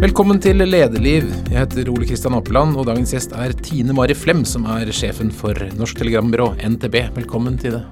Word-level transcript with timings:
Velkommen 0.00 0.38
til 0.40 0.56
Lederliv. 0.64 1.26
Jeg 1.50 1.58
heter 1.58 1.88
Ole 1.92 2.06
Kristian 2.08 2.32
Apeland, 2.32 2.72
og 2.80 2.86
dagens 2.88 3.10
gjest 3.12 3.34
er 3.36 3.52
Tine 3.52 3.92
Mari 3.92 4.14
Flem, 4.16 4.46
som 4.48 4.62
er 4.72 4.88
sjefen 4.96 5.28
for 5.28 5.52
Norsk 5.76 5.98
Telegrambyrå, 6.00 6.46
NTB. 6.56 6.94
Velkommen 7.18 7.58
til 7.60 7.74
det. 7.76 7.82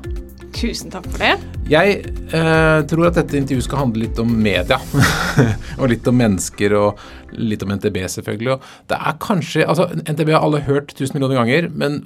Tusen 0.57 0.89
takk 0.89 1.05
for 1.05 1.21
det. 1.21 1.35
Jeg 1.69 1.99
eh, 2.33 2.79
tror 2.89 3.11
at 3.11 3.19
dette 3.19 3.37
intervjuet 3.37 3.67
skal 3.67 3.83
handle 3.83 4.07
litt 4.07 4.21
om 4.23 4.31
media. 4.41 4.79
og 5.81 5.91
litt 5.93 6.09
om 6.09 6.17
mennesker, 6.17 6.73
og 6.79 7.03
litt 7.37 7.67
om 7.67 7.75
NTB, 7.77 7.99
selvfølgelig. 8.15 8.55
Og 8.55 8.89
det 8.89 9.01
er 9.11 9.19
kanskje 9.27 9.67
Altså, 9.69 9.91
NTB 10.09 10.33
har 10.33 10.47
alle 10.47 10.63
hørt 10.65 10.95
tusen 10.97 11.19
millioner 11.19 11.43
ganger, 11.43 11.69
men 11.69 11.99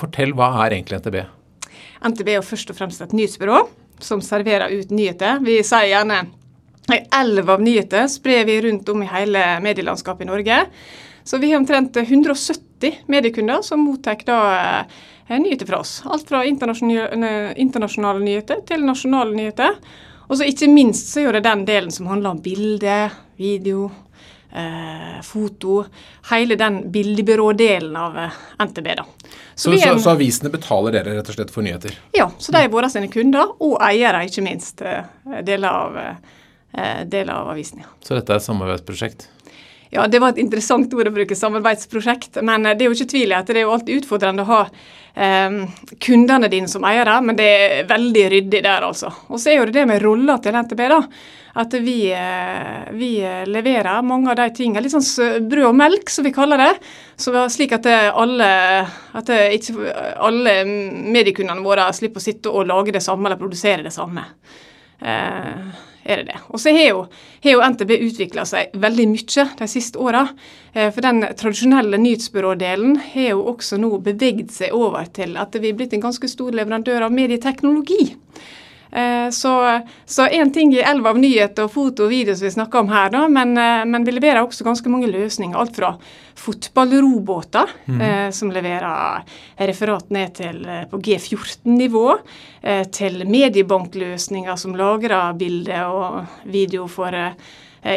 fortell, 0.00 0.32
hva 0.38 0.54
er 0.64 0.78
egentlig 0.78 1.02
NTB? 1.02 1.20
NTB 2.14 2.32
er 2.32 2.40
jo 2.40 2.48
først 2.48 2.72
og 2.72 2.80
fremst 2.80 3.04
et 3.04 3.12
nyhetsbyrå 3.12 3.60
som 4.00 4.24
serverer 4.24 4.72
ut 4.72 4.88
nyheter. 4.88 5.44
Vi 5.44 5.60
sier 5.60 5.92
gjerne 5.92 6.22
Elv 6.92 7.50
av 7.50 7.62
nyheter 7.62 8.08
sprer 8.08 8.44
vi 8.44 8.60
rundt 8.62 8.88
om 8.88 9.02
i 9.02 9.08
hele 9.08 9.44
medielandskapet 9.64 10.26
i 10.26 10.28
Norge. 10.28 10.58
Så 11.24 11.38
vi 11.40 11.50
har 11.52 11.62
omtrent 11.62 11.96
170 11.96 13.04
mediekunder 13.06 13.62
som 13.62 13.80
mottar 13.80 14.20
da 14.26 14.40
eh, 15.26 15.38
nyheter 15.40 15.66
fra 15.66 15.80
oss. 15.80 16.02
Alt 16.04 16.28
fra 16.28 16.44
internasjonale, 16.44 17.54
internasjonale 17.56 18.20
nyheter 18.20 18.60
til 18.68 18.84
nasjonale 18.84 19.32
nyheter. 19.36 19.78
Og 20.28 20.36
så 20.38 20.48
ikke 20.48 20.68
minst 20.72 21.12
så 21.12 21.24
gjør 21.24 21.38
det 21.38 21.46
den 21.48 21.64
delen 21.68 21.92
som 21.92 22.08
handler 22.12 22.34
om 22.34 22.42
bilde, 22.44 22.98
video, 23.40 23.88
eh, 24.52 25.20
foto. 25.24 25.84
Hele 26.30 26.56
den 26.60 26.82
bildebyrådelen 26.92 27.96
av 27.96 28.18
eh, 28.18 28.38
NTB. 28.66 28.94
da. 28.96 29.04
Så, 29.54 29.72
så, 29.72 29.78
så, 29.78 29.98
så, 29.98 30.14
avisene 30.14 30.52
betaler 30.52 30.98
dere 30.98 31.18
rett 31.18 31.28
og 31.28 31.36
slett 31.36 31.52
for 31.54 31.64
nyheter? 31.64 31.96
Ja, 32.12 32.30
så 32.38 32.52
de 32.52 32.64
er 32.64 32.72
våre 32.72 32.92
sine 32.92 33.08
kunder, 33.12 33.56
og 33.62 33.76
eiere, 33.84 34.24
ikke 34.28 34.44
minst. 34.44 34.84
Eh, 34.84 35.04
deler 35.46 35.68
av 35.72 36.00
eh, 36.78 36.84
Eh, 36.94 37.06
del 37.06 37.30
av 37.30 37.48
avisen. 37.48 37.78
Ja. 37.78 37.86
Så 38.00 38.16
dette 38.16 38.32
er 38.32 38.40
et 38.40 38.46
samarbeidsprosjekt? 38.48 39.28
Ja, 39.94 40.08
det 40.10 40.18
var 40.18 40.32
et 40.32 40.40
interessant 40.42 40.90
ord 40.96 41.06
å 41.06 41.12
bruke, 41.14 41.36
samarbeidsprosjekt. 41.38 42.40
Men 42.42 42.66
eh, 42.66 42.74
det 42.74 42.84
er 42.84 42.90
jo 42.90 42.98
ikke 42.98 43.12
tvil 43.14 43.34
i 43.34 43.38
at 43.38 43.46
det 43.50 43.60
er 43.60 43.68
jo 43.68 43.76
alltid 43.76 44.02
utfordrende 44.02 44.42
å 44.42 44.48
ha 44.48 44.58
eh, 44.66 45.60
kundene 46.02 46.50
dine 46.50 46.70
som 46.70 46.86
eiere, 46.88 47.20
men 47.22 47.38
det 47.38 47.46
er 47.46 47.86
veldig 47.90 48.26
ryddig 48.34 48.64
der, 48.66 48.88
altså. 48.90 49.12
Og 49.30 49.38
så 49.38 49.52
er 49.52 49.60
jo 49.60 49.70
det 49.70 49.78
det 49.78 49.86
med 49.92 50.02
roller 50.02 50.42
til 50.42 50.58
NTB, 50.58 50.84
da. 50.96 51.00
At 51.62 51.78
vi, 51.78 51.96
eh, 52.10 52.90
vi 52.98 53.12
leverer 53.46 54.02
mange 54.02 54.32
av 54.32 54.40
de 54.40 54.48
tingene. 54.58 54.82
Litt 54.82 54.96
sånn 54.96 55.46
brød 55.46 55.68
og 55.70 55.78
melk, 55.78 56.10
som 56.10 56.26
vi 56.26 56.34
kaller 56.34 56.58
det. 56.58 56.72
Så 57.14 57.30
slik 57.54 57.76
at 57.78 57.86
alle, 57.86 58.50
at 59.14 59.30
ikke 59.30 59.94
alle 60.18 60.58
mediekundene 60.66 61.62
våre 61.62 61.86
slipper 61.94 62.18
å 62.18 62.26
sitte 62.26 62.50
og 62.50 62.66
lage 62.66 62.98
det 62.98 63.06
samme 63.06 63.30
eller 63.30 63.38
produsere 63.38 63.86
det 63.86 63.94
samme. 63.94 64.26
Eh, 64.98 65.93
er 66.04 66.22
det 66.22 66.32
det. 66.32 66.40
Og 66.48 66.60
så 66.60 66.72
har 66.76 66.86
jo, 66.88 67.04
jo 67.44 67.62
NTB 67.64 67.94
utvikla 67.96 68.44
seg 68.48 68.74
veldig 68.80 69.06
mye 69.12 69.46
de 69.58 69.68
siste 69.70 70.00
åra. 70.00 70.26
Eh, 70.72 70.90
for 70.92 71.04
den 71.04 71.24
tradisjonelle 71.36 72.00
nyhetsbyrådelen 72.00 72.98
har 73.14 73.30
jo 73.34 73.46
også 73.54 73.78
nå 73.80 73.96
beveget 74.04 74.52
seg 74.54 74.76
over 74.76 75.08
til 75.16 75.38
at 75.40 75.56
vi 75.60 75.72
er 75.72 75.78
blitt 75.78 75.96
en 75.96 76.04
ganske 76.04 76.28
stor 76.30 76.54
leverandør 76.56 77.08
av 77.08 77.14
medieteknologi. 77.14 78.14
Eh, 78.94 79.30
så 79.30 80.26
én 80.30 80.52
ting 80.52 80.74
i 80.74 80.78
elva 80.78 81.10
av 81.10 81.18
nyheter 81.18 81.66
og 81.66 81.72
foto 81.74 82.04
og 82.06 82.12
video 82.12 82.36
som 82.38 82.46
vi 82.46 82.52
snakker 82.54 82.84
om 82.84 82.92
her, 82.92 83.08
da, 83.10 83.24
men, 83.26 83.56
eh, 83.58 83.82
men, 83.90 84.04
vi 84.06 84.12
leverer 84.14 84.44
også 84.44 84.62
ganske 84.62 84.90
mange 84.92 85.08
løsninger. 85.10 85.56
Alt 85.58 85.74
fra 85.74 85.96
fotballrobåter, 86.38 87.72
mm. 87.86 88.00
eh, 88.00 88.30
som 88.30 88.52
leverer 88.54 89.24
referat 89.66 90.14
ned 90.14 90.34
til 90.38 90.62
på 90.90 91.00
G14-nivå, 91.08 92.06
eh, 92.62 92.84
til 92.94 93.24
mediebankløsninger 93.26 94.56
som 94.62 94.76
lagrer 94.78 95.34
bilder 95.42 95.90
og 95.90 96.46
video 96.46 96.86
for 96.86 97.18
eh, 97.18 97.34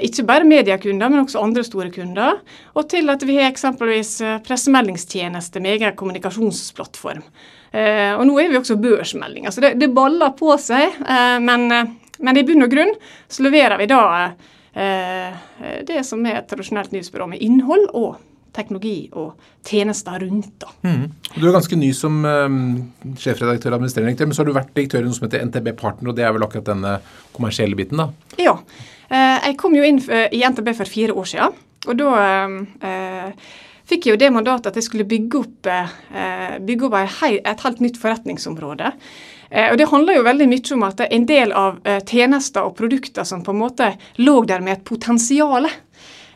ikke 0.02 0.26
bare 0.26 0.50
mediekunder, 0.50 1.14
men 1.14 1.22
også 1.22 1.44
andre 1.46 1.64
store 1.64 1.92
kunder. 1.94 2.42
Og 2.74 2.90
til 2.90 3.14
at 3.14 3.22
vi 3.22 3.38
har 3.38 3.52
eksempelvis 3.52 4.18
pressemeldingstjeneste 4.50 5.62
med 5.62 5.78
egen 5.78 5.96
kommunikasjonsplattform. 5.96 7.22
Eh, 7.72 8.14
og 8.16 8.24
nå 8.28 8.38
er 8.40 8.52
vi 8.52 8.60
også 8.60 8.78
børsmeldinger, 8.82 9.54
så 9.54 9.64
det, 9.64 9.74
det 9.82 9.92
baller 9.96 10.36
på 10.38 10.54
seg. 10.62 11.00
Eh, 11.04 11.38
men, 11.44 11.68
eh, 11.74 11.90
men, 12.20 12.40
i 12.40 12.46
bunn 12.48 12.66
og 12.66 12.72
grunn 12.72 12.94
så 13.28 13.46
leverer 13.48 13.80
vi 13.82 13.90
da 13.92 14.04
det 14.78 16.04
som 16.06 16.22
er 16.30 16.36
et 16.38 16.46
tradisjonelt 16.46 16.92
nyhetsbyrå 16.94 17.26
med 17.32 17.42
innhold 17.42 17.88
og 17.98 18.20
teknologi 18.54 19.08
og 19.18 19.40
tjenester 19.66 20.22
rundt. 20.22 20.52
da. 20.62 20.70
Mm. 20.86 21.08
Du 21.34 21.48
er 21.48 21.56
ganske 21.56 21.80
ny 21.80 21.90
som 21.98 22.20
um, 22.22 22.60
sjefredaktør 23.18 23.72
og 23.72 23.80
administrerende 23.80 24.12
direktør, 24.12 24.30
men 24.30 24.38
så 24.38 24.44
har 24.44 24.50
du 24.50 24.54
vært 24.54 24.76
direktør 24.76 25.02
i 25.02 25.08
noe 25.08 25.18
som 25.18 25.26
heter 25.26 25.48
NTB 25.50 25.72
Partner, 25.80 26.12
og 26.12 26.20
det 26.20 26.28
er 26.28 26.36
vel 26.36 26.46
akkurat 26.46 26.70
denne 26.70 26.94
kommersielle 27.34 27.80
biten, 27.80 28.04
da? 28.04 28.38
Ja. 28.38 28.54
Uh, 29.10 29.38
jeg 29.48 29.58
kom 29.58 29.78
jo 29.78 29.88
inn 29.88 29.98
i 29.98 30.44
NTB 30.46 30.76
for 30.78 30.94
fire 30.94 31.18
år 31.18 31.32
siden, 31.34 31.58
og 31.88 31.98
da 31.98 32.14
uh, 32.86 33.50
fikk 33.88 34.08
jeg 34.08 34.16
jo 34.16 34.20
det 34.20 34.34
mandatet 34.36 34.72
at 34.72 34.80
jeg 34.80 34.88
skulle 34.88 35.08
bygge 35.08 35.42
opp, 35.42 35.68
eh, 35.68 36.58
bygge 36.64 36.88
opp 36.90 36.98
et 37.00 37.66
helt 37.66 37.84
nytt 37.84 38.00
forretningsområde. 38.02 38.92
Eh, 39.50 39.72
og 39.72 39.78
Det 39.78 39.90
handler 39.90 40.18
jo 40.18 40.28
veldig 40.28 40.48
mye 40.48 40.74
om 40.76 40.84
at 40.84 41.02
en 41.08 41.26
del 41.26 41.52
av 41.56 41.80
eh, 41.84 42.02
tjenester 42.04 42.68
og 42.68 42.76
produkter 42.76 43.24
som 43.24 43.44
på 43.44 43.52
en 43.56 43.62
måte 43.64 43.94
lå 44.18 44.44
der 44.46 44.60
med 44.62 44.78
et 44.78 44.84
potensial. 44.84 45.70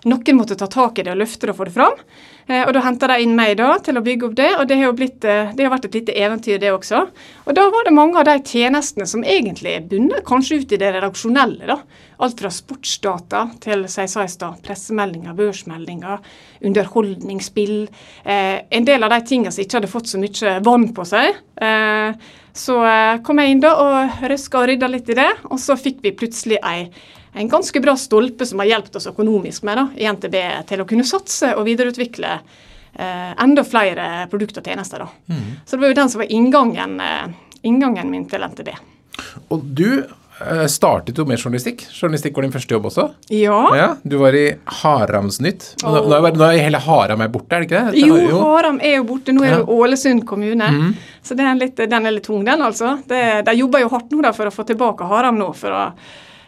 Noen 0.06 0.38
måtte 0.38 0.56
ta 0.56 0.68
tak 0.68 1.00
i 1.00 1.04
det 1.04 1.12
og 1.12 1.22
løfte 1.22 1.46
det 1.46 1.54
og 1.54 1.60
få 1.60 1.68
det 1.68 1.76
fram. 1.76 1.98
Eh, 2.52 2.66
og 2.68 2.74
Da 2.76 2.84
henta 2.84 3.08
de 3.08 3.22
inn 3.24 3.36
meg 3.38 3.56
da 3.62 3.78
til 3.84 3.98
å 3.98 4.04
bygge 4.04 4.28
opp 4.28 4.36
det, 4.36 4.50
og 4.60 4.68
det 4.68 4.78
har 4.80 4.90
jo 4.90 4.98
blitt, 4.98 5.24
eh, 5.24 5.54
det 5.56 5.64
har 5.64 5.72
vært 5.72 5.88
et 5.88 5.96
lite 5.96 6.16
eventyr, 6.18 6.60
det 6.60 6.72
også. 6.74 7.08
Og 7.48 7.56
Da 7.56 7.70
var 7.70 7.86
det 7.86 7.94
mange 7.94 8.18
av 8.20 8.26
de 8.26 8.38
tjenestene 8.40 9.08
som 9.08 9.24
egentlig 9.24 9.76
er 9.76 9.88
bundet 9.88 10.26
kanskje 10.26 10.62
ut 10.62 10.72
i 10.72 10.78
det 10.78 10.94
redaksjonelle. 10.94 11.68
da. 11.68 11.82
Alt 12.20 12.40
fra 12.40 12.50
sportsdata 12.50 13.60
til 13.62 13.88
som 13.88 14.06
jeg 14.06 14.30
sa 14.30 14.52
pressemeldinger, 14.62 15.34
børsmeldinger, 15.34 16.20
underholdningsspill. 16.64 17.90
Eh, 18.26 18.62
en 18.70 18.86
del 18.86 19.04
av 19.04 19.10
de 19.10 19.22
tingene 19.22 19.52
som 19.52 19.64
ikke 19.64 19.80
hadde 19.80 19.88
fått 19.88 20.08
så 20.08 20.20
mye 20.20 20.64
vann 20.64 20.94
på 20.94 21.06
seg. 21.06 21.36
Eh, 21.62 22.14
så 22.54 22.84
eh, 22.84 23.22
kom 23.24 23.38
jeg 23.38 23.52
inn 23.52 23.60
da 23.62 23.74
og 23.76 24.10
røska 24.30 24.60
og 24.60 24.68
rydda 24.68 24.88
litt 24.88 25.10
i 25.10 25.14
det, 25.14 25.32
og 25.50 25.58
så 25.58 25.78
fikk 25.80 26.02
vi 26.04 26.12
plutselig 26.12 26.60
ei 26.64 26.90
en 27.34 27.50
ganske 27.50 27.82
bra 27.82 27.96
stolpe 27.98 28.46
som 28.46 28.60
har 28.60 28.72
hjulpet 28.74 28.96
oss 29.00 29.08
økonomisk 29.08 29.64
med 29.68 29.80
da, 29.80 29.88
i 29.96 30.08
NTB 30.12 30.38
til 30.68 30.84
å 30.84 30.88
kunne 30.88 31.08
satse 31.08 31.54
og 31.56 31.66
videreutvikle 31.68 32.32
eh, 32.36 33.44
enda 33.44 33.64
flere 33.68 34.28
produkter 34.32 34.64
og 34.64 34.72
tjenester. 34.72 35.06
Da. 35.06 35.36
Mm. 35.36 35.52
Så 35.66 35.76
det 35.76 35.86
var 35.86 35.94
jo 35.94 36.00
den 36.02 36.10
som 36.12 36.24
var 36.24 36.34
inngangen, 36.40 36.98
eh, 37.00 37.54
inngangen 37.68 38.12
min 38.12 38.26
til 38.30 38.44
NTB. 38.44 38.74
Og 39.54 39.64
du 39.64 40.04
eh, 40.04 40.66
startet 40.72 41.22
jo 41.22 41.26
med 41.30 41.40
journalistikk. 41.40 41.86
Journalistikk 41.96 42.36
var 42.36 42.48
din 42.48 42.56
første 42.56 42.76
jobb 42.76 42.90
også? 42.90 43.06
Ja. 43.32 43.60
ja 43.80 43.88
du 44.04 44.18
var 44.20 44.36
i 44.36 44.46
Haramsnytt. 44.82 45.70
Og 45.86 45.96
nå, 45.96 46.02
nå, 46.12 46.34
nå, 46.36 46.50
er 46.50 46.66
hele 46.66 46.82
Haram 46.84 47.24
er 47.24 47.32
borte, 47.32 47.56
er 47.56 47.64
det 47.64 47.70
ikke 47.70 47.86
det? 47.86 48.02
Jo, 48.04 48.18
jo, 48.26 48.42
Haram 48.50 48.82
er 48.84 48.98
jo 48.98 49.06
borte. 49.14 49.36
Nå 49.36 49.46
er 49.46 49.56
det 49.56 49.62
ja. 49.62 49.70
Ålesund 49.78 50.26
kommune. 50.28 50.68
Mm. 50.68 50.92
Så 51.24 51.40
er 51.40 51.56
litt, 51.56 51.80
den 51.80 52.12
er 52.12 52.18
litt 52.18 52.28
tung, 52.28 52.44
den 52.48 52.68
altså. 52.68 52.98
Det, 53.08 53.24
de 53.48 53.56
jobber 53.62 53.86
jo 53.86 53.94
hardt 53.96 54.12
nå 54.12 54.20
da 54.28 54.36
for 54.36 54.52
å 54.52 54.54
få 54.58 54.68
tilbake 54.68 55.08
Haram 55.08 55.40
nå. 55.40 55.54
for 55.56 55.78
å 55.78 55.86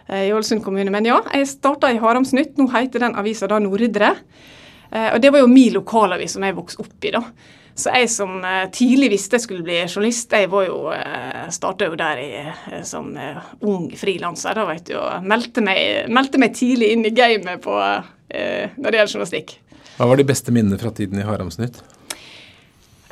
i 0.10 0.34
Ålesund 0.34 0.64
kommune. 0.66 0.92
Men 0.92 1.08
ja, 1.08 1.22
jeg 1.34 1.48
starta 1.48 1.92
i 1.92 2.00
Haramsnytt. 2.02 2.58
Nå 2.60 2.68
heter 2.74 3.06
den 3.06 3.16
avisa 3.20 3.48
da 3.50 3.60
Nordre. 3.64 4.14
Eh, 4.92 5.10
og 5.14 5.22
det 5.24 5.32
var 5.34 5.44
jo 5.44 5.52
min 5.52 5.74
lokalavis 5.78 6.36
som 6.36 6.46
jeg 6.46 6.58
vokste 6.58 6.84
opp 6.84 7.08
i, 7.08 7.14
da. 7.16 7.24
Så 7.74 7.90
jeg 7.96 8.10
som 8.14 8.36
eh, 8.46 8.68
tidlig 8.76 9.10
visste 9.16 9.40
jeg 9.40 9.46
skulle 9.48 9.66
bli 9.66 9.80
journalist, 9.88 10.36
jeg 10.36 10.52
var 10.52 10.68
jo, 10.68 10.78
starta 11.56 11.90
jo 11.90 11.98
der 11.98 12.22
i, 12.22 12.30
som 12.86 13.10
ung 13.66 13.90
frilanser. 13.98 14.60
Da 14.60 14.68
vet 14.70 14.92
du, 14.92 14.98
og 15.00 15.26
meldte 15.26 15.64
meg, 15.66 16.12
meldte 16.14 16.42
meg 16.42 16.54
tidlig 16.60 16.94
inn 16.94 17.08
i 17.08 17.16
gamet 17.16 17.64
på, 17.64 17.80
når 18.34 18.78
det 18.78 19.00
gjelder 19.00 19.12
journalistikk. 19.16 19.58
Hva 19.94 20.08
var 20.10 20.18
de 20.18 20.26
beste 20.26 20.54
minnene 20.54 20.80
fra 20.82 20.90
tiden 20.94 21.20
i 21.22 21.26
Haramsnytt? 21.26 21.82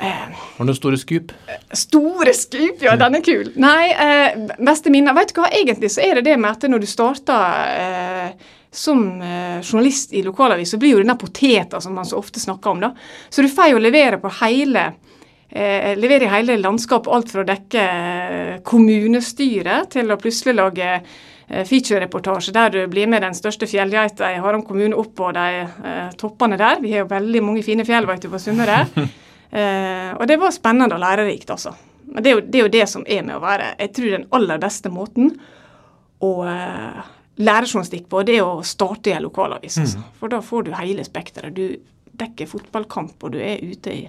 Har 0.08 0.64
du 0.64 0.70
noen 0.70 0.78
store 0.78 0.98
skup? 1.00 1.30
Store 1.76 2.34
skup, 2.34 2.82
ja. 2.82 2.96
Den 3.00 3.20
er 3.20 3.22
kul. 3.24 3.52
Nei, 3.62 3.92
eh, 3.92 4.56
beste 4.58 4.90
minner 4.90 5.14
Vet 5.16 5.34
du 5.34 5.40
hva, 5.40 5.50
egentlig 5.52 5.92
så 5.94 6.02
er 6.04 6.18
det 6.18 6.26
det 6.30 6.38
med 6.40 6.50
at 6.50 6.66
når 6.70 6.82
du 6.82 6.88
starter 6.90 7.70
eh, 7.78 8.50
som 8.72 9.04
eh, 9.20 9.60
journalist 9.60 10.12
i 10.16 10.22
lokalavis, 10.24 10.72
så 10.72 10.80
blir 10.80 10.96
jo 10.96 11.02
denne 11.02 11.18
poteta 11.20 11.80
som 11.80 11.94
man 11.94 12.08
så 12.08 12.18
ofte 12.18 12.40
snakker 12.40 12.72
om, 12.72 12.80
da. 12.80 12.94
Så 13.30 13.44
du 13.44 13.50
får 13.52 13.74
jo 13.74 13.82
levere 13.82 14.18
på 14.22 14.32
hele 14.40 14.86
eh, 15.52 15.92
levere 15.98 16.24
i 16.24 16.32
hele 16.32 16.56
landskapet, 16.56 17.12
alt 17.12 17.34
fra 17.34 17.44
å 17.44 17.50
dekke 17.50 17.82
eh, 17.82 18.54
kommunestyret 18.64 19.92
til 19.92 20.10
å 20.10 20.18
plutselig 20.20 20.56
lage 20.58 20.96
feature-reportasje 21.52 22.52
der 22.54 22.70
du 22.72 22.78
blir 22.88 23.10
med 23.10 23.20
den 23.20 23.34
største 23.36 23.66
fjellgeita 23.68 24.30
i 24.32 24.38
Haram 24.40 24.62
kommune 24.64 24.96
opp 24.96 25.10
på 25.18 25.32
de 25.36 25.48
eh, 25.60 26.14
toppene 26.16 26.56
der. 26.56 26.80
Vi 26.80 26.94
har 26.94 27.04
jo 27.04 27.10
veldig 27.10 27.42
mange 27.44 27.64
fine 27.66 27.84
fjell 27.84 28.08
veit 28.08 28.24
du, 28.24 28.30
på 28.32 28.40
Sunnmøre. 28.40 28.86
Eh, 29.52 30.12
og 30.16 30.26
det 30.28 30.38
var 30.40 30.54
spennende 30.54 30.96
og 30.96 31.02
lærerikt, 31.02 31.50
også. 31.52 31.74
Men 32.12 32.24
det 32.24 32.30
er, 32.30 32.36
jo, 32.36 32.44
det 32.44 32.58
er, 32.58 32.62
jo, 32.62 32.72
det 32.72 32.86
som 32.90 33.04
er 33.08 33.22
med 33.24 33.38
å 33.38 33.40
være 33.40 33.70
Jeg 33.78 33.92
tror 33.96 34.10
den 34.12 34.24
aller 34.36 34.58
beste 34.60 34.90
måten 34.92 35.30
å 36.22 36.32
eh, 36.48 37.02
lære 37.42 37.68
journalistikk 37.68 38.08
på, 38.12 38.22
det 38.26 38.38
er 38.38 38.46
å 38.46 38.64
starte 38.66 39.10
i 39.10 39.16
en 39.16 39.24
lokalavis. 39.26 39.78
Altså. 39.82 40.00
Mm. 40.00 40.16
For 40.20 40.32
da 40.32 40.40
får 40.44 40.66
du 40.66 40.72
hele 40.76 41.04
spekteret. 41.06 41.56
Du 41.56 42.16
dekker 42.22 42.48
fotballkamp, 42.48 43.16
og 43.24 43.34
du 43.34 43.40
er 43.42 43.62
ute 43.64 43.94
i 43.94 44.02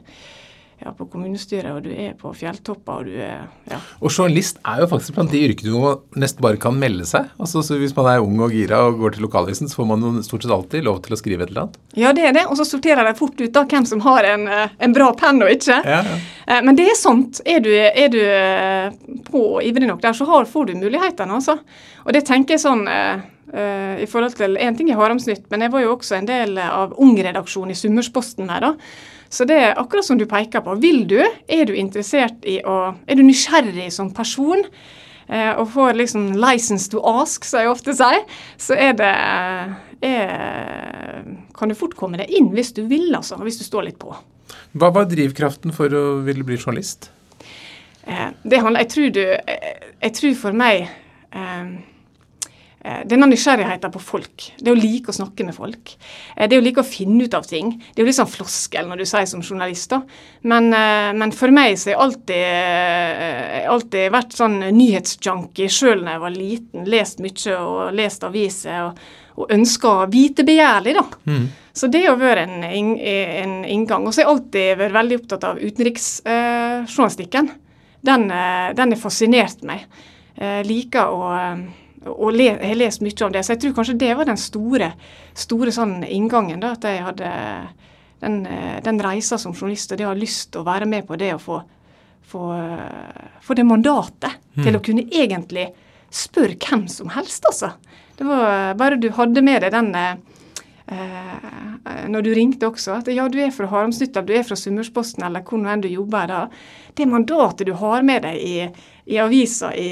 ja, 0.82 0.92
på 0.98 1.06
kommunestyret, 1.12 1.70
og 1.72 1.84
du 1.86 1.92
er 1.94 2.14
på 2.20 2.32
fjelltopper, 2.36 3.04
og 3.04 3.06
du 3.08 3.14
er 3.22 3.46
ja. 3.70 3.80
Og 4.02 4.12
journalist 4.12 4.58
er 4.68 4.82
jo 4.84 4.88
faktisk 4.92 5.16
blant 5.16 5.32
de 5.32 5.42
yrkene 5.48 5.80
man 5.80 6.02
nesten 6.24 6.44
bare 6.44 6.60
kan 6.62 6.76
melde 6.80 7.06
seg. 7.08 7.30
Altså, 7.40 7.62
så 7.64 7.78
Hvis 7.80 7.96
man 7.96 8.10
er 8.12 8.24
ung 8.24 8.40
og 8.44 8.52
gira 8.56 8.82
og 8.88 9.00
går 9.00 9.16
til 9.16 9.26
lokalavisen, 9.28 9.70
så 9.72 9.80
får 9.80 9.90
man 9.94 10.04
jo 10.04 10.12
stort 10.26 10.46
sett 10.46 10.56
alltid 10.56 10.84
lov 10.88 11.02
til 11.06 11.16
å 11.16 11.20
skrive 11.20 11.46
et 11.46 11.54
eller 11.54 11.66
annet. 11.66 11.80
Ja, 12.00 12.14
det 12.16 12.26
er 12.28 12.38
det, 12.40 12.46
og 12.50 12.58
så 12.60 12.68
sorterer 12.68 13.06
de 13.08 13.16
fort 13.20 13.40
ut 13.40 13.54
da 13.54 13.66
hvem 13.70 13.88
som 13.90 14.04
har 14.08 14.28
en, 14.34 14.48
eh, 14.48 14.76
en 14.80 14.96
bra 14.96 15.12
penn 15.20 15.42
og 15.44 15.52
ikke. 15.54 15.80
Ja, 15.86 16.02
ja. 16.04 16.18
Eh, 16.48 16.62
Men 16.64 16.76
det 16.76 16.90
er 16.92 16.98
sant. 17.00 17.42
Er 17.46 17.60
du, 17.64 17.72
er 17.74 18.10
du 18.10 18.20
eh, 18.20 18.92
på 19.30 19.44
og 19.58 19.64
ivrig 19.64 19.88
nok 19.88 20.02
der, 20.02 20.14
så 20.14 20.26
har, 20.26 20.46
får 20.50 20.68
du 20.72 20.76
mulighetene, 20.80 21.40
altså. 21.40 21.58
Og 22.06 22.14
det 22.14 22.26
tenker 22.28 22.56
jeg 22.56 22.64
sånn 22.64 22.88
eh, 22.88 23.22
i 24.02 24.08
forhold 24.10 24.34
til 24.40 24.58
En 24.58 24.76
ting 24.76 24.90
er 24.90 24.98
Haramsnytt, 24.98 25.44
men 25.52 25.62
jeg 25.62 25.72
var 25.72 25.84
jo 25.84 25.96
også 25.96 26.16
en 26.18 26.26
del 26.26 26.58
av 26.58 26.96
Ung-redaksjonen 26.98 27.72
i 27.76 27.78
Summersposten 27.78 28.50
her, 28.50 28.64
da. 28.64 28.74
Så 29.34 29.48
det 29.50 29.56
er 29.58 29.80
akkurat 29.82 30.06
som 30.06 30.20
du 30.20 30.28
peker 30.30 30.62
på. 30.62 30.76
Vil 30.84 31.08
du, 31.10 31.18
er 31.24 31.66
du 31.66 31.74
interessert 31.74 32.46
i 32.46 32.60
å 32.62 32.94
Er 33.08 33.18
du 33.18 33.24
nysgjerrig 33.26 33.90
som 33.92 34.12
person? 34.14 34.62
eh, 35.28 35.54
og 35.58 35.70
får 35.74 35.94
liksom 35.98 36.32
'license 36.36 36.90
to 36.92 37.00
ask', 37.00 37.46
som 37.46 37.60
jeg 37.60 37.70
ofte 37.70 37.96
sier, 37.96 38.24
så 38.58 38.76
er 38.78 38.94
det 38.94 39.16
er, 40.04 41.24
Kan 41.58 41.70
du 41.70 41.76
fort 41.76 41.96
komme 41.96 42.18
deg 42.18 42.30
inn 42.30 42.50
hvis 42.52 42.74
du 42.74 42.84
vil, 42.88 43.16
altså. 43.16 43.38
Hvis 43.38 43.58
du 43.58 43.64
står 43.64 43.84
litt 43.84 44.00
på. 44.00 44.14
Hva 44.74 44.90
var 44.94 45.06
drivkraften 45.06 45.72
for 45.72 45.88
å 45.94 46.22
ville 46.26 46.44
bli 46.44 46.58
journalist? 46.58 47.10
Eh, 48.08 48.30
det 48.44 48.60
handler, 48.60 48.84
jeg 48.84 48.90
tror 48.90 49.10
du, 49.10 49.22
Jeg, 49.22 49.94
jeg 50.02 50.14
tror 50.14 50.36
for 50.36 50.52
meg 50.52 50.90
eh, 51.32 51.40
eh, 51.40 51.66
denne 52.84 53.30
nysgjerrigheten 53.32 53.92
på 53.94 54.02
folk, 54.04 54.50
det 54.60 54.72
å 54.74 54.76
like 54.76 55.08
å 55.12 55.16
snakke 55.16 55.46
med 55.48 55.56
folk, 55.56 55.94
eh, 56.36 56.50
det 56.52 56.58
å 56.60 56.64
like 56.64 56.84
å 56.84 56.88
finne 56.88 57.24
ut 57.24 57.34
av 57.38 57.48
ting. 57.48 57.78
Det 57.80 58.02
er 58.02 58.04
jo 58.04 58.10
litt 58.10 58.20
sånn 58.20 58.32
floskel 58.32 58.90
når 58.90 58.98
du 59.00 59.06
sier 59.08 59.26
som 59.30 59.42
journalist, 59.42 59.90
da. 59.94 60.02
Men, 60.44 60.74
eh, 60.74 61.14
men 61.16 61.32
for 61.32 61.48
meg 61.56 61.78
så 61.78 61.90
har 61.90 61.96
jeg 61.96 62.04
alltid, 62.08 62.44
eh, 62.44 63.72
alltid 63.72 64.12
vært 64.12 64.36
sånn 64.36 64.60
nyhetsjunkie 64.76 65.70
sjøl 65.72 66.04
da 66.04 66.12
jeg 66.18 66.26
var 66.26 66.36
liten. 66.36 66.86
Lest 66.86 67.20
mye 67.20 67.58
og 67.58 67.94
lest 67.94 68.24
aviser. 68.24 68.88
og 68.90 68.98
og 69.36 69.50
ønska 69.50 70.06
vitebegjærlig, 70.14 70.94
da. 70.94 71.04
Så 71.74 71.88
det 71.90 72.06
har 72.06 72.16
vært 72.22 72.38
en, 72.46 72.64
en 72.64 73.66
inngang. 73.66 74.06
Og 74.06 74.14
så 74.14 74.22
har 74.22 74.28
jeg 74.28 74.34
alltid 74.36 74.78
vært 74.78 74.94
veldig 74.94 75.18
opptatt 75.22 75.44
av 75.44 75.58
utenriksjournalistikken. 75.58 77.50
Den, 78.04 78.32
eh, 78.32 78.74
den 78.78 78.92
har 78.94 79.00
fascinert 79.00 79.64
meg. 79.66 79.86
Eh, 80.36 80.62
liker 80.68 81.08
å, 81.08 81.32
eh, 82.04 82.10
å 82.12 82.32
le, 82.34 82.52
jeg 82.52 82.74
har 82.74 82.80
lest 82.80 83.02
mye 83.06 83.26
om 83.26 83.34
det. 83.34 83.46
Så 83.46 83.56
jeg 83.56 83.64
tror 83.64 83.78
kanskje 83.80 84.00
det 84.04 84.14
var 84.20 84.30
den 84.30 84.40
store, 84.42 84.94
store 85.34 85.72
sånn 85.76 86.04
inngangen. 86.04 86.60
da, 86.60 86.74
At 86.78 86.84
jeg 86.84 87.04
hadde 87.04 87.32
den, 88.20 88.46
eh, 88.46 88.82
den 88.84 89.00
reisa 89.00 89.38
som 89.38 89.54
journalist, 89.54 89.92
og 89.92 89.98
det 89.98 90.06
å 90.06 90.14
ha 90.14 90.18
lyst 90.18 90.52
til 90.52 90.62
å 90.62 90.68
være 90.68 90.86
med 90.86 91.08
på 91.08 91.18
det 91.20 91.34
å 91.36 91.42
få, 91.42 91.62
få, 92.28 92.44
eh, 92.54 93.32
få 93.42 93.56
det 93.56 93.66
mandatet 93.68 94.40
til 94.64 94.76
å 94.76 94.84
kunne 94.84 95.08
egentlig 95.10 95.72
spørre 96.14 96.56
hvem 96.56 96.88
som 96.88 97.10
helst, 97.10 97.46
altså. 97.50 97.74
Det 98.18 98.28
var 98.28 98.76
bare 98.78 99.00
du 99.02 99.10
hadde 99.10 99.42
med 99.42 99.64
deg 99.66 99.74
den 99.74 99.96
eh, 99.96 100.16
eh, 100.94 102.08
når 102.08 102.26
du 102.26 102.34
ringte 102.34 102.70
også, 102.70 103.00
at 103.00 103.10
ja, 103.12 103.28
du 103.28 103.40
er 103.42 103.52
fra 103.52 103.68
Haramsnytt, 103.72 104.16
eller 104.16 104.28
du 104.28 104.34
er 104.38 104.46
fra 104.48 104.58
Summersposten, 104.60 105.26
eller 105.26 105.42
hvor 105.48 105.66
enn 105.66 105.82
du 105.82 105.90
jobber 105.90 106.30
da. 106.30 106.42
Det 106.94 107.10
mandatet 107.10 107.68
du 107.68 107.74
har 107.80 108.06
med 108.06 108.24
deg 108.28 108.38
i, 108.38 108.68
i 109.10 109.20
avisa 109.20 109.74
i, 109.76 109.90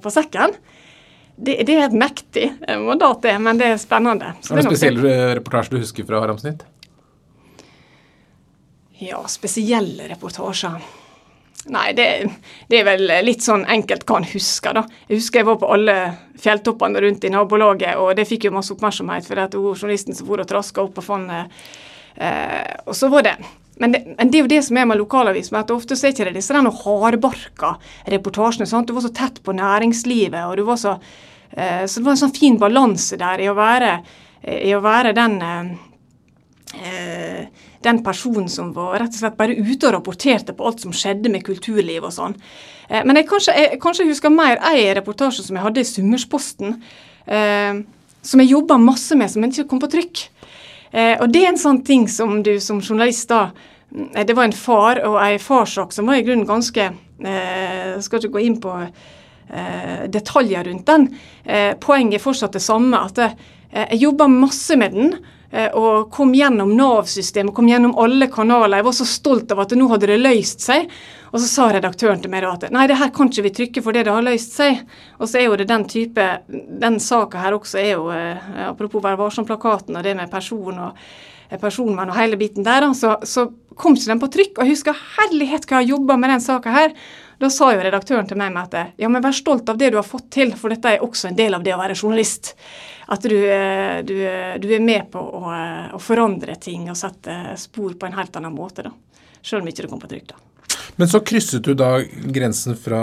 på 0.00 0.12
sekken, 0.14 0.54
det, 1.38 1.60
det 1.68 1.74
er 1.76 1.86
et 1.86 1.96
mektig 1.96 2.46
eh, 2.66 2.80
mandat, 2.82 3.22
det, 3.22 3.34
men 3.42 3.60
det 3.60 3.72
er 3.72 3.80
spennende. 3.80 4.34
Så 4.42 4.54
Er 4.54 4.60
det 4.60 4.66
noen 4.66 4.76
spesielle 4.76 5.16
reportasjer 5.38 5.76
du 5.76 5.82
husker 5.82 6.08
fra 6.08 6.22
Haramsnytt? 6.24 6.64
Ja, 8.98 9.20
spesielle 9.30 10.08
reportasjer. 10.10 10.80
Nei, 11.68 11.92
det, 11.92 12.06
det 12.70 12.80
er 12.80 12.86
vel 12.86 13.10
litt 13.26 13.44
sånn 13.44 13.64
enkelt 13.68 14.06
hva 14.08 14.20
en 14.20 14.28
husker, 14.30 14.78
da. 14.78 14.84
Jeg 15.08 15.20
husker 15.20 15.42
jeg 15.42 15.48
var 15.50 15.60
på 15.60 15.70
alle 15.74 15.96
fjelltoppene 16.40 17.02
rundt 17.04 17.26
i 17.26 17.32
nabolaget, 17.34 17.98
og 18.00 18.14
det 18.18 18.26
fikk 18.30 18.48
jo 18.48 18.54
masse 18.56 18.72
oppmerksomhet 18.74 19.26
for 19.28 19.42
at 19.42 19.54
hun 19.58 19.74
journalisten 19.74 20.16
som 20.16 20.28
for 20.28 20.42
og 20.42 20.48
traska 20.48 20.82
opp 20.84 20.96
på 20.96 21.04
fondet. 21.04 21.52
Eh, 22.18 22.74
og 22.86 22.96
så 22.98 23.10
var 23.12 23.26
det 23.26 23.36
men 23.80 23.94
det, 23.94 24.02
men 24.18 24.30
det 24.30 24.38
er 24.38 24.44
jo 24.44 24.52
det 24.52 24.60
som 24.66 24.78
er 24.80 24.86
med 24.90 25.00
lokalavis, 25.00 25.50
med 25.54 25.60
at 25.64 25.74
ofte 25.74 25.96
så 25.96 26.08
er 26.08 26.14
ikke 26.14 26.28
det 26.28 26.36
disse 26.38 26.54
der 26.54 26.64
noe 26.66 26.82
hardbarka 26.84 27.74
reportasjene. 28.14 28.68
sant? 28.68 28.88
Du 28.88 28.96
var 28.96 29.06
så 29.06 29.14
tett 29.14 29.42
på 29.44 29.56
næringslivet, 29.56 30.40
og 30.44 30.56
du 30.58 30.64
var 30.68 30.80
så 30.80 30.96
eh, 31.52 31.84
Så 31.86 32.00
det 32.00 32.06
var 32.06 32.16
en 32.16 32.24
sånn 32.24 32.36
fin 32.36 32.58
balanse 32.58 33.18
der 33.20 33.44
i 33.44 33.48
å 33.50 33.56
være, 33.58 33.98
i 34.42 34.74
å 34.76 34.82
være 34.84 35.14
den 35.16 35.40
eh, 35.42 35.72
eh, 36.82 37.46
den 37.82 38.00
personen 38.04 38.48
som 38.50 38.72
var 38.74 38.98
rett 38.98 39.14
og 39.14 39.20
slett 39.20 39.38
bare 39.38 39.56
ute 39.56 39.88
og 39.88 39.94
rapporterte 39.94 40.54
på 40.56 40.66
alt 40.66 40.82
som 40.82 40.94
skjedde 40.94 41.30
med 41.32 41.44
kulturliv 41.46 42.06
og 42.06 42.14
sånn. 42.14 42.34
Eh, 42.88 43.04
men 43.06 43.20
jeg 43.20 43.28
kanskje, 43.30 43.54
jeg 43.54 43.82
kanskje 43.82 44.08
husker 44.08 44.34
mer 44.34 44.58
ei 44.72 44.88
reportasje 44.98 45.46
som 45.46 45.58
jeg 45.58 45.66
hadde 45.66 45.84
i 45.84 45.88
Summersposten, 45.88 46.74
eh, 47.26 47.84
som 48.22 48.42
jeg 48.42 48.52
jobba 48.52 48.80
masse 48.82 49.14
med, 49.18 49.30
som 49.30 49.46
ikke 49.46 49.68
kom 49.70 49.82
på 49.82 49.90
trykk. 49.94 50.24
Eh, 50.92 51.16
og 51.20 51.28
det 51.32 51.42
er 51.44 51.50
en 51.52 51.60
sånn 51.60 51.82
ting 51.84 52.06
som 52.08 52.42
du 52.42 52.54
som 52.60 52.80
journalist 52.80 53.28
da 53.28 53.50
eh, 54.14 54.24
Det 54.24 54.34
var 54.36 54.48
en 54.48 54.52
far 54.56 55.00
og 55.04 55.18
ei 55.20 55.38
farssak 55.38 55.92
som 55.92 56.06
var 56.08 56.16
i 56.20 56.24
grunnen 56.26 56.46
ganske 56.48 56.86
eh, 56.88 57.98
skal 58.00 58.22
ikke 58.22 58.34
gå 58.38 58.44
inn 58.46 58.56
på 58.60 58.72
eh, 58.82 60.06
detaljer 60.08 60.64
rundt 60.64 60.86
den. 60.86 61.08
Eh, 61.44 61.74
poenget 61.80 62.20
er 62.20 62.24
fortsatt 62.24 62.56
det 62.56 62.62
samme. 62.64 62.96
at 63.04 63.18
eh, 63.18 63.36
Jeg 63.90 64.02
jobba 64.06 64.28
masse 64.28 64.76
med 64.76 64.92
den. 64.96 65.14
eh, 65.50 65.68
Og 65.74 66.10
kom 66.10 66.32
gjennom 66.34 66.74
Nav-systemet, 66.76 67.54
kom 67.54 67.68
gjennom 67.68 67.96
alle 67.98 68.28
kanaler. 68.32 68.78
Jeg 68.78 68.84
var 68.84 68.92
så 68.92 69.06
stolt 69.08 69.52
av 69.52 69.60
at 69.60 69.72
nå 69.76 69.88
hadde 69.88 70.06
det 70.06 70.20
løst 70.20 70.60
seg. 70.60 70.88
Og 71.32 71.40
så 71.42 71.46
sa 71.48 71.68
redaktøren 71.74 72.22
til 72.22 72.32
meg 72.32 72.44
da 72.44 72.54
at 72.56 72.66
nei, 72.74 72.86
det 72.88 72.98
her 73.00 73.12
kan 73.14 73.30
ikke 73.30 73.46
vi 73.48 73.54
trykke 73.60 73.84
fordi 73.84 74.04
det 74.06 74.14
har 74.14 74.24
løst 74.24 74.56
seg. 74.56 74.82
Og 75.18 75.28
så 75.28 75.40
er 75.40 75.48
jo 75.48 75.60
det 75.60 75.68
den 75.68 75.86
type 75.88 76.26
Den 76.48 76.98
saka 77.02 77.42
her 77.44 77.56
også 77.58 77.80
er 77.82 77.90
jo, 77.92 78.08
eh, 78.14 78.50
apropos 78.68 79.04
Vær 79.04 79.18
varsom-plakaten 79.20 79.96
og 79.98 80.04
det 80.06 80.16
med 80.16 80.32
person 80.32 80.72
og 80.72 81.08
eh, 81.50 81.60
personvern 81.60 82.12
og 82.12 82.18
hele 82.18 82.40
biten 82.40 82.66
der, 82.66 82.88
så, 82.96 83.16
så 83.22 83.48
kom 83.78 83.96
ikke 83.96 84.12
den 84.12 84.20
på 84.22 84.32
trykk. 84.34 84.58
Og 84.58 84.66
jeg 84.66 84.76
husker 84.76 85.06
herlighet 85.18 85.68
hva 85.68 85.78
jeg 85.78 85.88
har 85.88 85.96
jobba 85.96 86.18
med 86.20 86.34
den 86.34 86.44
saka 86.44 86.74
her. 86.74 86.94
Da 87.38 87.50
sa 87.54 87.70
jo 87.70 87.82
redaktøren 87.84 88.26
til 88.26 88.38
meg 88.40 88.50
med 88.50 88.74
at 88.74 88.96
ja, 88.98 89.08
men 89.10 89.22
vær 89.22 89.36
stolt 89.36 89.68
av 89.70 89.78
det 89.78 89.92
du 89.94 90.00
har 90.00 90.06
fått 90.06 90.26
til, 90.34 90.50
for 90.58 90.74
dette 90.74 90.96
er 90.96 91.04
også 91.04 91.30
en 91.30 91.38
del 91.38 91.54
av 91.54 91.62
det 91.62 91.76
å 91.76 91.78
være 91.78 91.94
journalist. 91.94 92.56
At 93.14 93.22
du, 93.22 93.36
eh, 93.36 94.00
du, 94.04 94.16
eh, 94.26 94.58
du 94.58 94.68
er 94.74 94.82
med 94.84 95.06
på 95.12 95.22
å, 95.22 95.44
eh, 95.54 95.94
å 95.94 96.02
forandre 96.02 96.58
ting 96.60 96.90
og 96.90 96.98
sette 96.98 97.56
spor 97.56 97.94
på 97.94 98.06
en 98.06 98.18
helt 98.18 98.36
annen 98.36 98.54
måte, 98.54 98.82
da. 98.82 98.92
Selv 99.40 99.62
om 99.62 99.70
ikke 99.70 99.86
det 99.86 99.90
kom 99.92 100.02
på 100.02 100.10
trykk, 100.10 100.26
da. 100.34 100.47
Men 100.96 101.08
så 101.08 101.20
krysset 101.20 101.64
du 101.64 101.74
da 101.78 101.98
grensen 102.32 102.76
fra 102.78 103.02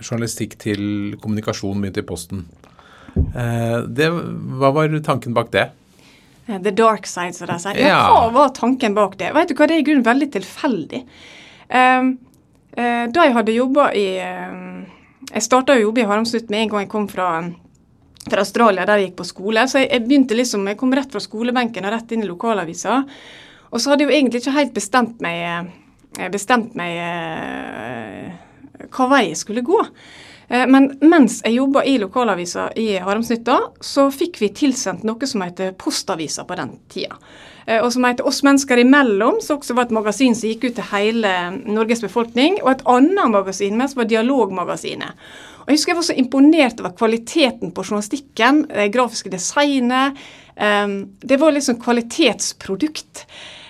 journalistikk 0.00 0.56
til 0.58 1.16
kommunikasjon, 1.22 1.78
mye 1.80 1.94
i 1.94 2.06
Posten. 2.06 2.46
Eh, 3.16 3.78
det, 3.88 4.08
hva 4.58 4.70
var 4.74 4.94
tanken 5.04 5.34
bak 5.36 5.52
det? 5.52 5.68
Eh, 6.46 6.60
The 6.62 6.70
dark 6.70 7.06
side, 7.06 7.34
som 7.36 7.50
de 7.50 7.58
sier. 7.62 7.80
Ja. 7.88 8.00
Hva 8.08 8.30
var 8.34 8.54
tanken 8.56 8.96
bak 8.96 9.18
det? 9.20 9.32
Vet 9.36 9.52
du 9.52 9.56
hva, 9.58 9.68
det 9.68 9.78
er 9.78 9.84
i 9.84 9.86
grunnen 9.86 10.06
veldig 10.06 10.30
tilfeldig. 10.38 11.02
Um, 11.68 12.14
eh, 12.72 13.04
da 13.12 13.26
jeg 13.26 13.34
hadde 13.36 13.52
jobba 13.52 13.90
i 13.92 14.06
Jeg 15.28 15.44
starta 15.44 15.74
å 15.74 15.80
jobbe 15.82 16.00
i 16.00 16.06
Haramsnytt 16.08 16.48
med 16.48 16.62
en 16.62 16.70
gang 16.72 16.86
jeg 16.86 16.88
kom 16.88 17.04
fra, 17.10 17.26
fra 18.30 18.40
Australia, 18.40 18.86
der 18.88 19.02
jeg 19.02 19.10
gikk 19.10 19.18
på 19.18 19.26
skole. 19.28 19.66
Så 19.68 19.82
jeg, 19.82 19.90
jeg 19.92 20.06
begynte 20.06 20.38
liksom, 20.38 20.64
jeg 20.70 20.78
kom 20.80 20.94
rett 20.96 21.12
fra 21.12 21.20
skolebenken 21.20 21.84
og 21.84 21.92
rett 21.92 22.14
inn 22.16 22.24
i 22.24 22.30
lokalavisa. 22.30 23.02
Og 23.68 23.82
så 23.82 23.92
hadde 23.92 24.06
jeg 24.06 24.08
jo 24.08 24.16
egentlig 24.16 24.40
ikke 24.40 24.54
helt 24.56 24.72
bestemt 24.78 25.20
meg, 25.20 25.68
eh, 26.18 26.30
bestemt 26.30 26.74
meg 26.78 26.98
eh, 26.98 28.32
hva 28.92 29.08
vei 29.10 29.28
jeg 29.30 29.40
skulle 29.40 29.64
gå. 29.66 29.80
Eh, 30.48 30.66
Men 30.66 30.90
mens 31.00 31.42
jeg 31.44 31.58
jobba 31.58 31.84
i 31.84 31.98
lokalavisa 31.98 32.70
i 32.76 32.96
Haramsnytta, 32.98 33.58
så 33.80 34.08
fikk 34.10 34.40
vi 34.40 34.48
tilsendt 34.48 35.04
noe 35.04 35.26
som 35.26 35.44
heter 35.44 35.74
Postavisa 35.78 36.44
på 36.44 36.56
den 36.56 36.76
tida. 36.88 37.18
Eh, 37.66 37.82
Og 37.84 37.92
som 37.92 38.04
heter 38.04 38.26
Oss 38.26 38.42
mennesker 38.42 38.80
imellom, 38.80 39.42
som 39.44 39.58
også 39.58 39.74
var 39.76 39.88
et 39.88 39.96
magasin 39.98 40.34
som 40.34 40.48
gikk 40.48 40.64
ut 40.70 40.74
til 40.78 40.90
hele 40.92 41.34
Norges 41.66 42.00
befolkning. 42.00 42.62
Og 42.62 42.70
et 42.72 42.86
annet 42.86 43.30
magasin 43.30 43.76
med, 43.76 43.90
som 43.90 44.02
var 44.02 44.08
Dialogmagasinet. 44.08 45.28
Og 45.60 45.68
Jeg 45.68 45.76
husker 45.76 45.92
jeg 45.92 45.96
var 45.96 46.06
så 46.08 46.16
imponert 46.16 46.80
over 46.80 46.94
kvaliteten 46.96 47.72
på 47.76 47.82
journalistikken, 47.84 48.62
det 48.72 48.88
grafiske 48.94 49.28
designet. 49.28 50.16
Det 50.56 51.36
var 51.38 51.52
liksom 51.52 51.76
kvalitetsprodukt. 51.82 53.26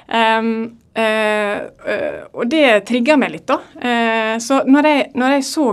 Um, 0.08 0.78
uh, 0.96 1.58
uh, 1.84 2.22
og 2.32 2.48
det 2.48 2.64
trigga 2.88 3.18
meg 3.20 3.34
litt, 3.36 3.46
da. 3.50 3.60
Uh, 3.76 4.34
så 4.40 4.62
når 4.64 4.88
jeg, 4.88 5.06
når 5.20 5.36
jeg 5.36 5.46
så 5.50 5.68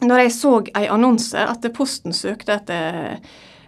når 0.00 0.22
jeg 0.24 0.32
så 0.32 0.54
ei 0.80 0.86
annonse 0.88 1.36
at 1.36 1.66
Posten 1.76 2.14
søkte 2.16 2.54
etter 2.56 3.18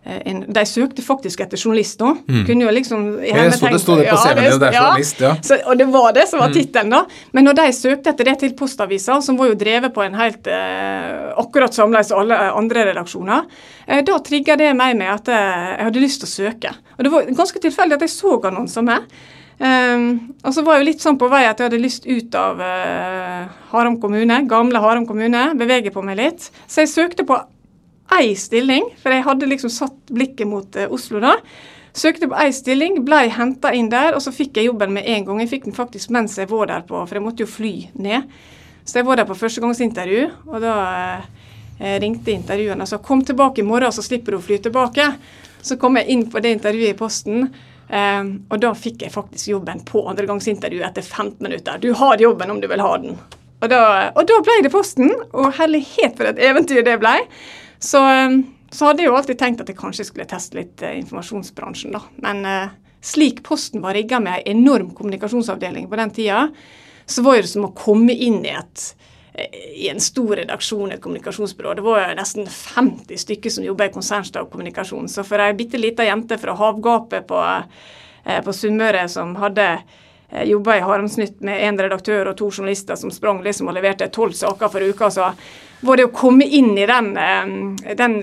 en, 0.03 0.39
De 0.49 0.63
søkte 0.67 1.03
faktisk 1.05 1.43
etter 1.45 1.61
journalist 1.61 2.01
nå. 2.01 2.15
Kunne 2.49 2.65
jo 2.65 2.71
liksom 2.73 3.03
Mm. 3.03 3.27
Jeg 3.29 3.53
så 3.53 3.69
det 3.71 3.81
sto 3.83 3.97
det 4.01 4.07
på 4.09 4.17
CV-en 4.17 4.39
din, 4.41 4.61
det 4.63 4.71
er 4.71 4.79
journalist, 4.79 5.21
ja. 5.21 5.35
Så, 5.45 5.59
og 5.69 5.77
det 5.79 5.87
var 5.93 6.13
det 6.17 6.25
som 6.31 6.41
Mm. 6.41 6.43
var 6.47 6.55
tittelen, 6.57 6.91
da. 6.91 7.03
Men 7.33 7.45
når 7.45 7.59
de 7.61 7.67
søkte 7.77 8.11
etter 8.11 8.25
det 8.25 8.39
til 8.41 8.55
Postavisa, 8.59 9.21
som 9.23 9.37
var 9.39 9.53
jo 9.53 9.55
drevet 9.61 9.93
på 9.95 10.03
en 10.03 10.15
helt 10.19 10.49
akkurat 11.37 11.75
samleis 11.77 12.09
som 12.09 12.19
alle 12.19 12.35
andre 12.35 12.87
redaksjoner, 12.89 13.45
da 13.87 14.19
trigga 14.19 14.57
det 14.57 14.73
meg 14.75 14.97
med 14.97 15.13
at 15.13 15.27
jeg 15.29 15.85
hadde 15.85 16.01
lyst 16.03 16.25
til 16.25 16.27
å 16.27 16.51
søke. 16.51 16.75
Og 16.99 17.05
det 17.05 17.13
var 17.13 17.31
ganske 17.39 17.61
tilfeldig 17.61 17.95
at 18.01 18.01
jeg 18.09 18.17
så 18.17 18.41
annonser 18.49 18.83
med. 18.83 19.07
Um, 19.63 20.35
og 20.43 20.57
så 20.57 20.65
var 20.67 20.75
jeg 20.75 20.83
jo 20.83 20.87
litt 20.89 21.03
sånn 21.05 21.19
på 21.21 21.29
vei 21.31 21.45
at 21.47 21.61
jeg 21.61 21.69
hadde 21.69 21.79
lyst 21.79 22.07
ut 22.09 22.35
av 22.35 22.59
uh, 22.59 23.45
Haram 23.71 24.01
kommune, 24.03 24.41
gamle 24.51 24.81
Haram 24.83 25.05
kommune, 25.07 25.43
bevege 25.61 25.93
på 25.95 26.03
meg 26.03 26.19
litt. 26.19 26.49
Så 26.67 26.83
jeg 26.83 26.91
søkte 26.91 27.27
på 27.29 27.37
ei 28.17 28.33
stilling, 28.35 28.89
for 28.99 29.15
jeg 29.15 29.23
hadde 29.23 29.51
liksom 29.53 29.71
satt 29.71 30.11
blikket 30.11 30.51
mot 30.51 30.67
uh, 30.81 30.89
Oslo 30.91 31.23
da. 31.23 31.37
Søkte 31.95 32.27
på 32.33 32.41
ei 32.43 32.51
stilling, 32.57 32.99
blei 33.07 33.29
henta 33.31 33.71
inn 33.77 33.93
der, 33.93 34.17
og 34.17 34.25
så 34.25 34.35
fikk 34.35 34.59
jeg 34.59 34.73
jobben 34.73 34.97
med 34.99 35.07
en 35.07 35.31
gang. 35.31 35.45
Jeg 35.45 35.55
fikk 35.55 35.71
den 35.71 35.79
faktisk 35.79 36.11
mens 36.11 36.35
jeg 36.41 36.51
var 36.51 36.67
der 36.73 36.83
på, 36.89 36.99
for 36.99 37.21
jeg 37.21 37.23
måtte 37.23 37.47
jo 37.47 37.55
fly 37.55 37.75
ned. 37.95 38.27
Så 38.83 38.99
jeg 38.99 39.07
var 39.07 39.21
der 39.21 39.31
på 39.31 39.39
førstegangsintervju, 39.39 40.31
og 40.51 40.63
da 40.65 40.77
uh, 41.23 41.43
ringte 42.03 42.35
intervjueren 42.35 42.83
og 42.83 42.91
sa 42.91 42.99
kom 42.99 43.23
tilbake 43.23 43.63
i 43.63 43.69
morgen, 43.69 43.95
så 43.95 44.03
slipper 44.03 44.35
du 44.35 44.43
å 44.43 44.47
fly 44.49 44.59
tilbake. 44.65 45.13
Så 45.63 45.79
kom 45.79 46.03
jeg 46.03 46.11
inn 46.11 46.27
på 46.27 46.43
det 46.43 46.57
intervjuet 46.57 46.97
i 46.97 46.99
posten. 46.99 47.53
Um, 47.89 48.31
og 48.49 48.61
da 48.63 48.71
fikk 48.79 49.03
jeg 49.05 49.13
faktisk 49.13 49.51
jobben 49.51 49.83
på 49.89 50.05
andregangsintervju 50.09 50.81
etter 50.87 51.05
15 51.05 51.43
minutter. 51.45 51.81
Du 51.83 51.91
har 51.99 52.21
jobben 52.21 52.55
om 52.55 52.61
du 52.63 52.69
vil 52.71 52.81
ha 52.81 52.93
den. 53.03 53.19
Og 53.63 53.71
da, 53.71 53.83
og 54.17 54.25
da 54.27 54.39
ble 54.43 54.57
det 54.65 54.73
Posten, 54.73 55.13
og 55.31 55.53
herlighet 55.59 56.17
for 56.19 56.31
et 56.31 56.41
eventyr 56.43 56.83
det 56.87 56.97
ble. 57.03 57.15
Så, 57.83 58.01
um, 58.01 58.41
så, 58.71 58.89
hadde 58.89 59.05
jeg 59.05 59.11
jo 59.11 59.19
alltid 59.19 59.41
tenkt 59.41 59.63
at 59.63 59.71
jeg 59.71 59.79
kanskje 59.79 60.09
skulle 60.09 60.29
teste 60.31 60.59
litt 60.59 60.83
eh, 60.83 60.97
informasjonsbransjen, 61.03 61.95
da. 61.95 62.03
Men 62.25 62.47
eh, 62.49 62.73
slik 63.05 63.43
Posten 63.47 63.85
var 63.85 63.99
rigga 63.99 64.23
med 64.23 64.41
en 64.41 64.63
enorm 64.63 64.91
kommunikasjonsavdeling 64.97 65.91
på 65.91 65.99
den 66.01 66.15
tida, 66.17 66.47
så 67.07 67.25
var 67.27 67.43
det 67.43 67.51
som 67.51 67.67
å 67.69 67.75
komme 67.77 68.15
inn 68.15 68.41
i 68.47 68.55
et 68.57 68.93
i 69.75 69.89
en 69.89 70.01
stor 70.01 70.37
redaksjon 70.37 70.91
i 70.91 70.95
et 70.95 71.01
kommunikasjonsbyrå. 71.01 71.75
Det 71.75 71.85
var 71.87 72.03
jo 72.03 72.17
nesten 72.19 72.47
50 72.47 73.21
stykker 73.23 73.51
som 73.51 73.65
jobba 73.65 73.89
i 73.89 73.93
konsernstab 73.95 74.51
kommunikasjon. 74.53 75.09
Så 75.09 75.25
for 75.25 75.41
ei 75.41 75.55
bitte 75.57 75.81
lita 75.81 76.05
jente 76.05 76.37
fra 76.39 76.55
havgapet 76.59 77.27
på, 77.29 77.41
eh, 78.25 78.41
på 78.45 78.53
Sunnmøre 78.53 79.07
som 79.09 79.33
hadde 79.41 79.67
eh, 79.73 80.45
jobba 80.51 80.77
i 80.77 80.85
Haramsnytt 80.85 81.41
med 81.41 81.65
én 81.65 81.81
redaktør 81.81 82.29
og 82.29 82.37
to 82.37 82.51
journalister 82.51 82.97
som 82.97 83.11
sprang 83.11 83.41
liksom 83.43 83.71
og 83.73 83.77
leverte 83.79 84.11
tolv 84.13 84.37
saker 84.37 84.69
for 84.69 84.85
uka, 84.85 85.09
så 85.11 85.31
var 85.81 85.97
det 85.97 86.07
å 86.07 86.13
komme 86.15 86.45
inn 86.45 86.77
i 86.77 86.85
den, 86.87 87.17
eh, 87.17 87.95
den, 87.97 88.19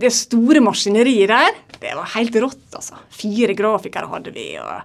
det 0.00 0.10
store 0.14 0.62
maskineriet 0.64 1.30
der, 1.30 1.60
det 1.78 1.94
var 1.94 2.10
helt 2.16 2.34
rått, 2.34 2.66
altså. 2.74 2.98
Fire 3.14 3.54
grafikere 3.54 4.10
hadde 4.10 4.34
vi, 4.34 4.48
og 4.58 4.82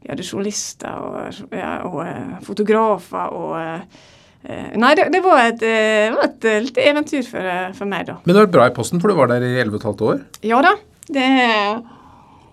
vi 0.00 0.08
hadde 0.14 0.24
journalister 0.24 0.96
og, 0.96 1.44
ja, 1.52 1.74
og 1.84 2.40
fotografer 2.48 3.36
og 3.36 4.00
nei, 4.48 4.94
det, 4.96 5.10
det, 5.12 5.20
var 5.20 5.42
et, 5.44 5.62
eh, 5.62 6.08
det 6.08 6.16
var 6.16 6.28
et 6.30 6.46
eh, 6.48 6.62
lite 6.64 6.84
eventyr 6.88 7.26
for, 7.28 7.48
for, 7.76 7.90
meg, 7.90 8.06
da. 8.08 8.16
Men 8.24 8.32
det 8.32 8.40
var 8.40 8.52
bra 8.54 8.68
i 8.70 8.74
Posten, 8.76 9.02
for 9.02 9.12
du 9.12 9.18
var 9.18 9.28
der 9.28 9.44
i 9.44 9.52
11 9.60 9.76
15 9.82 10.06
år? 10.06 10.22
Ja 10.46 10.62
da. 10.64 10.74
Det 11.10 11.26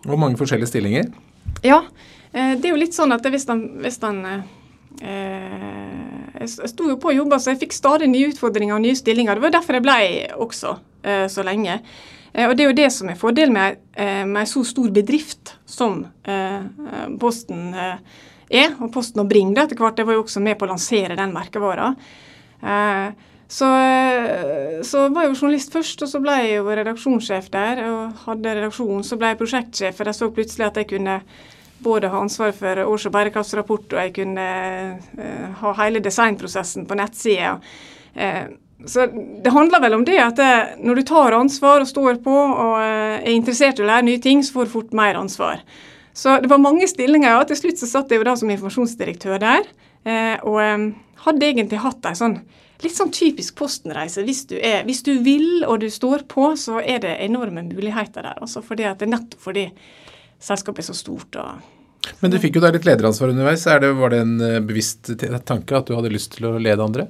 Og 0.08 0.20
mange 0.20 0.40
forskjellige 0.40 0.72
stillinger? 0.72 1.12
Ja. 1.64 1.84
Det 2.34 2.68
er 2.68 2.74
jo 2.74 2.80
litt 2.80 2.96
sånn 2.96 3.14
at 3.16 3.26
hvis 3.26 3.48
han, 3.50 3.62
hvis 3.82 3.98
han 4.04 4.18
Jeg 5.00 6.50
sto 6.70 6.90
jo 6.90 6.98
på 7.02 7.10
å 7.10 7.16
jobbe, 7.16 7.40
så 7.40 7.54
jeg 7.54 7.62
fikk 7.64 7.74
stadig 7.74 8.10
nye 8.12 8.30
utfordringer 8.34 8.76
og 8.76 8.84
nye 8.84 8.98
stillinger. 8.98 9.38
Det 9.38 9.46
var 9.46 9.56
derfor 9.56 9.78
jeg 9.78 9.86
ble 9.86 9.98
også 10.44 10.76
så 11.32 11.46
lenge. 11.46 11.80
Og 12.34 12.54
Det 12.58 12.66
er 12.66 12.70
jo 12.70 12.78
det 12.78 12.90
som 12.94 13.10
er 13.10 13.20
fordelen 13.20 13.56
med, 13.56 13.80
med 13.98 14.42
en 14.44 14.50
så 14.50 14.64
stor 14.68 14.92
bedrift 14.94 15.56
som 15.66 16.04
Posten 17.22 17.72
er, 18.50 18.76
og 18.80 18.92
Posten 18.94 19.24
og 19.24 19.30
Bring 19.30 19.54
det 19.56 19.68
etter 19.68 19.80
hvert. 19.82 20.00
Jeg 20.00 20.08
var 20.08 20.18
jo 20.18 20.26
også 20.26 20.44
med 20.44 20.58
på 20.60 20.68
å 20.68 20.72
lansere 20.72 21.18
den 21.20 21.34
merkevara. 21.36 21.92
Eh, 22.62 23.10
så, 23.48 23.68
så, 24.84 25.06
var 25.08 25.24
jeg 25.24 25.32
jo 25.32 25.40
journalist 25.40 25.76
først, 25.76 26.02
og 26.04 26.12
så 26.12 26.20
ble 26.20 26.36
jeg 26.42 26.58
jo 26.58 26.68
redaksjonssjef 26.68 27.48
der. 27.54 27.84
og 27.88 28.26
hadde 28.26 28.56
redaksjon, 28.60 29.04
Så 29.08 29.18
ble 29.20 29.32
jeg 29.32 29.40
prosjektsjef, 29.40 29.96
for 29.96 30.10
jeg 30.10 30.20
så 30.20 30.32
plutselig 30.36 30.68
at 30.68 30.80
jeg 30.82 30.90
kunne 30.92 31.22
både 31.84 32.10
ha 32.12 32.20
ansvar 32.20 32.52
for 32.58 32.84
års- 32.84 33.06
og 33.08 33.14
bærekraftsrapport, 33.14 33.94
og 33.94 34.00
jeg 34.02 34.14
kunne 34.16 34.48
uh, 34.98 35.50
ha 35.62 35.74
hele 35.84 36.02
designprosessen 36.04 36.88
på 36.90 36.98
nettsida. 36.98 37.60
Så 38.86 39.06
det 39.44 39.54
handler 39.54 39.82
vel 39.84 39.94
om 39.94 40.06
det 40.06 40.18
at 40.18 40.40
når 40.82 40.96
du 40.96 41.04
tar 41.06 41.36
ansvar 41.38 41.84
og 41.84 41.90
står 41.90 42.18
på 42.26 42.34
og 42.34 42.80
er 42.82 43.30
interessert 43.30 43.78
i 43.78 43.86
å 43.86 43.88
lære 43.90 44.08
nye 44.08 44.22
ting, 44.22 44.42
så 44.42 44.56
får 44.56 44.66
du 44.66 44.74
fort 44.74 44.98
mer 44.98 45.20
ansvar. 45.22 45.62
Så 46.18 46.40
det 46.42 46.50
var 46.50 46.62
mange 46.62 46.88
stillinger. 46.90 47.38
og 47.38 47.50
Til 47.50 47.60
slutt 47.60 47.82
så 47.82 47.90
satt 47.90 48.12
jeg 48.12 48.22
jo 48.22 48.26
da 48.28 48.34
som 48.40 48.50
informasjonsdirektør 48.50 49.38
der. 49.42 49.68
Eh, 50.08 50.36
og 50.48 50.62
eh, 50.64 50.88
hadde 51.28 51.52
egentlig 51.52 51.84
hatt 51.84 52.10
ei 52.10 52.18
sånn 52.18 52.40
litt 52.84 52.94
sånn 52.94 53.14
typisk 53.14 53.56
Posten-reise. 53.58 54.24
Hvis, 54.26 54.44
hvis, 54.86 55.02
du 55.06 55.16
vil 55.26 55.66
og 55.66 55.82
du 55.82 55.88
står 55.94 56.28
på, 56.30 56.52
så 56.60 56.82
er 56.82 57.02
det 57.06 57.16
enorme 57.26 57.64
muligheter 57.66 58.26
der. 58.26 58.38
Altså 58.42 58.62
fordi 58.66 58.86
at 58.90 59.02
det 59.02 59.08
er 59.08 59.16
nettopp 59.16 59.48
fordi 59.48 59.66
selskapet 60.38 60.84
er 60.84 60.90
så 60.92 60.98
stort. 60.98 61.38
og 61.42 62.14
Men 62.22 62.34
du 62.34 62.40
fikk 62.42 62.60
jo 62.60 62.64
da 62.66 62.72
litt 62.74 62.86
lederansvar 62.88 63.34
underveis. 63.34 63.66
Det, 63.66 63.94
var 63.98 64.14
det 64.14 64.22
en 64.26 64.36
eh, 64.46 64.60
bevisst 64.62 65.14
tanke 65.50 65.80
at 65.80 65.90
du 65.90 65.96
hadde 65.98 66.14
lyst 66.14 66.38
til 66.38 66.50
å 66.52 66.58
lede 66.62 66.86
andre? 66.86 67.10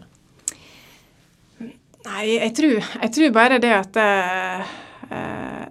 Nei, 2.07 2.23
jeg 2.37 2.53
tror, 2.55 2.77
jeg 3.03 3.13
tror 3.17 3.31
bare 3.35 3.57
det 3.59 3.73
at 3.75 3.97
uh, 3.99 4.75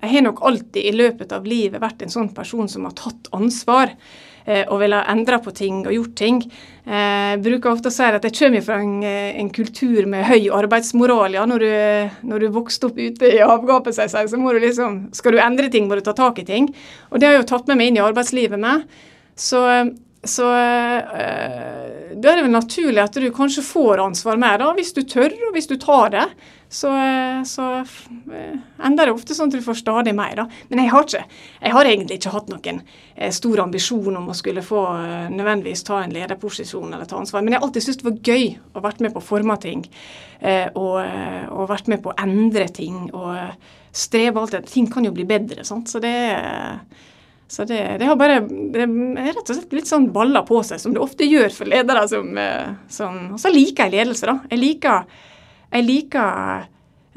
jeg 0.07 0.15
har 0.15 0.25
nok 0.29 0.41
alltid 0.47 0.87
i 0.87 0.95
løpet 0.95 1.35
av 1.35 1.47
livet 1.49 1.83
vært 1.83 2.05
en 2.05 2.13
sånn 2.13 2.33
person 2.35 2.71
som 2.71 2.87
har 2.87 2.95
tatt 2.97 3.29
ansvar 3.37 3.93
eh, 4.47 4.63
og 4.63 4.81
vil 4.81 4.95
ha 4.95 5.03
endra 5.13 5.41
på 5.43 5.53
ting 5.57 5.83
og 5.83 5.93
gjort 5.95 6.15
ting. 6.19 6.39
Eh, 6.87 7.35
jeg 7.35 7.43
bruker 7.45 7.73
ofte 7.73 7.91
å 7.91 7.95
si 7.95 8.07
at 8.07 8.29
jeg 8.29 8.37
kommer 8.39 8.65
fra 8.65 8.79
en, 8.85 8.95
eh, 9.03 9.35
en 9.43 9.51
kultur 9.55 10.07
med 10.11 10.29
høy 10.31 10.49
arbeidsmoral. 10.55 11.37
Ja, 11.37 11.45
når 11.51 11.67
du, 11.67 11.75
når 12.31 12.47
du 12.47 12.55
vokste 12.55 12.91
opp 12.91 13.01
ute 13.03 13.33
i 13.35 13.43
havgapet, 13.43 13.99
så 13.99 14.41
må 14.41 14.55
du 14.55 14.63
liksom, 14.63 15.03
skal 15.17 15.37
du 15.37 15.43
endre 15.43 15.71
ting, 15.73 15.91
må 15.91 15.99
du 15.99 16.07
ta 16.07 16.15
tak 16.17 16.41
i 16.43 16.49
ting. 16.49 16.71
Og 17.11 17.21
det 17.21 17.29
har 17.29 17.37
jeg 17.37 17.45
jo 17.45 17.53
tatt 17.57 17.71
med 17.71 17.83
meg 17.83 17.93
inn 17.93 18.01
i 18.01 18.07
arbeidslivet 18.07 18.63
med. 18.63 18.87
Så, 19.37 19.61
så 20.31 20.47
øh, 20.51 21.97
da 22.17 22.33
er 22.33 22.39
det 22.39 22.45
vel 22.47 22.53
naturlig 22.55 23.03
at 23.03 23.17
du 23.21 23.27
kanskje 23.35 23.65
får 23.67 24.03
ansvar 24.05 24.39
mer, 24.41 24.61
da, 24.63 24.73
hvis 24.77 24.95
du 24.97 25.03
tør 25.07 25.33
og 25.49 25.57
hvis 25.57 25.69
du 25.71 25.77
tar 25.81 26.15
det 26.15 26.27
så, 26.69 26.91
så 27.47 27.67
øh, 28.33 28.55
ender 28.85 29.07
det 29.07 29.15
ofte 29.15 29.35
sånn 29.37 29.53
at 29.53 29.59
du 29.59 29.65
får 29.65 29.79
stadig 29.81 30.15
mer. 30.19 30.35
Da. 30.41 30.47
Men 30.71 30.83
jeg 30.83 30.91
har, 30.93 31.07
ikke, 31.07 31.41
jeg 31.63 31.75
har 31.77 31.89
egentlig 31.89 32.19
ikke 32.19 32.33
hatt 32.35 32.51
noen 32.51 32.81
eh, 33.15 33.31
stor 33.35 33.63
ambisjon 33.63 34.19
om 34.19 34.27
å 34.33 34.37
skulle 34.37 34.65
få 34.67 34.83
eh, 34.99 35.29
nødvendigvis 35.31 35.87
ta 35.87 36.03
en 36.03 36.15
lederposisjon 36.17 36.91
eller 36.91 37.07
ta 37.09 37.21
ansvar. 37.21 37.45
Men 37.45 37.55
jeg 37.55 37.63
har 37.63 37.69
alltid 37.69 37.87
syntes 37.87 38.03
det 38.03 38.09
var 38.09 38.35
gøy 38.35 38.49
å 38.75 38.85
vært 38.89 39.05
med 39.05 39.15
på 39.15 39.23
å 39.23 39.29
forme 39.29 39.59
ting. 39.63 39.87
Og, 40.77 40.99
og 41.01 41.69
vært 41.71 41.87
med 41.89 42.03
på 42.05 42.11
å 42.13 42.19
endre 42.21 42.67
ting. 42.69 43.07
Og 43.17 43.95
streve 43.97 44.43
alltid 44.43 44.67
Ting 44.69 44.91
kan 44.93 45.07
jo 45.07 45.15
bli 45.17 45.25
bedre. 45.25 45.65
Sant? 45.65 45.89
Så 45.89 46.03
det 46.03 46.13
så 47.49 47.65
det, 47.69 47.79
det, 48.01 48.09
har 48.09 48.17
bare 48.19 48.41
det 48.43 48.83
er 48.83 49.29
rett 49.31 49.45
og 49.45 49.55
slett 49.55 49.75
litt 49.77 49.87
sånn 49.87 50.09
baller 50.15 50.43
på 50.49 50.59
seg, 50.67 50.81
som 50.83 50.95
det 50.95 51.03
ofte 51.03 51.29
gjør 51.29 51.53
for 51.55 51.71
ledere 51.71 52.03
som, 52.11 52.33
som 52.91 53.21
Og 53.37 53.39
så 53.39 53.53
liker 53.55 53.87
jeg 53.87 53.95
ledelse, 54.01 54.27
da. 54.27 54.41
Jeg 54.51 54.63
liker 54.65 55.05
jeg 55.71 55.87
liker 55.87 56.67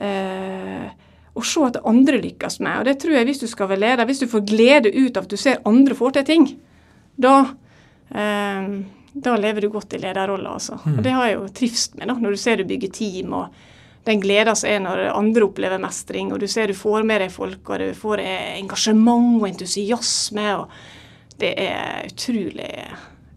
eh, 0.02 0.86
å 1.34 1.44
se 1.46 1.66
at 1.68 1.82
andre 1.88 2.20
lykkes 2.24 2.60
med. 2.66 2.82
Og 2.82 2.88
det 2.90 2.98
tror 3.02 3.18
jeg 3.20 3.30
hvis 3.30 3.44
du 3.44 3.48
skal 3.52 3.70
være 3.72 3.84
leder, 3.86 4.10
hvis 4.10 4.24
du 4.24 4.30
får 4.32 4.46
glede 4.48 4.94
ut 4.96 5.18
av 5.18 5.28
at 5.28 5.34
du 5.34 5.40
ser 5.40 5.62
andre 5.70 5.98
får 5.98 6.18
til 6.18 6.28
ting, 6.30 6.48
da, 7.20 7.36
eh, 8.10 8.70
da 9.14 9.36
lever 9.40 9.66
du 9.66 9.72
godt 9.74 9.96
i 9.96 10.02
lederrollen, 10.02 10.50
Altså. 10.56 10.80
Mm. 10.84 10.98
Og 10.98 11.04
det 11.06 11.16
har 11.16 11.28
jeg 11.28 11.38
jo 11.38 11.50
trivst 11.62 12.00
med, 12.00 12.10
da, 12.10 12.18
når 12.18 12.36
du 12.36 12.42
ser 12.42 12.58
du 12.58 12.68
bygger 12.70 12.96
team. 12.96 13.34
og 13.34 13.68
den 14.10 14.24
gleden 14.24 14.58
som 14.58 14.70
er 14.70 14.82
når 14.84 15.04
andre 15.14 15.46
opplever 15.48 15.82
mestring, 15.82 16.34
og 16.34 16.42
du 16.42 16.48
ser 16.52 16.72
du 16.72 16.78
får 16.78 17.06
med 17.08 17.24
deg 17.24 17.34
folk, 17.34 17.62
og 17.70 17.84
du 17.84 17.92
får 17.98 18.24
engasjement 18.24 19.38
og 19.42 19.50
entusiasme. 19.50 20.48
og 20.62 21.38
Det 21.40 21.54
er 21.66 22.10
utrolig, 22.10 22.72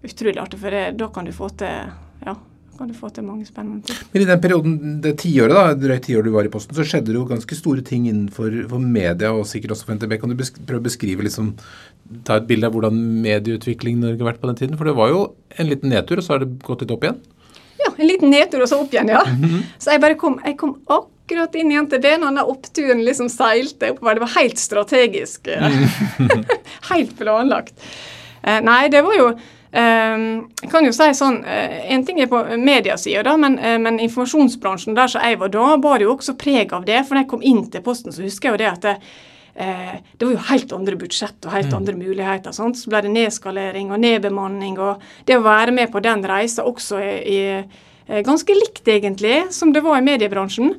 utrolig 0.02 0.40
artig, 0.42 0.62
for 0.62 0.74
det, 0.74 0.86
da 1.00 1.12
kan 1.12 1.28
du 1.28 1.34
få 1.36 1.52
til 1.60 1.92
ja, 2.22 2.36
kan 2.78 2.90
du 2.90 2.96
få 2.96 3.10
til 3.14 3.26
mange 3.26 3.46
spennende 3.46 3.86
ting. 3.86 3.98
Men 4.12 4.24
I 4.24 4.28
den 4.28 4.40
perioden, 4.42 4.76
det 5.04 5.14
tiåret 5.22 5.54
da, 5.54 5.64
drøyt 5.78 6.06
tiår 6.08 6.26
du 6.26 6.32
var 6.34 6.48
i 6.48 6.52
Posten, 6.52 6.74
så 6.76 6.86
skjedde 6.86 7.12
det 7.12 7.18
jo 7.18 7.26
ganske 7.28 7.58
store 7.58 7.84
ting 7.86 8.08
innenfor 8.10 8.78
media, 8.82 9.32
og 9.32 9.46
sikkert 9.50 9.76
også 9.76 9.88
for 9.88 9.98
NTB. 9.98 10.16
Kan 10.20 10.32
du 10.32 10.40
prøve 10.40 10.80
å 10.80 10.86
beskrive 10.86 11.26
liksom, 11.26 11.52
ta 12.26 12.40
et 12.40 12.48
bilde 12.48 12.68
av 12.68 12.74
hvordan 12.74 12.98
medieutvikling 13.22 14.00
Norge 14.00 14.22
har 14.22 14.32
vært 14.32 14.42
på 14.42 14.50
den 14.50 14.58
tiden? 14.62 14.80
For 14.80 14.88
det 14.88 14.96
var 14.98 15.12
jo 15.12 15.22
en 15.58 15.70
liten 15.70 15.92
nedtur, 15.92 16.18
og 16.18 16.26
så 16.26 16.36
har 16.36 16.44
det 16.44 16.56
gått 16.64 16.84
litt 16.84 16.96
opp 16.96 17.06
igjen? 17.06 17.20
En 18.00 18.06
liten 18.06 18.30
nedtur 18.30 18.64
og 18.64 18.70
så 18.70 18.80
opp 18.82 18.92
igjen, 18.94 19.08
ja. 19.12 19.22
Mm 19.26 19.44
-hmm. 19.44 19.62
Så 19.78 19.90
jeg 19.90 20.00
bare 20.00 20.14
kom, 20.14 20.40
jeg 20.44 20.58
kom 20.58 20.76
akkurat 20.86 21.54
inn 21.54 21.72
i 21.72 21.80
NTB 21.80 22.04
når 22.18 22.26
den 22.26 22.38
oppturen 22.38 23.04
liksom 23.04 23.28
seilte 23.28 23.90
oppover. 23.90 24.14
Det 24.14 24.20
var 24.20 24.40
helt 24.40 24.58
strategisk. 24.58 25.48
Mm. 25.48 26.44
helt 26.90 27.18
planlagt. 27.18 27.74
Eh, 28.42 28.60
nei, 28.60 28.88
det 28.88 29.02
var 29.02 29.14
jo 29.18 29.32
Ehm, 29.72 30.50
jeg 30.60 30.68
kan 30.68 30.84
jo 30.84 30.92
si 30.92 31.06
sånn, 31.16 31.38
eh, 31.48 31.92
En 31.94 32.04
ting 32.04 32.20
er 32.20 32.28
på 32.28 32.42
mediasida, 32.60 33.36
men, 33.38 33.58
eh, 33.58 33.78
men 33.78 34.00
informasjonsbransjen 34.00 34.94
der 34.94 35.08
som 35.08 35.22
jeg 35.22 35.38
var 35.38 35.48
da, 35.48 35.76
bar 35.78 35.98
jo 36.00 36.14
også 36.14 36.36
preg 36.36 36.72
av 36.72 36.84
det. 36.84 37.06
For 37.06 37.14
når 37.14 37.22
jeg 37.22 37.28
kom 37.28 37.42
inn 37.42 37.70
til 37.70 37.80
Posten, 37.80 38.12
så 38.12 38.22
husker 38.22 38.50
jeg 38.50 38.52
jo 38.52 38.64
det 38.64 38.72
at 38.72 38.82
det, 38.82 38.90
eh, 38.90 38.98
det 39.52 40.24
var 40.24 40.32
jo 40.32 40.44
helt 40.48 40.72
andre 40.72 40.96
budsjett 40.96 41.44
og 41.44 41.52
helt 41.52 41.68
mm. 41.68 41.76
andre 41.76 41.94
muligheter. 42.00 42.54
Sant? 42.56 42.78
Så 42.80 42.88
ble 42.88 43.02
det 43.04 43.12
nedskalering 43.12 43.90
og 43.92 44.00
nedbemanning. 44.00 44.78
Og 44.80 45.02
det 45.28 45.36
å 45.36 45.44
være 45.44 45.74
med 45.76 45.92
på 45.92 46.00
den 46.04 46.24
reisa 46.24 46.64
også 46.64 47.00
i, 47.04 47.36
i 47.36 48.22
ganske 48.24 48.56
likt, 48.56 48.86
egentlig, 48.88 49.42
som 49.52 49.72
det 49.72 49.84
var 49.84 49.98
i 49.98 50.06
mediebransjen. 50.06 50.72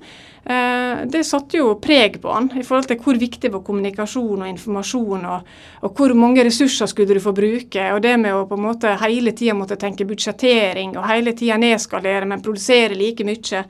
Eh, 0.46 1.06
det 1.08 1.24
satte 1.24 1.56
jo 1.58 1.70
preg 1.80 2.18
på 2.22 2.32
han 2.34 2.50
i 2.60 2.66
forhold 2.68 2.90
til 2.90 3.00
hvor 3.00 3.16
viktig 3.20 3.52
var 3.54 3.64
kommunikasjon 3.64 4.44
og 4.44 4.50
informasjon, 4.50 5.24
og, 5.32 5.54
og, 5.80 5.94
hvor 5.96 6.14
mange 6.20 6.44
ressurser 6.44 6.90
skulle 6.92 7.16
du 7.16 7.24
få 7.24 7.32
bruke. 7.36 7.86
Og 7.96 8.02
det 8.04 8.18
med 8.20 8.36
å 8.36 8.44
på 8.50 8.60
en 8.60 8.68
måte 8.68 8.98
hele 9.06 9.32
tida 9.32 9.56
måtte 9.56 9.80
tenke 9.80 10.08
budsjettering 10.10 10.98
og 10.98 11.08
hele 11.08 11.36
tida 11.38 11.60
nedskalere, 11.62 12.28
men 12.28 12.44
produsere 12.44 12.98
like 13.00 13.24
mye. 13.28 13.64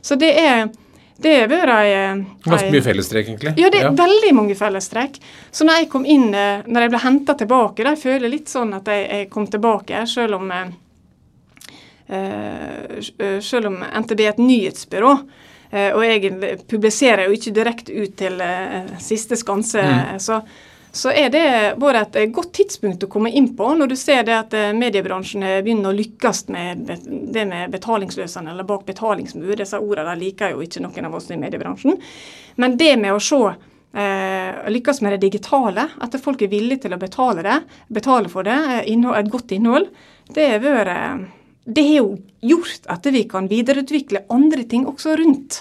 Så 0.00 0.16
det 0.20 0.34
er 0.36 0.68
det 1.22 1.34
har 1.36 1.48
vært 1.50 1.72
ei 1.74 1.90
Ganske 2.44 2.70
mye 2.72 2.84
fellestrekk, 2.84 3.26
egentlig? 3.28 3.54
Ja, 3.60 3.70
det 3.72 3.80
er 3.80 3.88
ja. 3.88 3.94
veldig 3.96 4.32
mange 4.36 4.56
fellestrekk. 4.58 5.18
Så 5.50 5.66
når 5.68 5.82
jeg 5.82 5.90
kom 5.92 6.04
inn, 6.08 6.28
eh, 6.34 6.62
når 6.66 6.86
jeg 6.86 6.92
ble 6.94 7.02
henta 7.04 7.36
tilbake, 7.38 7.84
da 7.84 7.94
jeg 7.94 8.04
føler 8.04 8.32
litt 8.32 8.48
sånn 8.52 8.72
at 8.78 8.88
jeg, 8.90 9.02
jeg 9.10 9.28
kom 9.32 9.46
tilbake, 9.50 10.06
selv 10.10 10.40
om 10.40 10.50
eh, 10.50 10.70
selv 13.40 13.70
om 13.70 13.78
NTB 13.84 14.20
er 14.24 14.32
et 14.32 14.42
nyhetsbyrå. 14.42 15.12
Eh, 15.70 15.92
og 15.94 16.02
jeg 16.02 16.32
publiserer 16.70 17.28
jo 17.28 17.36
ikke 17.36 17.54
direkte 17.54 17.94
ut 17.94 18.16
til 18.18 18.40
eh, 18.42 18.90
siste 19.02 19.38
skanse. 19.38 19.82
Mm. 19.82 20.18
så 20.22 20.40
så 20.92 21.12
er 21.14 21.30
det 21.30 21.46
både 21.78 22.02
et 22.18 22.32
godt 22.34 22.52
tidspunkt 22.58 23.04
å 23.06 23.10
komme 23.10 23.30
inn 23.30 23.52
på, 23.56 23.68
når 23.78 23.92
du 23.92 23.96
ser 23.98 24.24
det 24.26 24.34
at 24.34 24.54
eh, 24.58 24.72
mediebransjen 24.76 25.44
begynner 25.62 25.92
å 25.92 25.96
lykkes 25.96 26.44
med 26.50 26.84
det 27.34 27.44
med 27.46 27.70
betalingsløsene 27.74 28.50
eller 28.50 28.66
bak 28.66 28.86
betalingsmur. 28.88 29.54
Disse 29.60 29.78
ordene 29.78 30.16
liker 30.18 30.54
jo 30.54 30.64
ikke 30.66 30.82
noen 30.82 31.10
av 31.10 31.18
oss 31.18 31.30
i 31.30 31.38
mediebransjen. 31.40 31.98
Men 32.58 32.78
det 32.80 32.96
med 32.98 33.14
å 33.14 33.22
se 33.22 33.40
eh, 33.46 34.70
lykkes 34.74 35.02
med 35.06 35.14
det 35.14 35.24
digitale, 35.28 35.86
at 36.02 36.16
folk 36.22 36.42
er 36.42 36.50
villige 36.50 36.86
til 36.86 36.96
å 36.96 37.02
betale 37.02 37.46
det, 37.46 37.60
betale 37.88 38.32
for 38.32 38.48
det, 38.48 38.58
eh, 38.80 39.12
et 39.20 39.30
godt 39.30 39.54
innhold, 39.54 39.92
det 40.34 40.48
har 40.54 40.64
vært 40.64 41.28
det 41.70 41.82
har 41.86 42.00
jo 42.00 42.14
gjort 42.40 42.88
at 42.90 43.06
vi 43.12 43.24
kan 43.30 43.48
videreutvikle 43.50 44.24
andre 44.32 44.64
ting 44.66 44.86
også 44.88 45.14
rundt. 45.20 45.60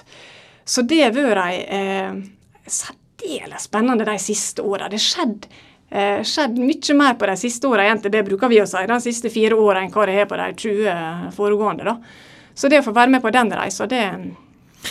Så 0.65 0.81
det 0.87 1.01
har 1.03 1.13
vært 1.13 1.41
ei 1.43 1.57
eh, 1.75 2.89
særdeles 3.19 3.67
spennende 3.67 4.05
de 4.05 4.17
siste 4.19 4.61
åra. 4.61 4.89
Det 4.89 4.99
skjedd, 4.99 5.45
eh, 5.91 6.21
skjedd 6.23 6.57
mye 6.57 6.95
mer 6.95 7.15
på 7.15 7.25
de 7.27 7.35
siste 7.37 7.67
åra 7.67 7.85
i 7.85 8.09
det 8.09 8.25
bruker 8.25 8.49
vi 8.49 8.61
å 8.61 8.67
si, 8.67 8.85
de 8.85 8.99
siste 8.99 9.29
fire 9.29 9.55
åra 9.55 9.81
enn 9.81 9.91
hva 9.91 10.05
det 10.05 10.15
har 10.15 10.25
på 10.25 10.37
de 10.37 10.53
20 10.53 11.31
foregående. 11.35 11.83
da. 11.83 11.97
Så 12.53 12.69
det 12.69 12.79
å 12.79 12.83
få 12.83 12.93
være 12.93 13.11
med 13.11 13.21
på 13.21 13.31
den 13.31 13.51
reisa, 13.51 13.87
det 13.87 14.35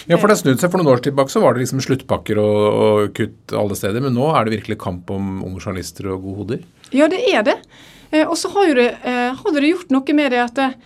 ja, 0.06 0.18
for 0.18 0.28
det 0.28 0.37
snudd 0.37 0.61
seg 0.61 0.70
For 0.70 0.76
noen 0.76 0.92
år 0.92 1.00
tilbake 1.00 1.30
så 1.32 1.40
var 1.40 1.54
det 1.54 1.62
liksom 1.62 1.80
sluttpakker 1.80 2.37
og, 2.37 2.56
og, 2.76 3.14
kutt 3.16 3.52
alle 3.56 3.75
steder, 3.75 4.00
men 4.00 4.12
nå 4.12 4.37
er 4.37 4.44
det 4.44 4.58
virkelig 4.58 4.78
kamp 4.78 5.08
om 5.11 5.42
unge 5.42 5.62
journalister 5.62 6.11
og 6.12 6.23
gode 6.23 6.37
hoder? 6.37 6.61
Ja, 6.92 7.08
det 7.08 7.23
er 7.25 7.42
det. 7.42 7.56
Eh, 8.11 8.28
og 8.28 8.37
så 8.37 8.50
har, 8.52 8.75
det, 8.75 8.99
eh, 9.02 9.32
hadde 9.32 9.61
det 9.61 9.73
gjort 9.73 9.90
noe 9.90 10.14
med 10.14 10.32
det 10.32 10.42
at 10.44 10.58
eh, 10.58 10.76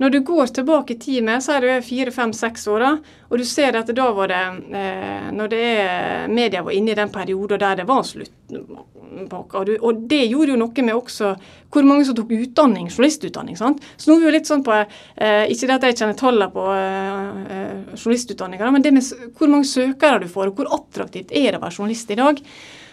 når 0.00 0.10
du 0.10 0.20
går 0.24 0.46
tilbake 0.56 0.94
i 0.94 0.98
tid 0.98 1.24
med, 1.24 1.42
så 1.44 1.58
er 1.58 1.66
det 1.66 1.74
fire, 1.84 2.12
fem, 2.14 2.32
seks 2.32 2.64
år, 2.72 2.80
da, 2.80 3.16
og 3.28 3.40
du 3.40 3.44
ser 3.44 3.76
at 3.76 3.90
da 3.92 4.06
var 4.16 4.30
det 4.32 4.38
eh, 4.80 5.26
Når 5.36 5.50
det 5.52 5.60
er 5.60 6.30
media 6.32 6.62
var 6.64 6.72
inne 6.74 6.94
i 6.94 6.96
den 6.98 7.12
perioden 7.12 7.60
der 7.60 7.76
det 7.82 7.86
var 7.88 8.00
sluttpakker, 8.08 9.60
og, 9.60 9.84
og 9.84 10.00
det 10.08 10.22
gjorde 10.30 10.54
jo 10.54 10.60
noe 10.62 10.86
med 10.86 10.96
også 10.96 11.34
hvor 11.70 11.86
mange 11.86 12.08
som 12.08 12.16
tok 12.16 12.32
utdanning, 12.34 12.88
journalistutdanning. 12.88 13.60
sant? 13.60 13.84
Så 13.96 14.10
nå 14.10 14.16
er 14.16 14.24
vi 14.24 14.28
jo 14.30 14.34
litt 14.38 14.48
sånn 14.48 14.64
på 14.66 14.74
eh, 14.74 15.44
Ikke 15.52 15.68
det 15.68 15.76
at 15.76 15.88
jeg 15.90 16.00
kjenner 16.00 16.18
tallene 16.18 16.50
på 16.54 16.66
eh, 16.74 17.54
eh 17.60 17.78
journalistutdanninga, 18.00 18.72
men 18.72 18.82
det 18.82 18.96
med 18.96 19.32
hvor 19.36 19.52
mange 19.52 19.68
søkere 19.68 20.24
du 20.24 20.28
får, 20.32 20.50
og 20.50 20.60
hvor 20.60 20.72
attraktivt 20.80 21.30
er 21.30 21.52
det 21.52 21.60
å 21.60 21.64
være 21.66 21.76
journalist 21.76 22.10
i 22.10 22.18
dag. 22.18 22.40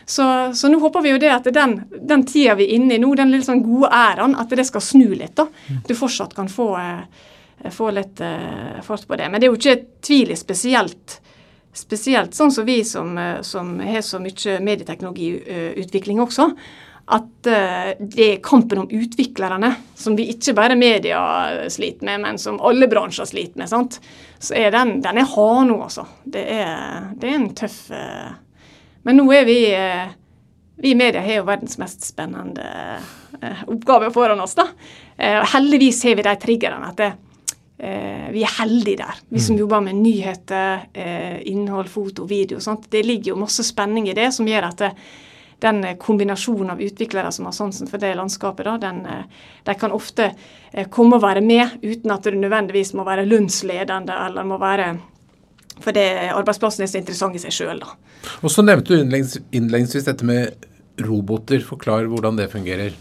Så, 0.10 0.52
så, 0.56 0.68
nå 0.68 0.80
håper 0.80 1.02
vi 1.02 1.10
jo 1.12 1.20
det 1.20 1.30
at 1.36 1.48
den, 1.52 1.82
den 2.08 2.22
tida 2.24 2.54
vi 2.56 2.64
er 2.70 2.78
inne 2.78 2.96
i 2.96 3.00
nå, 3.04 3.10
den 3.20 3.34
litt 3.34 3.44
sånn 3.44 3.60
gode 3.60 3.90
æraen, 3.92 4.38
at 4.40 4.54
det 4.56 4.64
skal 4.70 4.84
snu 4.84 5.10
litt. 5.12 5.36
da. 5.36 5.50
At 5.82 5.90
du 5.90 5.98
fortsatt 6.00 6.32
kan 6.38 6.48
få, 6.48 6.70
eh, 6.80 7.74
få 7.76 7.90
litt 7.92 8.24
eh, 8.24 8.80
fart 8.88 9.04
på 9.04 9.18
det. 9.20 9.28
Men 9.28 9.44
det 9.44 9.50
er 9.50 9.52
jo 9.52 9.60
ikke 9.60 10.04
tvil 10.08 10.32
i 10.32 10.40
spesielt 10.40 11.22
Spesielt 11.78 12.34
sånn 12.34 12.50
som 12.50 12.66
vi 12.66 12.80
som, 12.88 13.12
eh, 13.22 13.44
som 13.46 13.76
har 13.86 14.02
så 14.02 14.18
mye 14.18 14.56
medieteknologiutvikling 14.66 16.24
også, 16.24 16.48
at 17.14 17.46
det 17.46 18.24
er 18.24 18.40
kampen 18.44 18.82
om 18.82 18.88
utviklerne, 18.90 19.70
som 19.94 20.16
vi 20.18 20.26
ikke 20.32 20.56
bare 20.58 20.80
media 20.80 21.20
sliter 21.70 22.08
med, 22.10 22.24
men 22.24 22.42
som 22.42 22.58
alle 22.66 22.90
bransjer 22.90 23.30
sliter 23.30 23.62
med, 23.62 23.70
sant? 23.70 24.00
så 24.42 24.58
er 24.58 24.74
den, 24.74 24.98
den 25.06 25.22
er 25.22 25.30
hard 25.36 25.70
nå, 25.70 25.78
altså. 25.86 26.08
Det 26.26 26.48
er, 26.58 27.12
det 27.14 27.30
er 27.30 27.38
en 27.38 27.48
tøff 27.62 27.78
men 29.08 29.22
nå 29.22 29.24
er 29.32 29.46
vi 29.48 29.60
eh, 29.72 30.10
vi 30.78 30.92
i 30.92 30.98
media 31.00 31.22
har 31.24 31.40
jo 31.40 31.46
verdens 31.48 31.78
mest 31.80 32.04
spennende 32.04 32.66
eh, 33.42 33.64
oppgave 33.72 34.12
foran 34.12 34.44
oss. 34.44 34.56
da. 34.60 34.68
Eh, 35.18 35.40
heldigvis 35.54 36.04
har 36.04 36.18
vi 36.20 36.26
de 36.28 36.36
triggerne. 36.36 36.90
at 36.92 36.98
det, 36.98 37.14
vi 38.34 38.42
er 38.42 38.54
heldige 38.58 38.98
der, 39.04 39.20
vi 39.30 39.40
som 39.40 39.54
mm. 39.54 39.60
jobber 39.60 39.82
med 39.86 39.96
nyheter, 40.02 40.80
innhold, 41.46 41.88
foto, 41.94 42.26
video. 42.26 42.58
Sant? 42.60 42.88
Det 42.90 43.04
ligger 43.06 43.36
jo 43.36 43.42
masse 43.44 43.62
spenning 43.64 44.08
i 44.10 44.16
det 44.18 44.32
som 44.34 44.50
gjør 44.50 44.66
at 44.66 44.82
den 45.62 45.84
kombinasjonen 46.02 46.72
av 46.74 46.82
utviklere 46.82 47.30
som 47.32 47.46
har 47.46 47.54
sansen 47.54 47.90
for 47.90 48.02
det 48.02 48.16
landskapet, 48.18 48.66
da, 48.66 48.80
den, 48.82 49.04
de 49.64 49.76
kan 49.78 49.94
ofte 49.94 50.32
komme 50.90 51.20
og 51.20 51.26
være 51.28 51.46
med 51.46 51.78
uten 51.86 52.16
at 52.16 52.26
det 52.26 52.34
nødvendigvis 52.42 52.96
må 52.98 53.06
være 53.06 53.28
lønnsledende 53.30 54.18
eller 54.26 54.50
må 54.50 54.58
være 54.58 54.90
for 55.84 55.96
det, 55.96 56.06
arbeidsplassen 56.34 56.86
er 56.86 56.92
så 56.92 57.00
interessant 57.02 57.38
i 57.38 57.42
seg 57.42 57.56
sjøl, 57.56 57.82
da. 57.84 57.94
Og 58.42 58.54
så 58.54 58.66
nevnte 58.66 58.96
du 58.96 59.04
innledningsvis 59.06 60.08
dette 60.08 60.28
med 60.28 60.68
roboter. 61.04 61.62
Forklar 61.66 62.10
hvordan 62.10 62.40
det 62.40 62.50
fungerer. 62.54 62.96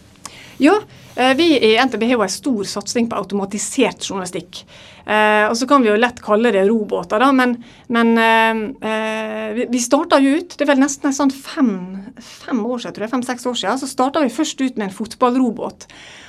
Ja, 0.59 0.81
eh, 1.17 1.35
vi 1.37 1.59
i 1.59 1.77
NTB 1.77 2.03
har 2.03 2.17
jo 2.17 2.23
en 2.25 2.33
stor 2.33 2.65
satsing 2.65 3.11
på 3.11 3.17
automatisert 3.19 4.05
journalistikk. 4.09 4.63
Eh, 5.07 5.45
og 5.47 5.57
så 5.59 5.69
kan 5.69 5.85
vi 5.85 5.91
jo 5.91 5.99
lett 6.01 6.19
kalle 6.25 6.51
det 6.55 6.65
roboter, 6.67 7.21
da, 7.23 7.29
men, 7.37 7.53
men 7.93 8.17
eh, 8.19 8.63
eh 8.91 9.67
vi 9.71 9.79
starta 9.81 10.19
jo 10.19 10.33
ut 10.41 10.57
Det 10.59 10.65
er 10.65 10.73
vel 10.73 10.81
nesten 10.83 11.15
sånn 11.15 11.31
fem, 11.31 11.71
fem 12.19 12.65
år 12.67 12.83
siden, 12.83 13.15
år 13.23 13.55
siden, 13.55 13.79
så 13.79 13.87
starta 13.87 14.25
vi 14.25 14.33
først 14.33 14.61
ut 14.61 14.77
med 14.77 14.89
en 14.89 14.97
fotballrobot. 14.97 15.87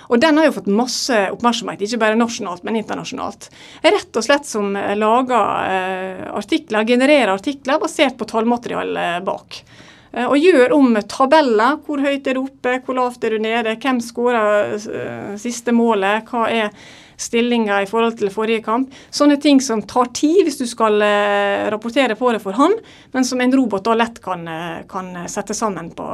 Og 0.07 0.21
den 0.21 0.37
har 0.37 0.47
jo 0.47 0.53
fått 0.59 0.69
masse 0.71 1.17
oppmerksomhet, 1.33 1.81
ikke 1.81 1.99
bare 1.99 2.19
nasjonalt, 2.19 2.63
men 2.63 2.77
internasjonalt. 2.79 3.49
Rett 3.83 4.15
og 4.15 4.23
slett 4.23 4.47
som 4.47 4.71
lager 4.75 5.73
eh, 5.73 6.23
artikler, 6.37 6.87
genererer 6.87 7.33
artikler 7.33 7.81
basert 7.81 8.15
på 8.19 8.29
tallmateriale 8.29 9.09
bak. 9.25 9.63
Eh, 10.17 10.25
og 10.25 10.37
gjør 10.41 10.75
om 10.77 10.95
tabeller. 11.07 11.81
Hvor 11.85 12.01
høyt 12.03 12.27
er 12.27 12.37
du 12.37 12.45
oppe, 12.45 12.79
hvor 12.85 12.97
lavt 12.97 13.27
er 13.27 13.37
du 13.37 13.43
nede, 13.43 13.77
hvem 13.81 14.01
skårer 14.03 14.77
eh, 14.77 15.35
siste 15.41 15.75
målet, 15.75 16.25
hva 16.31 16.47
er 16.49 16.71
stillinga 17.17 17.79
i 17.81 17.87
forhold 17.89 18.19
til 18.19 18.29
forrige 18.29 18.61
kamp. 18.61 18.91
Sånne 19.09 19.39
ting 19.41 19.57
som 19.63 19.79
tar 19.89 20.11
tid 20.13 20.43
hvis 20.45 20.59
du 20.59 20.67
skal 20.69 21.01
eh, 21.01 21.65
rapportere 21.73 22.13
på 22.17 22.29
det 22.33 22.43
for 22.43 22.53
hånd, 22.53 22.77
men 23.15 23.25
som 23.25 23.41
en 23.41 23.55
robot 23.57 23.87
da 23.87 23.95
lett 23.97 24.19
kan, 24.21 24.43
kan 24.89 25.09
sette 25.25 25.55
sammen 25.57 25.89
på, 25.97 26.05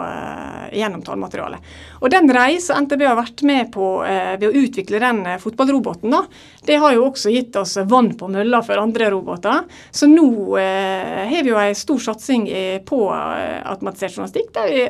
gjennom 0.72 1.04
tallmaterialet. 1.04 1.74
Og 2.00 2.08
Den 2.14 2.32
reisa 2.32 2.80
NTB 2.80 3.04
har 3.04 3.20
vært 3.20 3.44
med 3.48 3.68
på 3.74 3.90
ved 4.00 4.48
å 4.48 4.56
utvikle 4.64 5.02
den 5.04 5.26
fotballroboten, 5.44 6.16
da, 6.16 6.24
det 6.66 6.80
har 6.82 6.96
jo 6.96 7.08
også 7.10 7.32
gitt 7.34 7.56
oss 7.60 7.76
vann 7.90 8.12
på 8.18 8.30
mølla 8.32 8.62
for 8.66 8.82
andre 8.82 9.10
roboter. 9.14 9.66
Så 9.92 10.08
nå 10.10 10.58
eh, 10.60 11.24
har 11.30 11.44
vi 11.44 11.54
jo 11.54 11.60
en 11.60 11.78
stor 11.78 12.04
satsing 12.10 12.48
på 12.88 13.00
automatisert 13.12 14.18
journalistikk. 14.18 14.52
vi 14.70 14.84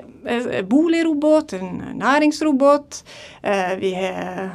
er 0.58 0.68
Boligrobot, 0.70 1.56
næringsrobot, 2.00 3.04
eh, 3.42 3.74
vi 3.80 3.94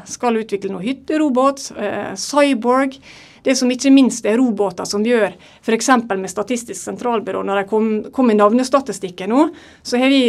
skal 0.08 0.42
utvikle 0.42 0.72
noe 0.72 0.84
hytterobot 0.84 1.70
eh, 1.76 2.12
cyborg. 2.18 2.98
Det 3.44 3.54
som 3.58 3.70
ikke 3.70 3.92
minst 3.94 4.26
er 4.26 4.38
robåter 4.40 4.88
som 4.88 5.04
gjør 5.06 5.36
f.eks. 5.62 5.90
med 6.10 6.30
Statistisk 6.30 6.80
sentralbyrå. 6.80 7.44
Når 7.46 7.62
de 7.62 7.68
kom, 7.70 7.88
kom 8.14 8.32
i 8.32 8.36
navnestatistikken 8.38 9.32
nå, 9.32 9.46
så 9.82 10.00
har 10.00 10.12
vi 10.12 10.24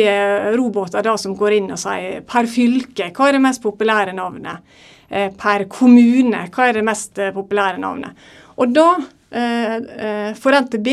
robåter 0.55 1.05
da 1.05 1.17
som 1.17 1.35
går 1.37 1.57
inn 1.57 1.73
og 1.73 1.81
sier 1.81 2.23
per 2.27 2.49
fylke 2.49 3.11
hva 3.15 3.29
er 3.29 3.37
det 3.37 3.43
mest 3.47 3.63
populære 3.65 4.15
navnet. 4.17 4.65
Eh, 5.09 5.31
per 5.33 5.65
kommune 5.71 6.43
hva 6.53 6.67
er 6.69 6.77
det 6.77 6.85
mest 6.85 7.17
eh, 7.17 7.33
populære 7.33 7.81
navnet. 7.81 8.29
Og 8.61 8.75
da, 8.75 8.89
eh, 9.31 9.75
eh, 9.75 10.33
for 10.37 10.53
NTB, 10.53 10.89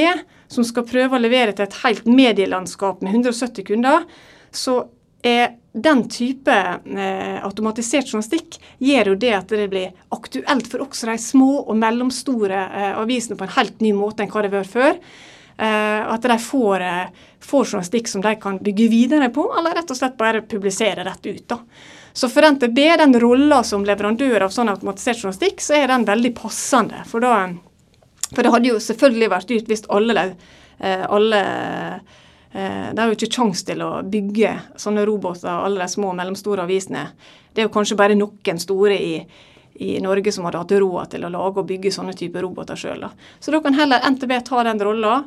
som 0.49 0.65
skal 0.65 0.87
prøve 0.89 1.19
å 1.19 1.21
levere 1.21 1.53
til 1.53 1.67
et 1.67 1.81
helt 1.83 2.07
medielandskap 2.09 3.03
med 3.05 3.13
170 3.13 3.67
kunder, 3.67 4.07
så 4.55 4.87
er 5.27 5.59
den 5.77 6.07
type 6.09 6.53
eh, 6.97 7.45
automatisert 7.45 8.09
journalistikk 8.09 8.57
gjør 8.81 9.11
jo 9.13 9.17
det 9.21 9.33
at 9.37 9.51
det 9.53 9.67
blir 9.69 9.91
aktuelt 10.15 10.71
for 10.73 10.87
også 10.87 11.11
de 11.11 11.17
små 11.21 11.51
og 11.67 11.77
mellomstore 11.77 12.63
eh, 12.65 12.93
avisene 12.97 13.37
på 13.37 13.45
en 13.45 13.57
helt 13.59 13.83
ny 13.85 13.93
måte 13.97 14.25
enn 14.25 14.33
hva 14.33 14.45
det 14.45 14.53
har 14.55 14.63
vært 14.63 14.73
før. 14.73 14.97
Eh, 15.59 16.01
at 16.15 16.25
de 16.25 16.39
får, 16.41 16.81
eh, 16.81 17.29
får, 17.45 17.65
journalistikk 17.65 18.09
som 18.09 18.25
de 18.25 18.35
kan 18.41 18.59
bygge 18.59 18.89
videre 18.93 19.29
på, 19.29 19.45
eller 19.59 19.77
rett 19.77 19.93
og 19.93 20.01
slett 20.01 20.17
bare 20.17 20.43
publisere 20.49 21.05
rett 21.05 21.27
ut. 21.29 21.45
da. 21.49 21.61
Så 22.13 22.29
for 22.33 22.49
NTB, 22.49 22.97
den 22.97 23.21
rolla 23.21 23.63
som 23.65 23.85
leverandør 23.85 24.49
av 24.49 24.53
sånn 24.57 24.73
automatisert 24.73 25.21
journalistikk, 25.21 25.61
så 25.61 25.77
er 25.77 25.93
den 25.93 26.09
veldig 26.09 26.33
passende. 26.37 27.05
For, 27.05 27.21
da, 27.21 27.51
for 28.33 28.41
det 28.43 28.53
hadde 28.55 28.73
jo 28.73 28.81
selvfølgelig 28.81 29.33
vært 29.33 29.53
ut 29.53 29.69
hvis 29.69 29.85
alle, 29.93 30.31
eh, 30.81 31.05
alle 31.05 31.43
det 32.53 33.03
er 33.03 33.11
jo 33.11 33.17
ikke 33.17 33.35
kjangs 33.35 33.65
til 33.69 33.83
å 33.85 33.91
bygge 34.07 34.53
sånne 34.81 35.03
roboter, 35.05 35.51
alle 35.51 35.83
de 35.83 35.93
små 35.93 36.13
og 36.13 36.17
mellomstore 36.17 36.63
avisene. 36.65 37.03
Det 37.53 37.61
er 37.61 37.67
jo 37.67 37.73
kanskje 37.75 37.99
bare 37.99 38.17
noen 38.17 38.61
store 38.63 38.97
i, 38.97 39.19
i 39.85 39.97
Norge 40.01 40.33
som 40.33 40.47
hadde 40.47 40.63
hatt 40.63 40.73
råd 40.81 41.11
til 41.13 41.27
å 41.27 41.33
lage 41.33 41.61
og 41.61 41.69
bygge 41.69 41.93
sånne 41.93 42.15
typer 42.17 42.47
roboter 42.47 42.79
sjøl. 42.81 43.05
Så 43.41 43.53
da 43.53 43.61
kan 43.65 43.77
heller 43.77 44.05
NTB 44.13 44.39
ta 44.47 44.63
den 44.65 44.81
rolla, 44.85 45.19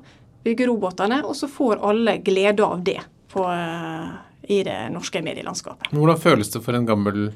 bygge 0.45 0.69
robotene, 0.69 1.21
og 1.25 1.35
så 1.37 1.49
får 1.51 1.83
alle 1.85 2.17
glede 2.25 2.65
av 2.65 2.81
det 2.85 2.99
på, 3.33 3.45
uh, 3.45 4.09
i 4.49 4.63
det 4.65 4.77
norske 4.93 5.21
medielandskapet. 5.21 5.91
Hvordan 5.93 6.21
føles 6.21 6.49
det 6.53 6.61
for 6.65 6.77
en 6.77 6.87
gammel 6.87 7.27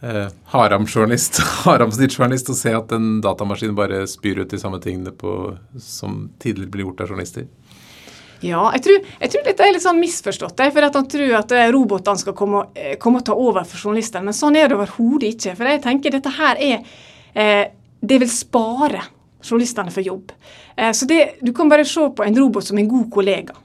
eh, 0.00 0.28
Haram-journalist 0.54 1.40
å 2.54 2.56
se 2.56 2.72
at 2.76 2.92
en 2.96 3.20
datamaskin 3.20 3.74
bare 3.76 4.06
spyr 4.08 4.44
ut 4.44 4.50
de 4.50 4.60
samme 4.60 4.80
tingene 4.80 5.12
på, 5.12 5.56
som 5.76 6.30
tidligere 6.40 6.72
ble 6.72 6.86
gjort 6.86 7.04
av 7.04 7.12
journalister? 7.12 7.48
Ja, 8.40 8.62
jeg 8.72 8.84
tror, 8.86 9.08
jeg 9.20 9.32
tror, 9.32 9.42
dette 9.44 9.64
er 9.66 9.74
litt 9.74 9.84
sånn 9.84 10.00
misforstått. 10.00 10.62
For 10.72 10.86
at 10.86 10.96
han 10.96 11.08
tror 11.12 11.36
at 11.42 11.52
eh, 11.56 11.68
robotene 11.74 12.20
skal 12.22 12.36
komme, 12.36 12.64
eh, 12.74 12.94
komme, 13.00 13.20
og 13.20 13.26
ta 13.28 13.36
over 13.36 13.66
for 13.68 13.88
journalistene. 13.88 14.24
Men 14.30 14.36
sånn 14.36 14.56
er 14.56 14.70
det 14.70 14.78
overhodet 14.78 15.34
ikke. 15.34 15.56
For 15.58 15.68
jeg 15.68 15.82
tenker 15.84 16.16
dette 16.16 16.32
her 16.38 16.60
er 16.60 16.78
eh, 17.34 17.64
Det 18.00 18.16
vil 18.22 18.30
spare 18.32 19.02
journalistene 19.44 19.92
for 19.92 20.04
jobb. 20.04 20.32
Eh, 20.76 20.92
så 20.96 21.08
det, 21.08 21.20
du 21.44 21.52
kan 21.56 21.68
bare 21.68 21.84
se 21.84 22.06
på 22.16 22.24
en 22.24 22.36
robot 22.36 22.64
som 22.64 22.80
en 22.80 22.88
god 22.88 23.10
kollega. 23.12 23.56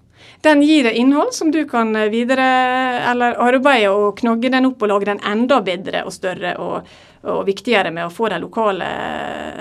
Den 0.46 0.62
gir 0.62 0.86
deg 0.86 0.98
innhold 1.00 1.34
som 1.34 1.52
du 1.52 1.64
kan 1.70 1.96
eh, 1.96 2.10
videre 2.14 2.46
eller 3.12 3.40
arbeide 3.42 3.92
og 3.94 4.20
knogge 4.20 4.52
den 4.54 4.70
opp 4.70 4.84
og 4.84 4.92
lage 4.92 5.10
den 5.10 5.22
enda 5.26 5.62
bedre 5.66 6.04
og 6.06 6.14
større 6.14 6.56
og, 6.62 6.92
og 7.26 7.42
viktigere 7.48 7.92
med 7.94 8.08
å 8.08 8.14
få 8.14 8.30
den 8.34 8.44
lokale 8.46 8.90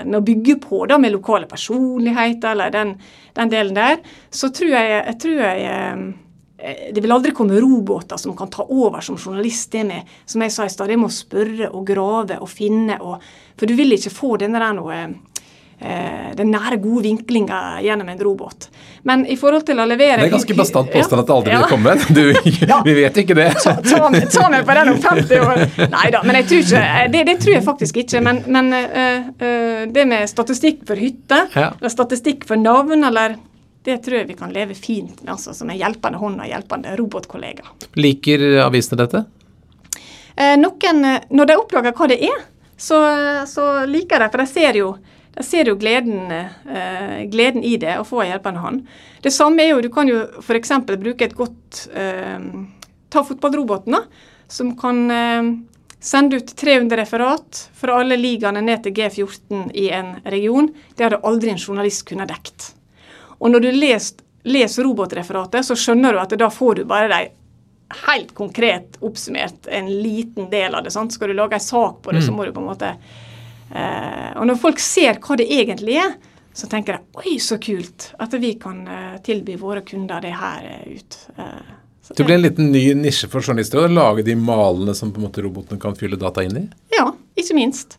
Med 0.05 0.19
å 0.19 0.25
bygge 0.25 0.59
på 0.61 0.83
da 0.85 0.99
med 1.01 1.15
lokale 1.15 1.49
personligheter 1.49 2.51
eller 2.51 2.73
den, 2.73 2.93
den 3.33 3.49
delen 3.49 3.73
der. 3.77 3.97
Så 4.29 4.51
tror 4.53 4.75
jeg, 4.75 4.91
jeg, 4.91 5.17
tror 5.23 5.41
jeg 5.41 5.65
eh, 5.71 6.89
det 6.93 7.01
vil 7.03 7.15
aldri 7.15 7.33
komme 7.35 7.59
roboter 7.61 8.19
som 8.21 8.35
kan 8.37 8.51
ta 8.53 8.67
over 8.69 9.01
som 9.01 9.17
journalist. 9.17 9.71
Det 9.71 9.85
med, 9.87 10.11
som 10.25 10.43
jeg 10.45 10.53
sa 10.53 10.67
i 10.67 10.73
stad, 10.73 10.91
det 10.91 10.99
med 10.99 11.09
å 11.09 11.15
spørre 11.15 11.71
og 11.71 11.87
grave 11.87 12.37
og 12.41 12.51
finne. 12.51 12.99
Og, 13.01 13.23
for 13.57 13.69
du 13.69 13.75
vil 13.77 13.97
ikke 13.97 14.13
få 14.13 14.35
denne 14.41 14.61
der 14.61 14.77
noe 14.77 15.01
Eh, 15.05 15.34
den 15.75 16.53
nære, 16.53 16.77
gode 16.79 17.03
vinklinga 17.03 17.81
gjennom 17.83 18.07
en 18.09 18.19
robot. 18.23 18.69
Men 19.07 19.25
i 19.29 19.35
forhold 19.37 19.65
til 19.67 19.79
å 19.79 19.85
levere 19.85 20.23
Det 20.23 20.29
er 20.29 20.33
ganske 20.33 20.55
bastant 20.57 20.87
påstand 20.89 21.21
at 21.21 21.27
det 21.27 21.35
aldri 21.35 21.57
vil 21.57 21.65
komme. 21.69 21.95
Du, 22.15 22.21
ja. 22.65 22.79
Vi 22.87 22.95
vet 22.97 23.19
ikke 23.21 23.35
det. 23.37 23.49
Ta, 23.61 23.75
ta, 23.85 24.09
ta 24.33 24.45
meg 24.49 24.65
på 24.65 24.77
den 24.79 24.91
om 24.93 25.01
50 25.03 25.43
år. 25.45 25.61
Nei 25.91 26.07
da, 26.15 26.23
men 26.25 26.39
jeg 26.39 26.47
tror 26.49 26.63
ikke, 26.63 26.85
det, 27.13 27.23
det 27.29 27.35
tror 27.43 27.53
jeg 27.53 27.65
faktisk 27.67 27.99
ikke. 28.01 28.23
Men, 28.25 28.41
men 28.55 28.71
uh, 28.73 29.29
uh, 29.43 29.83
det 29.93 30.07
med 30.09 30.31
statistikk 30.31 30.81
for 30.89 30.99
hytte, 30.99 31.43
ja. 31.53 31.69
eller 31.75 31.93
statistikk 31.93 32.47
for 32.49 32.61
navn, 32.61 33.05
eller 33.05 33.37
det 33.85 33.99
tror 34.05 34.23
jeg 34.23 34.31
vi 34.31 34.39
kan 34.39 34.53
leve 34.53 34.73
fint 34.73 35.21
med, 35.21 35.35
altså, 35.35 35.53
som 35.53 35.69
en 35.69 35.77
hjelpende 35.77 36.17
hånd 36.17 36.41
og 36.41 36.49
hjelpende 36.49 36.95
robotkollega. 36.97 37.67
Liker 38.01 38.45
avisene 38.65 39.03
dette? 39.03 39.25
Eh, 40.35 40.55
noen, 40.57 41.05
Når 41.29 41.51
de 41.51 41.57
oppdager 41.61 41.93
hva 41.93 42.07
det 42.09 42.23
er, 42.25 42.39
så, 42.77 42.97
så 43.47 43.85
liker 43.85 44.25
de, 44.25 44.31
for 44.33 44.41
de 44.41 44.49
ser 44.49 44.79
jo 44.81 44.95
jeg 45.35 45.45
ser 45.45 45.69
jo 45.69 45.75
gleden, 45.79 46.31
eh, 46.31 47.25
gleden, 47.31 47.63
i 47.63 47.75
det, 47.81 47.97
å 47.99 48.07
få 48.07 48.23
en 48.23 48.31
hjelpende 48.31 48.63
hånd. 48.63 48.85
Det 49.23 49.33
samme 49.35 49.63
er 49.65 49.73
jo, 49.73 49.81
du 49.83 49.89
kan 49.91 50.07
jo 50.07 50.23
f.eks. 50.39 50.71
bruke 50.95 51.27
et 51.27 51.35
godt 51.35 51.87
eh, 51.93 52.39
Ta 53.15 53.21
fotballroboten, 53.23 53.93
da, 53.95 54.01
som 54.51 54.73
kan 54.79 54.97
eh, 55.11 55.49
sende 56.03 56.39
ut 56.41 56.49
300 56.57 56.97
referat 56.99 57.61
fra 57.77 57.99
alle 58.01 58.17
ligaene 58.19 58.63
ned 58.63 58.83
til 58.83 58.95
G14 58.97 59.69
i 59.77 59.85
en 59.95 60.15
region. 60.25 60.67
Det 60.95 61.05
hadde 61.05 61.21
aldri 61.23 61.53
en 61.53 61.61
journalist 61.61 62.03
kunnet 62.09 62.31
dekt. 62.31 62.73
Og 63.39 63.51
når 63.53 63.63
du 63.63 63.69
leser, 63.75 64.23
leser 64.45 64.87
robotreferatet, 64.87 65.67
så 65.67 65.77
skjønner 65.79 66.15
du 66.15 66.21
at 66.21 66.35
da 66.39 66.51
får 66.51 66.81
du 66.81 66.83
bare 66.89 67.11
de 67.11 67.21
helt 68.07 68.33
konkret 68.35 68.97
oppsummert 69.05 69.67
en 69.67 69.87
liten 70.01 70.49
del 70.49 70.75
av 70.75 70.83
det. 70.83 70.91
sant? 70.91 71.13
Skal 71.13 71.31
du 71.31 71.37
lage 71.37 71.55
en 71.59 71.63
sak 71.63 72.01
på 72.01 72.11
det, 72.11 72.23
mm. 72.23 72.27
så 72.27 72.35
må 72.35 72.45
du 72.45 72.53
på 72.55 72.63
en 72.63 72.71
måte 72.71 72.95
og 73.75 74.47
når 74.47 74.59
folk 74.59 74.79
ser 74.79 75.17
hva 75.23 75.35
det 75.39 75.47
egentlig 75.51 75.97
er, 75.99 76.13
så 76.55 76.67
tenker 76.71 76.95
de 76.95 77.19
oi, 77.19 77.39
så 77.43 77.57
kult 77.59 78.11
at 78.23 78.33
vi 78.39 78.53
kan 78.59 78.85
eh, 78.87 79.15
tilby 79.23 79.57
våre 79.59 79.81
kunder 79.83 80.23
det 80.23 80.31
her 80.39 80.67
eh, 80.69 80.93
ut. 80.95 81.17
det 82.15 82.23
blir 82.23 82.37
en 82.37 82.45
liten 82.45 82.69
ny 82.71 82.83
nisje 82.95 83.27
for 83.31 83.43
journalister 83.43 83.81
å 83.83 83.91
lage 83.91 84.23
de 84.23 84.37
malene 84.39 84.95
som 84.95 85.11
på 85.11 85.19
en 85.19 85.27
måte 85.27 85.43
robotene 85.43 85.81
kan 85.81 85.97
fylle 85.99 86.19
data 86.21 86.45
inn 86.45 86.61
i? 86.61 86.63
Ja, 86.95 87.09
ikke 87.35 87.57
minst. 87.57 87.97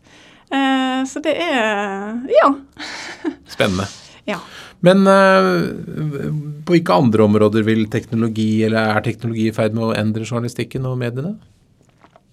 så 0.49 1.21
det 1.21 1.35
er 1.43 2.15
ja. 2.31 2.49
Spennende. 3.53 3.85
Ja. 4.25 4.39
Men 4.81 5.03
på 5.05 6.73
hvilke 6.73 6.95
andre 6.97 7.27
områder 7.27 7.65
vil 7.67 7.85
teknologi, 7.91 8.63
eller 8.65 8.95
er 8.95 9.05
teknologi 9.05 9.49
i 9.51 9.53
ferd 9.53 9.77
med 9.77 9.89
å 9.89 9.93
endre 9.99 10.25
journalistikken 10.25 10.87
og 10.87 10.97
mediene? 11.03 11.35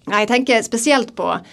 Nei, 0.07 0.23
Jeg 0.23 0.31
tenker 0.31 0.65
spesielt 0.65 1.13
på 1.17 1.35
Eh, 1.35 1.43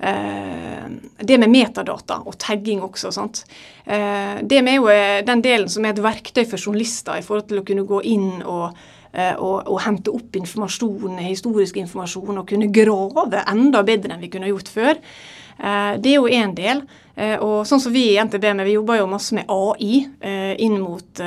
det 0.00 1.36
med 1.38 1.50
metadata 1.52 2.20
og 2.24 2.38
tagging 2.40 2.80
også. 2.84 3.10
sant? 3.12 3.44
Eh, 3.84 4.40
det 4.42 4.62
med 4.64 4.78
jo 4.78 4.88
eh, 4.92 5.20
den 5.26 5.42
delen 5.44 5.68
som 5.68 5.84
er 5.84 5.94
et 5.94 6.02
verktøy 6.02 6.46
for 6.46 6.56
journalister 6.56 7.20
i 7.20 7.26
forhold 7.26 7.50
til 7.50 7.60
å 7.60 7.66
kunne 7.66 7.84
gå 7.88 8.00
inn 8.08 8.30
og, 8.40 8.80
og, 9.10 9.56
og 9.66 9.80
hente 9.82 10.12
opp 10.14 10.36
informasjon, 10.38 11.18
historisk 11.24 11.80
informasjon, 11.82 12.40
og 12.40 12.48
kunne 12.48 12.70
grave 12.72 13.44
enda 13.50 13.82
bedre 13.82 14.14
enn 14.14 14.22
vi 14.22 14.30
kunne 14.32 14.50
gjort 14.52 14.70
før. 14.70 15.00
Det 16.00 16.12
er 16.12 16.14
jo 16.14 16.30
én 16.30 16.54
del. 16.56 16.84
Og 17.42 17.66
sånn 17.68 17.82
som 17.82 17.92
vi 17.92 18.04
i 18.12 18.20
NTB, 18.22 18.46
vi 18.62 18.76
jobber 18.76 19.00
jo 19.00 19.08
masse 19.10 19.34
med 19.34 19.50
AI 19.50 19.98
inn 20.62 20.78
mot 20.78 21.24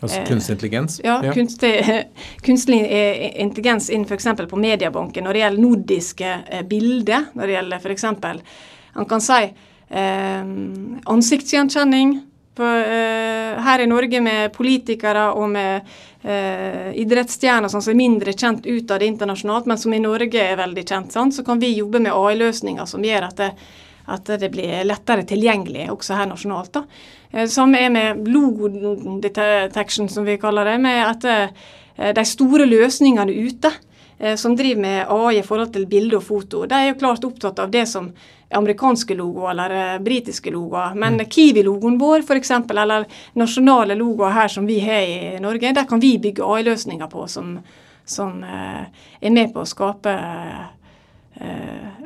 Altså 0.00 0.20
kunstig 0.28 0.54
intelligens? 0.54 1.00
Ja, 1.04 1.18
ja. 1.24 1.32
Kunstig, 1.36 1.74
kunstig, 2.46 2.78
intelligens 3.36 3.90
innen 3.90 4.06
f.eks. 4.08 4.28
på 4.50 4.56
Mediebanken 4.56 5.24
når 5.24 5.36
det 5.36 5.42
gjelder 5.44 5.64
nordiske 5.66 6.30
eh, 6.48 6.62
bilder. 6.66 7.28
Når 7.36 7.46
det 7.46 7.56
gjelder 7.58 7.84
f.eks. 7.84 8.06
Han 8.96 9.08
kan 9.10 9.24
si 9.24 9.42
eh, 9.44 10.40
ansiktsgjenkjenning 11.04 12.16
på, 12.54 12.64
eh, 12.64 13.60
her 13.62 13.78
i 13.78 13.86
Norge 13.86 14.20
med 14.20 14.52
politikere 14.52 15.30
og 15.32 15.48
med 15.52 15.92
eh, 16.22 16.90
idrettsstjerner 17.00 17.68
som 17.72 17.84
er 17.84 17.98
mindre 17.98 18.32
kjent 18.32 18.66
ut 18.66 18.90
av 18.90 18.98
det 18.98 19.12
internasjonalt, 19.12 19.68
men 19.70 19.78
som 19.78 19.94
i 19.94 20.02
Norge 20.02 20.42
er 20.42 20.58
veldig 20.60 20.84
kjent. 20.88 21.12
Sant? 21.12 21.36
Så 21.36 21.44
kan 21.46 21.60
vi 21.60 21.74
jobbe 21.76 22.02
med 22.02 22.12
AI-løsninger 22.12 22.88
som 22.88 23.04
gjør 23.04 23.28
at 23.30 23.40
det, 23.40 23.50
at 24.10 24.32
det 24.42 24.50
blir 24.52 24.84
lettere 24.84 25.24
tilgjengelig 25.28 25.90
også 25.92 26.18
her 26.18 26.28
nasjonalt. 26.32 26.72
da. 26.72 26.84
Eh, 27.32 27.46
samme 27.46 27.78
er 27.78 27.90
med 27.90 28.28
logo 28.28 28.68
detection, 29.22 30.08
som 30.08 30.24
vi 30.24 30.38
kaller 30.38 30.64
det. 30.64 30.78
med 30.78 31.06
at 31.06 31.24
eh, 31.24 32.12
De 32.14 32.24
store 32.24 32.66
løsningene 32.66 33.32
ute 33.32 33.70
eh, 34.18 34.36
som 34.36 34.56
driver 34.56 34.80
med 34.80 35.06
AI 35.08 35.38
i 35.38 35.42
forhold 35.42 35.72
til 35.72 35.86
bilde 35.86 36.16
og 36.16 36.24
foto, 36.24 36.64
de 36.66 36.74
er 36.74 36.88
jo 36.88 36.98
klart 36.98 37.24
opptatt 37.24 37.58
av 37.58 37.70
det 37.70 37.86
som 37.88 38.10
amerikanske 38.50 39.14
logoer 39.14 39.50
eller 39.50 39.98
britiske 40.02 40.50
logoer. 40.50 40.94
Men 40.94 41.20
mm. 41.20 41.26
Kiwi-logoen 41.30 41.98
vår 42.00 42.24
f.eks., 42.24 42.50
eller 42.50 43.06
nasjonale 43.38 43.94
logoer 43.94 44.34
her 44.34 44.48
som 44.48 44.66
vi 44.66 44.80
har 44.80 45.06
i 45.06 45.38
Norge, 45.40 45.72
der 45.72 45.86
kan 45.86 46.00
vi 46.00 46.16
bygge 46.18 46.42
AI-løsninger 46.42 47.06
på 47.06 47.28
som, 47.28 47.58
som 48.04 48.42
er 48.42 49.30
med 49.30 49.52
på 49.54 49.62
å 49.62 49.68
skape 49.70 50.16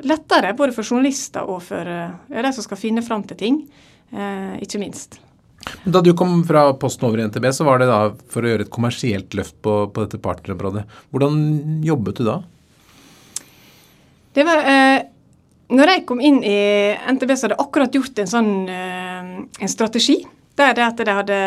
lettere 0.05 0.53
både 0.53 0.75
for 0.75 0.85
journalister 0.85 1.49
og 1.49 1.63
for 1.65 1.89
de 2.29 2.53
som 2.53 2.67
skal 2.67 2.77
finne 2.77 3.01
fram 3.01 3.25
til 3.25 3.41
ting. 3.41 3.59
Eh, 4.11 4.57
ikke 4.65 4.81
minst. 4.81 5.19
Da 5.85 6.01
du 6.05 6.11
kom 6.17 6.43
fra 6.45 6.67
Posten 6.77 7.07
over 7.07 7.19
i 7.21 7.25
NTB, 7.25 7.47
så 7.53 7.65
var 7.65 7.81
det 7.81 7.89
da 7.89 7.99
for 8.29 8.45
å 8.45 8.51
gjøre 8.51 8.67
et 8.67 8.73
kommersielt 8.73 9.33
løft 9.37 9.57
på, 9.65 9.85
på 9.89 10.05
dette 10.05 10.21
partnerområdet. 10.21 10.85
Hvordan 11.13 11.81
jobbet 11.85 12.21
du 12.21 12.27
da? 12.27 12.37
Det 14.35 14.45
var 14.45 14.61
eh, 14.69 15.07
når 15.73 15.91
jeg 15.91 16.05
kom 16.05 16.21
inn 16.21 16.41
i 16.45 16.57
NTB, 17.15 17.33
så 17.33 17.47
hadde 17.47 17.55
jeg 17.57 17.65
akkurat 17.65 17.95
gjort 17.97 18.21
en 18.21 18.29
sånn 18.29 18.51
eh, 18.69 19.29
en 19.65 19.71
strategi. 19.71 20.19
Der 20.55 20.75
det 20.77 20.85
at 20.85 21.01
de 21.01 21.15
hadde 21.17 21.39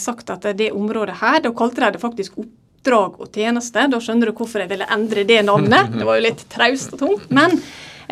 sagt 0.00 0.32
at 0.32 0.48
det 0.56 0.72
området 0.76 1.20
her, 1.22 1.38
da 1.44 1.52
kalte 1.56 1.84
de 1.84 1.94
det 1.94 2.02
faktisk 2.02 2.40
oppdrag 2.40 3.20
og 3.22 3.30
tjeneste. 3.32 3.86
Da 3.92 4.00
skjønner 4.02 4.30
du 4.30 4.34
hvorfor 4.36 4.64
jeg 4.64 4.72
ville 4.72 4.88
endre 4.90 5.24
det 5.28 5.38
navnet. 5.46 5.94
Det 5.94 6.08
var 6.08 6.18
jo 6.18 6.26
litt 6.26 6.42
traust 6.52 6.96
og 6.96 7.04
tungt. 7.04 7.30
Men 7.32 7.56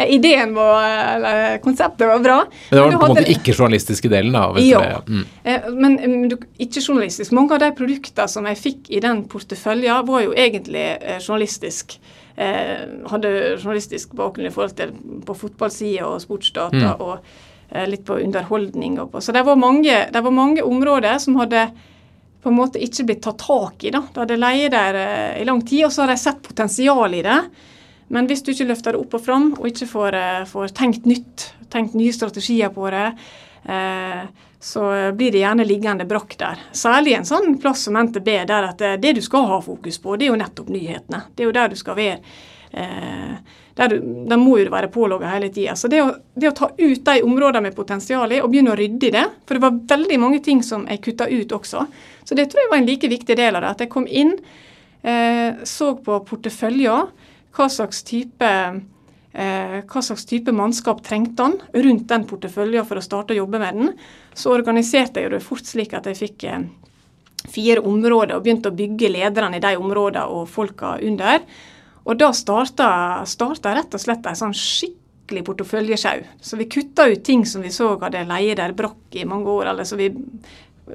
ideen 0.07 0.55
var, 0.55 0.85
eller 1.17 1.59
konseptet 1.59 2.09
var 2.09 2.19
bra. 2.19 2.37
Men 2.71 2.79
det 2.79 2.85
var 2.85 2.93
på 2.93 3.07
en 3.07 3.15
måte 3.17 3.33
ikke 3.33 3.55
journalistiske 3.55 4.11
delen? 4.13 4.33
da? 4.37 4.45
ja, 4.63 5.01
mm. 5.07 5.25
Eh, 5.43 5.67
men 5.75 5.99
mm, 5.99 6.37
ikke 6.59 6.83
journalistisk. 6.83 7.35
Mange 7.37 7.57
av 7.57 7.65
de 7.65 7.73
produktene 7.79 8.29
som 8.31 8.47
jeg 8.47 8.61
fikk 8.61 8.91
i 8.95 9.03
den 9.05 9.25
porteføljen, 9.31 10.07
var 10.07 10.25
jo 10.25 10.35
egentlig 10.37 10.87
eh, 11.01 11.21
journalistisk. 11.21 11.99
hadde 12.39 13.31
journalistisk 13.59 14.13
bakgrunn 14.15 14.47
i 14.47 14.51
forhold 14.55 14.77
til 14.79 14.93
på 15.27 15.35
fotballsida 15.35 16.07
og 16.07 16.21
sportsdata 16.23 16.93
mm. 16.93 17.01
og 17.03 17.89
litt 17.91 18.05
på 18.07 18.21
underholdning. 18.23 19.01
Og 19.03 19.11
på. 19.11 19.21
Så 19.21 19.35
det 19.35 19.43
var, 19.43 19.59
mange, 19.59 19.97
det 20.13 20.23
var 20.23 20.31
mange 20.31 20.63
områder 20.63 21.19
som 21.19 21.35
hadde 21.41 21.65
på 22.39 22.53
en 22.53 22.61
måte 22.61 22.79
ikke 22.79 23.09
blitt 23.09 23.25
tatt 23.27 23.43
tak 23.43 23.83
i. 23.83 23.91
da. 23.91 24.05
Det 24.07 24.23
hadde 24.23 24.39
leid 24.39 24.71
der 24.71 25.01
i 25.41 25.49
lang 25.49 25.65
tid, 25.67 25.89
og 25.89 25.93
så 25.93 26.05
har 26.05 26.15
de 26.15 26.21
sett 26.23 26.39
potensial 26.47 27.19
i 27.19 27.25
det. 27.27 27.41
Men 28.15 28.29
hvis 28.29 28.43
du 28.45 28.53
ikke 28.53 28.71
løfter 28.71 28.97
det 28.97 29.03
opp 29.03 29.17
og 29.19 29.25
fram, 29.25 29.49
og 29.59 29.69
ikke 29.69 29.89
får, 29.91 30.17
eh, 30.19 30.45
får 30.49 30.75
tenkt 30.77 31.09
nytt, 31.09 31.53
tenkt 31.73 31.97
nye 31.99 32.13
strategier 32.13 32.73
på 32.75 32.91
det, 32.91 33.07
eh, 33.69 34.27
så 34.61 35.13
blir 35.15 35.33
det 35.33 35.45
gjerne 35.45 35.67
liggende 35.67 36.05
brakk 36.09 36.35
der. 36.39 36.59
Særlig 36.73 37.15
en 37.15 37.29
sånn 37.29 37.61
plass 37.61 37.85
som 37.87 37.97
NTB, 37.97 38.45
der 38.47 38.73
at 38.73 38.79
det, 38.79 39.15
du 39.15 39.23
skal 39.23 39.47
ha 39.47 39.61
fokus 39.63 40.01
på, 40.03 40.17
det 40.17 40.27
er 40.27 40.33
jo 40.33 40.41
nettopp 40.41 40.69
nyhetene. 40.69 41.23
Det 41.35 41.45
er 41.45 41.47
jo 41.47 41.55
der 41.55 41.69
du 41.69 41.77
skal 41.79 41.95
være 41.95 42.19
eh, 42.73 43.37
der, 43.79 43.99
der, 44.29 44.37
må 44.37 44.57
jo 44.59 44.71
være 44.73 44.91
pålogga 44.91 45.31
hele 45.31 45.53
tida. 45.55 45.77
Så 45.79 45.89
det 45.91 46.01
å, 46.03 46.11
det 46.35 46.51
å, 46.51 46.57
ta 46.57 46.71
ut 46.75 47.05
de 47.07 47.23
områdene 47.23 47.69
med 47.69 47.77
potensial 47.77 48.33
i, 48.35 48.41
og 48.43 48.51
begynne 48.51 48.75
å 48.75 48.79
rydde 48.79 49.07
i 49.07 49.13
det 49.15 49.25
For 49.47 49.55
det 49.55 49.63
var 49.63 49.77
veldig 49.95 50.19
mange 50.19 50.41
ting 50.45 50.65
som 50.67 50.87
jeg 50.91 51.03
kutta 51.05 51.29
ut 51.31 51.55
også. 51.55 51.85
Så 52.27 52.39
det 52.39 52.49
tror 52.51 52.65
jeg 52.65 52.73
var 52.73 52.81
en 52.81 52.89
like 52.89 53.11
viktig 53.13 53.37
del 53.39 53.55
av 53.55 53.63
det. 53.63 53.71
At 53.77 53.85
jeg 53.85 53.93
kom 53.93 54.09
inn, 54.11 54.35
eh, 55.07 55.63
så 55.63 55.93
på 56.03 56.19
porteføljer, 56.27 57.07
hva 57.59 57.67
slags 57.73 58.05
type 58.07 58.49
eh, 59.33 59.79
hva 59.83 60.03
slags 60.03 60.27
type 60.29 60.53
mannskap 60.55 61.03
trengte 61.05 61.47
han 61.47 61.57
rundt 61.75 62.09
den 62.11 62.27
porteføljen 62.31 62.87
for 62.87 63.01
å 63.01 63.05
starte 63.05 63.35
å 63.35 63.41
jobbe 63.43 63.61
med 63.63 63.81
den. 63.81 63.97
Så 64.35 64.55
organiserte 64.55 65.25
jeg 65.25 65.35
det 65.35 65.43
fort 65.45 65.67
slik 65.67 65.97
at 65.99 66.07
jeg 66.11 66.19
fikk 66.19 66.47
eh, 66.49 66.69
fire 67.49 67.83
områder 67.87 68.37
og 68.37 68.47
begynte 68.47 68.73
å 68.73 68.79
bygge 68.79 69.11
lederne 69.15 69.59
i 69.59 69.65
de 69.65 69.75
områdene 69.79 70.29
og 70.35 70.49
folka 70.51 70.97
under. 71.05 71.43
Og 72.09 72.17
da 72.19 72.31
starta, 72.33 72.89
starta 73.29 73.75
rett 73.77 73.95
og 73.95 74.03
slett 74.03 74.27
en 74.27 74.39
sånn 74.39 74.57
skikkelig 74.57 75.45
porteføljesjau. 75.45 76.23
Så 76.41 76.57
vi 76.57 76.71
kutta 76.73 77.09
ut 77.11 77.25
ting 77.25 77.45
som 77.47 77.63
vi 77.65 77.73
så 77.75 77.93
hadde 78.01 78.25
leie 78.31 78.57
der 78.57 78.73
brakk 78.77 79.19
i 79.19 79.27
mange 79.29 79.51
år. 79.53 79.73
eller 79.73 79.85
så 79.85 79.99
vi 80.01 80.09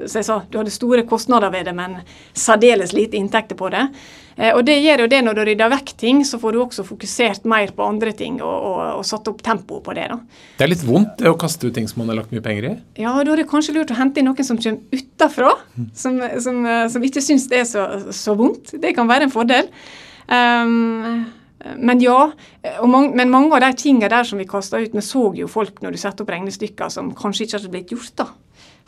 så 0.05 0.19
jeg 0.19 0.27
sa, 0.27 0.41
Du 0.49 0.59
hadde 0.59 0.73
store 0.73 1.05
kostnader 1.07 1.51
ved 1.53 1.67
det, 1.69 1.73
men 1.77 1.99
særdeles 2.33 2.93
lite 2.95 3.17
inntekter 3.19 3.57
på 3.59 3.69
det. 3.73 3.87
Eh, 4.35 4.51
og 4.55 4.63
det 4.65 4.79
gjør 4.81 5.03
jo 5.03 5.09
det 5.11 5.19
Når 5.25 5.37
du 5.37 5.41
rydder 5.49 5.71
vekk 5.75 5.93
ting, 5.99 6.23
så 6.25 6.39
får 6.41 6.55
du 6.55 6.61
også 6.63 6.85
fokusert 6.87 7.45
mer 7.49 7.73
på 7.75 7.85
andre 7.85 8.13
ting 8.17 8.39
og, 8.41 8.53
og, 8.53 8.79
og 8.99 9.05
satt 9.07 9.29
opp 9.29 9.43
tempoet 9.45 9.85
på 9.85 9.95
det. 9.97 10.07
da. 10.09 10.19
Det 10.57 10.65
er 10.65 10.73
litt 10.73 10.85
vondt 10.87 11.21
det 11.21 11.29
å 11.29 11.37
kaste 11.39 11.69
ut 11.69 11.75
ting 11.75 11.87
som 11.89 12.03
man 12.03 12.13
har 12.13 12.21
lagt 12.23 12.33
mye 12.33 12.43
penger 12.45 12.69
i? 12.71 12.73
Ja, 13.03 13.13
da 13.19 13.35
er 13.35 13.43
det 13.43 13.49
kanskje 13.51 13.77
lurt 13.77 13.93
å 13.93 13.99
hente 13.99 14.21
inn 14.21 14.29
noen 14.29 14.47
som 14.47 14.59
kommer 14.59 15.03
utafra, 15.03 15.53
som, 15.97 16.19
som, 16.41 16.65
som, 16.89 17.05
ikke 17.05 17.23
syns 17.23 17.47
det 17.51 17.61
er 17.61 17.69
så, 17.69 17.85
så, 18.09 18.35
vondt. 18.37 18.75
Det 18.81 18.95
kan 18.97 19.09
være 19.09 19.27
en 19.27 19.33
fordel. 19.33 19.69
Um, 20.27 21.25
men 21.79 22.01
ja, 22.03 22.17
mange, 22.83 23.13
men 23.15 23.31
mange 23.31 23.53
av 23.55 23.63
de 23.63 23.71
tingene 23.79 24.09
der 24.11 24.25
som 24.27 24.39
vi 24.41 24.47
kasta 24.49 24.81
ut, 24.81 24.95
vi 24.95 25.03
så 25.05 25.29
jo 25.37 25.47
folk 25.51 25.79
når 25.83 25.95
du 25.95 26.01
setter 26.01 26.25
opp 26.25 26.33
regnestykker 26.33 26.91
som 26.91 27.13
kanskje 27.15 27.45
ikke 27.45 27.59
hadde 27.59 27.71
blitt 27.75 27.93
gjort. 27.93 28.15
da 28.19 28.31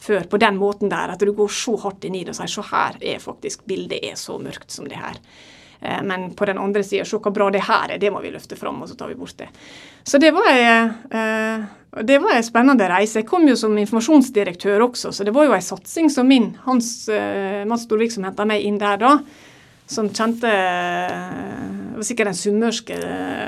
før 0.05 0.29
på 0.29 0.39
den 0.41 0.59
måten 0.61 0.91
der. 0.91 1.15
At 1.15 1.25
du 1.25 1.33
går 1.35 1.51
så 1.51 1.75
hardt 1.83 2.07
inn 2.07 2.17
i 2.19 2.23
det 2.23 2.35
og 2.35 2.39
sier 2.39 2.55
så 2.55 2.65
her 2.69 2.97
er 3.01 3.21
faktisk 3.23 3.65
bildet 3.69 4.05
er 4.05 4.17
så 4.19 4.37
mørkt 4.41 4.73
som 4.73 4.89
det 4.89 5.01
her. 5.01 5.19
Eh, 5.85 6.03
men 6.03 6.33
på 6.35 6.45
den 6.45 6.57
andre 6.57 6.83
sida, 6.83 7.05
se 7.05 7.19
hvor 7.19 7.33
bra 7.33 7.49
det 7.53 7.63
her 7.67 7.95
er, 7.95 8.01
det 8.01 8.11
må 8.13 8.21
vi 8.23 8.33
løfte 8.33 8.57
fram, 8.59 8.81
og 8.81 8.89
så 8.89 8.97
tar 8.97 9.11
vi 9.11 9.17
bort 9.19 9.37
det. 9.39 9.49
Så 10.05 10.21
det 10.21 10.31
var, 10.35 10.49
ei, 10.51 11.65
en 11.95 12.45
spennende 12.45 12.89
reise. 12.89 13.21
Jeg 13.21 13.29
kom 13.29 13.47
jo 13.49 13.57
som 13.59 13.77
informasjonsdirektør 13.77 14.87
også, 14.89 15.13
så 15.15 15.27
det 15.27 15.33
var 15.35 15.47
jo 15.47 15.57
en 15.57 15.65
satsing 15.65 16.11
som 16.13 16.27
min, 16.29 16.53
Hans 16.65 17.09
eh, 17.09 17.65
Mats 17.67 17.85
Storvik 17.87 18.13
som 18.13 18.27
henta 18.27 18.47
meg 18.47 18.65
inn 18.65 18.79
der 18.81 19.01
da, 19.01 19.17
som 19.85 20.07
kjente 20.09 20.49
Det 20.49 21.99
var 21.99 22.05
sikkert 22.07 22.31
den 22.31 22.37
sunnmørske, 22.39 22.95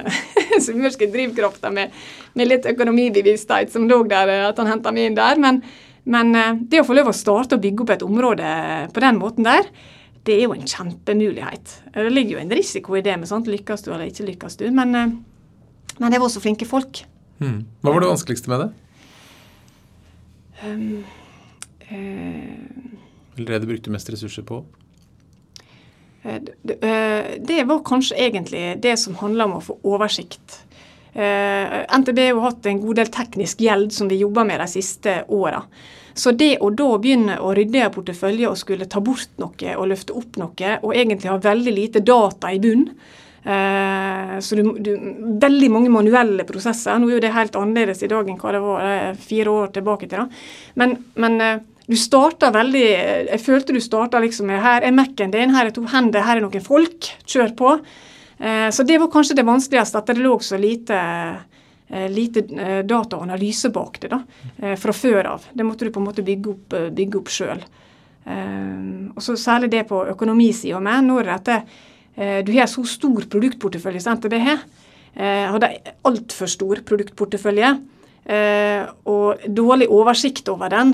sunnmørske 0.67 1.09
drivkrafta 1.11 1.71
med, 1.73 1.95
med, 2.37 2.47
litt 2.47 2.67
økonomibevissthet 2.69 3.73
som 3.73 3.89
lå 3.89 4.03
der, 4.07 4.29
at 4.51 4.61
han 4.61 4.69
henta 4.69 4.93
meg 4.93 5.09
inn 5.09 5.17
der. 5.17 5.41
men 5.41 5.63
men 6.07 6.35
eh, 6.35 6.55
det 6.71 6.81
å 6.81 6.87
få 6.87 6.95
lov 6.95 7.11
å 7.11 7.15
starte 7.15 7.57
å 7.57 7.61
bygge 7.61 7.83
opp 7.83 7.93
et 7.97 8.05
område 8.05 8.47
på 8.95 9.03
den 9.03 9.19
måten 9.19 9.47
der, 9.47 9.67
det 10.27 10.37
er 10.37 10.45
jo 10.45 10.55
en 10.55 10.67
kjempemulighet. 10.67 11.73
Det 11.95 12.07
ligger 12.11 12.37
jo 12.37 12.41
en 12.43 12.55
risiko 12.55 12.97
i 12.99 13.03
det 13.03 13.15
med 13.19 13.29
sånt. 13.29 13.47
Lykkes 13.51 13.85
du 13.85 13.93
eller 13.93 14.09
ikke 14.09 14.27
lykkes 14.27 14.57
du. 14.59 14.65
Men, 14.75 14.95
eh, 14.95 15.13
men 15.99 16.13
det 16.13 16.21
var 16.23 16.31
så 16.31 16.43
flinke 16.43 16.67
folk. 16.67 17.03
Hmm. 17.39 17.65
Hva 17.83 17.93
var 17.93 18.03
det 18.03 18.11
vanskeligste 18.11 18.51
med 18.51 18.63
det? 18.63 18.69
Um, 20.57 21.03
uh, 21.85 21.93
Eller 23.37 23.51
det 23.51 23.59
du 23.61 23.67
brukte 23.69 23.93
mest 23.93 24.09
ressurser 24.09 24.41
på? 24.47 24.63
Det, 26.27 26.79
det 27.45 27.59
var 27.69 27.83
kanskje 27.85 28.17
egentlig 28.19 28.63
det 28.83 28.95
som 28.99 29.15
handla 29.21 29.45
om 29.47 29.59
å 29.59 29.61
få 29.63 29.77
oversikt. 29.87 30.57
NTB 31.17 32.19
har 32.27 32.43
hatt 32.43 32.67
en 32.69 32.81
god 32.83 32.99
del 32.99 33.07
teknisk 33.09 33.61
gjeld 33.65 33.89
som 33.95 34.09
vi 34.11 34.19
jobber 34.21 34.45
med 34.45 34.61
de 34.61 34.67
siste 34.69 35.23
åra. 35.33 35.63
Så 36.17 36.33
det 36.33 36.57
å 36.65 36.71
da 36.73 36.89
begynne 36.97 37.37
å 37.45 37.53
rydde 37.55 37.83
i 37.83 37.93
portefølje 37.93 38.49
og 38.49 38.57
skulle 38.57 38.89
ta 38.89 39.01
bort 39.03 39.37
noe 39.41 39.75
og 39.77 39.87
løfte 39.91 40.15
opp 40.17 40.39
noe, 40.41 40.73
og 40.81 40.95
egentlig 40.95 41.29
ha 41.29 41.37
veldig 41.41 41.73
lite 41.73 42.01
data 42.05 42.49
i 42.53 42.59
bunn 42.61 42.87
eh, 43.43 44.33
så 44.41 44.57
du, 44.57 44.71
du, 44.81 44.91
Veldig 45.37 45.69
mange 45.73 45.93
manuelle 45.93 46.47
prosesser. 46.49 46.97
Nå 46.97 47.11
er 47.11 47.17
jo 47.17 47.23
det 47.27 47.33
helt 47.35 47.57
annerledes 47.59 48.01
i 48.01 48.11
dag 48.11 48.29
enn 48.29 48.39
hva 48.41 48.55
det 48.55 48.63
var 48.65 48.89
eh, 48.89 49.11
fire 49.29 49.53
år 49.61 49.73
tilbake 49.77 50.09
til. 50.09 50.23
da. 50.23 50.73
Men, 50.81 50.97
men 51.21 51.37
eh, 51.43 51.59
du 51.87 51.95
starta 51.95 52.49
veldig 52.51 52.83
Jeg 53.29 53.39
følte 53.39 53.75
du 53.75 53.79
starta 53.79 54.19
liksom 54.19 54.49
med 54.49 54.59
her 54.59 54.83
er 54.83 54.95
Mac-en 54.95 55.31
din, 55.31 55.53
her 55.55 55.69
er 55.69 55.75
to 55.75 55.85
hender, 55.93 56.25
her 56.25 56.41
er 56.41 56.47
noen 56.47 56.65
folk. 56.65 57.13
Kjør 57.29 57.53
på. 57.61 57.77
Så 58.37 58.83
det 58.85 58.99
var 59.01 59.09
kanskje 59.09 59.33
det 59.39 59.45
vanskeligste, 59.47 59.97
at 59.97 60.09
det 60.11 60.21
lå 60.21 60.35
så 60.45 60.59
lite 60.61 60.97
Eh, 61.89 62.09
lite 62.11 62.39
eh, 62.39 62.85
data 62.85 63.15
og 63.15 63.23
analyse 63.23 63.69
bak 63.71 64.01
det 64.03 64.09
da, 64.11 64.19
eh, 64.59 64.75
fra 64.75 64.91
før 64.93 65.29
av. 65.31 65.45
Det 65.53 65.63
måtte 65.63 65.85
du 65.85 65.91
på 65.91 66.01
en 66.01 66.07
måte 66.09 66.23
bygge 66.25 66.49
opp, 66.51 66.75
bygge 66.91 67.19
opp 67.21 67.31
sjøl. 67.31 67.61
Og 68.27 69.21
så 69.23 69.37
Særlig 69.39 69.69
det 69.71 69.85
på 69.87 70.01
økonomisida 70.11 70.81
med. 70.83 71.05
Når 71.05 71.27
at 71.31 71.49
du 72.43 72.51
har 72.51 72.67
så 72.67 72.83
stor 72.83 73.23
produktportefølje 73.23 74.01
som 74.01 74.17
NTB 74.17 74.33
har, 74.43 74.65
hadde 75.15 75.69
altfor 76.03 76.51
stor 76.51 76.81
produktportefølje 76.83 77.69
og 79.07 79.47
dårlig 79.47 79.87
oversikt 79.87 80.49
over 80.49 80.67
den 80.67 80.91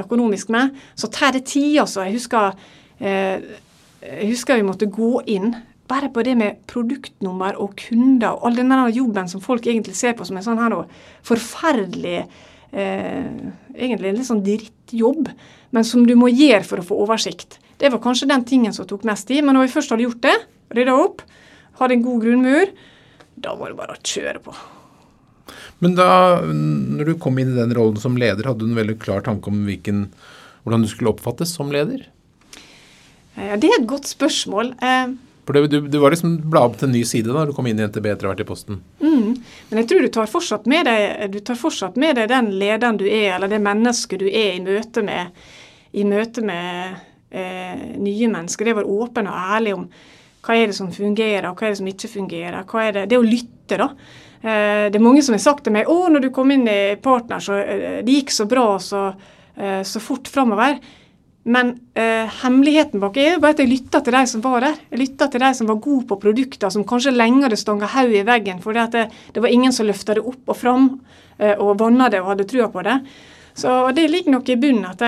økonomisk 0.00 0.48
med, 0.48 0.72
så 0.96 1.12
tar 1.12 1.36
det 1.36 1.44
tid. 1.44 1.80
altså. 1.80 2.00
Jeg 2.08 2.14
husker, 2.14 2.56
jeg 2.98 4.30
husker 4.30 4.56
vi 4.56 4.62
måtte 4.62 4.88
gå 4.88 5.20
inn 5.26 5.52
bare 5.90 6.08
på 6.12 6.22
det 6.24 6.34
med 6.38 6.62
produktnummer 6.70 7.58
og 7.60 7.74
kunder 7.76 8.36
og 8.36 8.48
all 8.48 8.56
denne 8.56 8.78
jobben 8.94 9.28
som 9.30 9.42
folk 9.44 9.66
egentlig 9.68 9.96
ser 9.98 10.16
på 10.16 10.24
som 10.24 10.38
en 10.38 10.46
sånn 10.46 10.60
her 10.62 10.76
forferdelig 11.26 12.22
eh, 12.72 13.28
Egentlig 13.74 14.08
en 14.08 14.18
litt 14.20 14.28
sånn 14.28 14.44
drittjobb, 14.46 15.28
men 15.74 15.86
som 15.86 16.04
du 16.06 16.12
må 16.14 16.28
gjøre 16.30 16.62
for 16.62 16.78
å 16.78 16.86
få 16.86 16.98
oversikt. 17.02 17.56
Det 17.82 17.90
var 17.90 17.98
kanskje 18.02 18.28
den 18.30 18.44
tingen 18.46 18.74
som 18.76 18.86
tok 18.86 19.02
mest 19.08 19.26
tid. 19.26 19.42
Men 19.42 19.58
når 19.58 19.66
vi 19.66 19.72
først 19.72 19.90
hadde 19.90 20.04
gjort 20.06 20.20
det, 20.22 20.34
rydda 20.78 20.94
opp, 20.94 21.24
hadde 21.80 21.96
en 21.96 22.04
god 22.04 22.22
grunnmur, 22.22 22.70
da 23.34 23.56
var 23.58 23.72
det 23.72 23.78
bare 23.80 23.96
å 23.96 23.98
kjøre 23.98 24.44
på. 24.44 24.54
Men 25.82 25.98
da 25.98 26.08
når 26.46 27.10
du 27.10 27.14
kom 27.20 27.38
inn 27.42 27.50
i 27.50 27.58
den 27.58 27.74
rollen 27.74 27.98
som 28.00 28.14
leder, 28.20 28.46
hadde 28.46 28.62
du 28.62 28.70
en 28.70 28.78
veldig 28.78 28.96
klar 29.02 29.26
tanke 29.26 29.50
om 29.50 29.64
hvilken, 29.66 30.06
hvordan 30.62 30.86
du 30.86 30.90
skulle 30.92 31.12
oppfattes 31.12 31.52
som 31.58 31.74
leder? 31.74 32.06
Ja, 33.34 33.58
Det 33.58 33.68
er 33.68 33.80
et 33.80 33.90
godt 33.90 34.06
spørsmål. 34.06 34.76
Eh, 34.78 35.16
for 35.44 35.56
du, 35.56 35.80
du, 35.80 35.98
var 36.00 36.14
liksom 36.14 36.36
bla 36.50 36.64
opp 36.68 36.78
til 36.80 36.88
en 36.88 36.94
ny 36.96 37.02
side 37.08 37.32
da 37.34 37.44
du 37.46 37.52
kom 37.56 37.66
inn 37.68 37.80
i 37.80 37.86
NTB 37.88 38.08
etter 38.10 38.26
å 38.26 38.30
ha 38.30 38.34
vært 38.34 38.44
i 38.44 38.48
Posten. 38.48 38.80
Mm. 39.04 39.34
Men 39.68 39.80
jeg 39.82 39.90
tror 39.90 40.04
du 40.04 40.10
tar, 40.14 40.30
fortsatt 40.30 40.68
med 40.70 40.88
deg, 40.88 41.38
fortsatt 41.60 41.98
med 42.00 42.18
deg 42.20 42.30
den 42.32 42.50
lederen 42.60 43.00
du 43.00 43.06
er, 43.08 43.34
eller 43.36 43.52
det 43.52 43.60
mennesket 43.64 44.24
du 44.24 44.28
er 44.30 44.56
i 44.56 44.62
møte 44.64 45.04
med, 45.04 45.46
i 45.92 46.06
møte 46.08 46.44
med 46.44 46.96
eh, 47.30 47.86
nye 48.00 48.32
mennesker. 48.32 48.64
Det 48.64 48.76
å 48.76 48.80
være 48.82 48.98
åpen 48.98 49.30
og 49.30 49.54
ærlig 49.58 49.76
om 49.76 49.88
hva 50.44 50.58
er 50.58 50.68
det 50.68 50.76
som 50.76 50.92
fungerer, 50.92 51.48
og 51.48 51.58
hva 51.58 51.68
er 51.68 51.74
det 51.74 51.80
som 51.80 51.88
ikke 51.88 52.12
fungerer. 52.12 52.60
Er 52.60 52.96
det, 52.98 53.06
det 53.12 53.20
å 53.20 53.24
lytte, 53.24 53.80
da. 53.80 53.90
Eh, 54.44 54.90
det 54.92 54.98
er 54.98 55.04
mange 55.04 55.22
som 55.24 55.36
har 55.36 55.40
sagt 55.40 55.64
til 55.64 55.72
meg 55.72 55.88
å, 55.88 56.02
når 56.12 56.26
du 56.26 56.32
kom 56.34 56.52
inn 56.52 56.66
i 56.68 56.96
Partner, 57.00 57.40
så 57.40 57.56
eh, 57.62 58.02
det 58.04 58.18
gikk 58.18 58.34
så 58.34 58.44
bra 58.48 58.66
så, 58.82 59.06
eh, 59.56 59.80
så 59.88 60.02
fort 60.04 60.28
framover. 60.28 60.76
Men 61.44 61.74
eh, 61.94 62.30
hemmeligheten 62.40 63.02
bak 63.02 63.18
er 63.20 63.36
bare 63.40 63.52
at 63.52 63.58
jeg 63.60 63.68
lytta 63.68 64.00
til 64.00 64.14
de 64.16 64.22
som 64.30 64.40
var 64.44 64.64
der. 64.64 64.78
Jeg 64.94 65.00
lytta 65.02 65.26
til 65.28 65.42
de 65.44 65.50
som 65.58 65.68
var 65.68 65.76
gode 65.84 66.06
på 66.08 66.16
produkter, 66.22 66.70
som 66.72 66.86
kanskje 66.88 67.12
lenge 67.12 67.44
hadde 67.44 67.58
stanga 67.60 67.90
hodet 67.92 68.22
i 68.22 68.24
veggen 68.24 68.62
fordi 68.64 68.80
at 68.80 68.94
det, 68.96 69.02
det, 69.34 69.42
var 69.44 69.52
ingen 69.52 69.72
som 69.76 69.84
løfta 69.84 70.16
det 70.16 70.22
opp 70.24 70.48
og 70.48 70.56
fram 70.56 70.86
eh, 71.36 71.52
og 71.52 71.76
vanna 71.82 72.08
det 72.08 72.22
og 72.22 72.30
hadde 72.32 72.46
trua 72.48 72.70
på 72.72 72.84
det. 72.86 72.96
Så 73.54 73.74
det 73.92 74.06
ligger 74.08 74.38
nok 74.38 74.48
i 74.48 74.56
bunnen 74.56 74.86
at, 74.88 75.04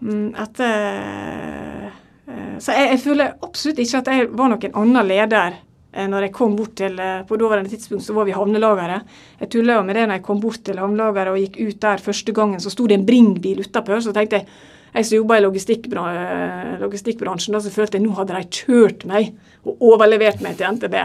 mm, 0.00 0.30
at 0.46 0.62
eh, 0.64 1.84
eh, 1.84 2.54
Så 2.58 2.72
jeg, 2.72 2.88
jeg, 2.94 3.02
føler 3.04 3.34
absolutt 3.44 3.82
ikke 3.84 4.00
at 4.00 4.08
jeg 4.14 4.30
var 4.32 4.54
noen 4.54 4.78
annen 4.80 5.10
leder 5.10 5.58
eh, 5.92 6.06
når 6.08 6.26
jeg 6.26 6.34
kom 6.38 6.56
bort 6.56 6.72
til 6.80 6.96
eh, 6.98 7.20
På 7.28 7.36
daværende 7.36 7.68
tidspunkt 7.68 8.06
så 8.06 8.16
var 8.16 8.24
vi 8.24 8.32
havnelageret. 8.32 9.12
Jeg 9.44 9.52
tulla 9.52 9.76
med 9.84 10.00
det 10.00 10.06
når 10.08 10.22
jeg 10.22 10.24
kom 10.30 10.40
bort 10.40 10.64
til 10.64 10.80
havnelageret 10.80 11.34
og 11.36 11.44
gikk 11.44 11.60
ut 11.60 11.84
der 11.84 12.06
første 12.08 12.32
gangen, 12.32 12.64
så 12.64 12.72
sto 12.72 12.88
det 12.88 12.96
en 12.96 13.06
Bring-bil 13.06 13.60
utapå. 13.60 14.00
Så 14.00 14.16
tenkte 14.16 14.40
jeg 14.40 14.48
jeg 14.96 15.06
som 15.08 15.18
jobba 15.18 15.34
i 15.36 15.44
logistikkbransjen, 15.44 17.52
da 17.52 17.60
så 17.60 17.70
følte 17.72 17.96
jeg 17.98 18.04
nå 18.06 18.12
hadde 18.16 18.38
de 18.38 18.44
kjørt 18.62 19.00
meg 19.08 19.22
og 19.66 19.72
overlevert 19.92 20.40
meg 20.44 20.52
til 20.56 20.66
NTB. 20.76 20.96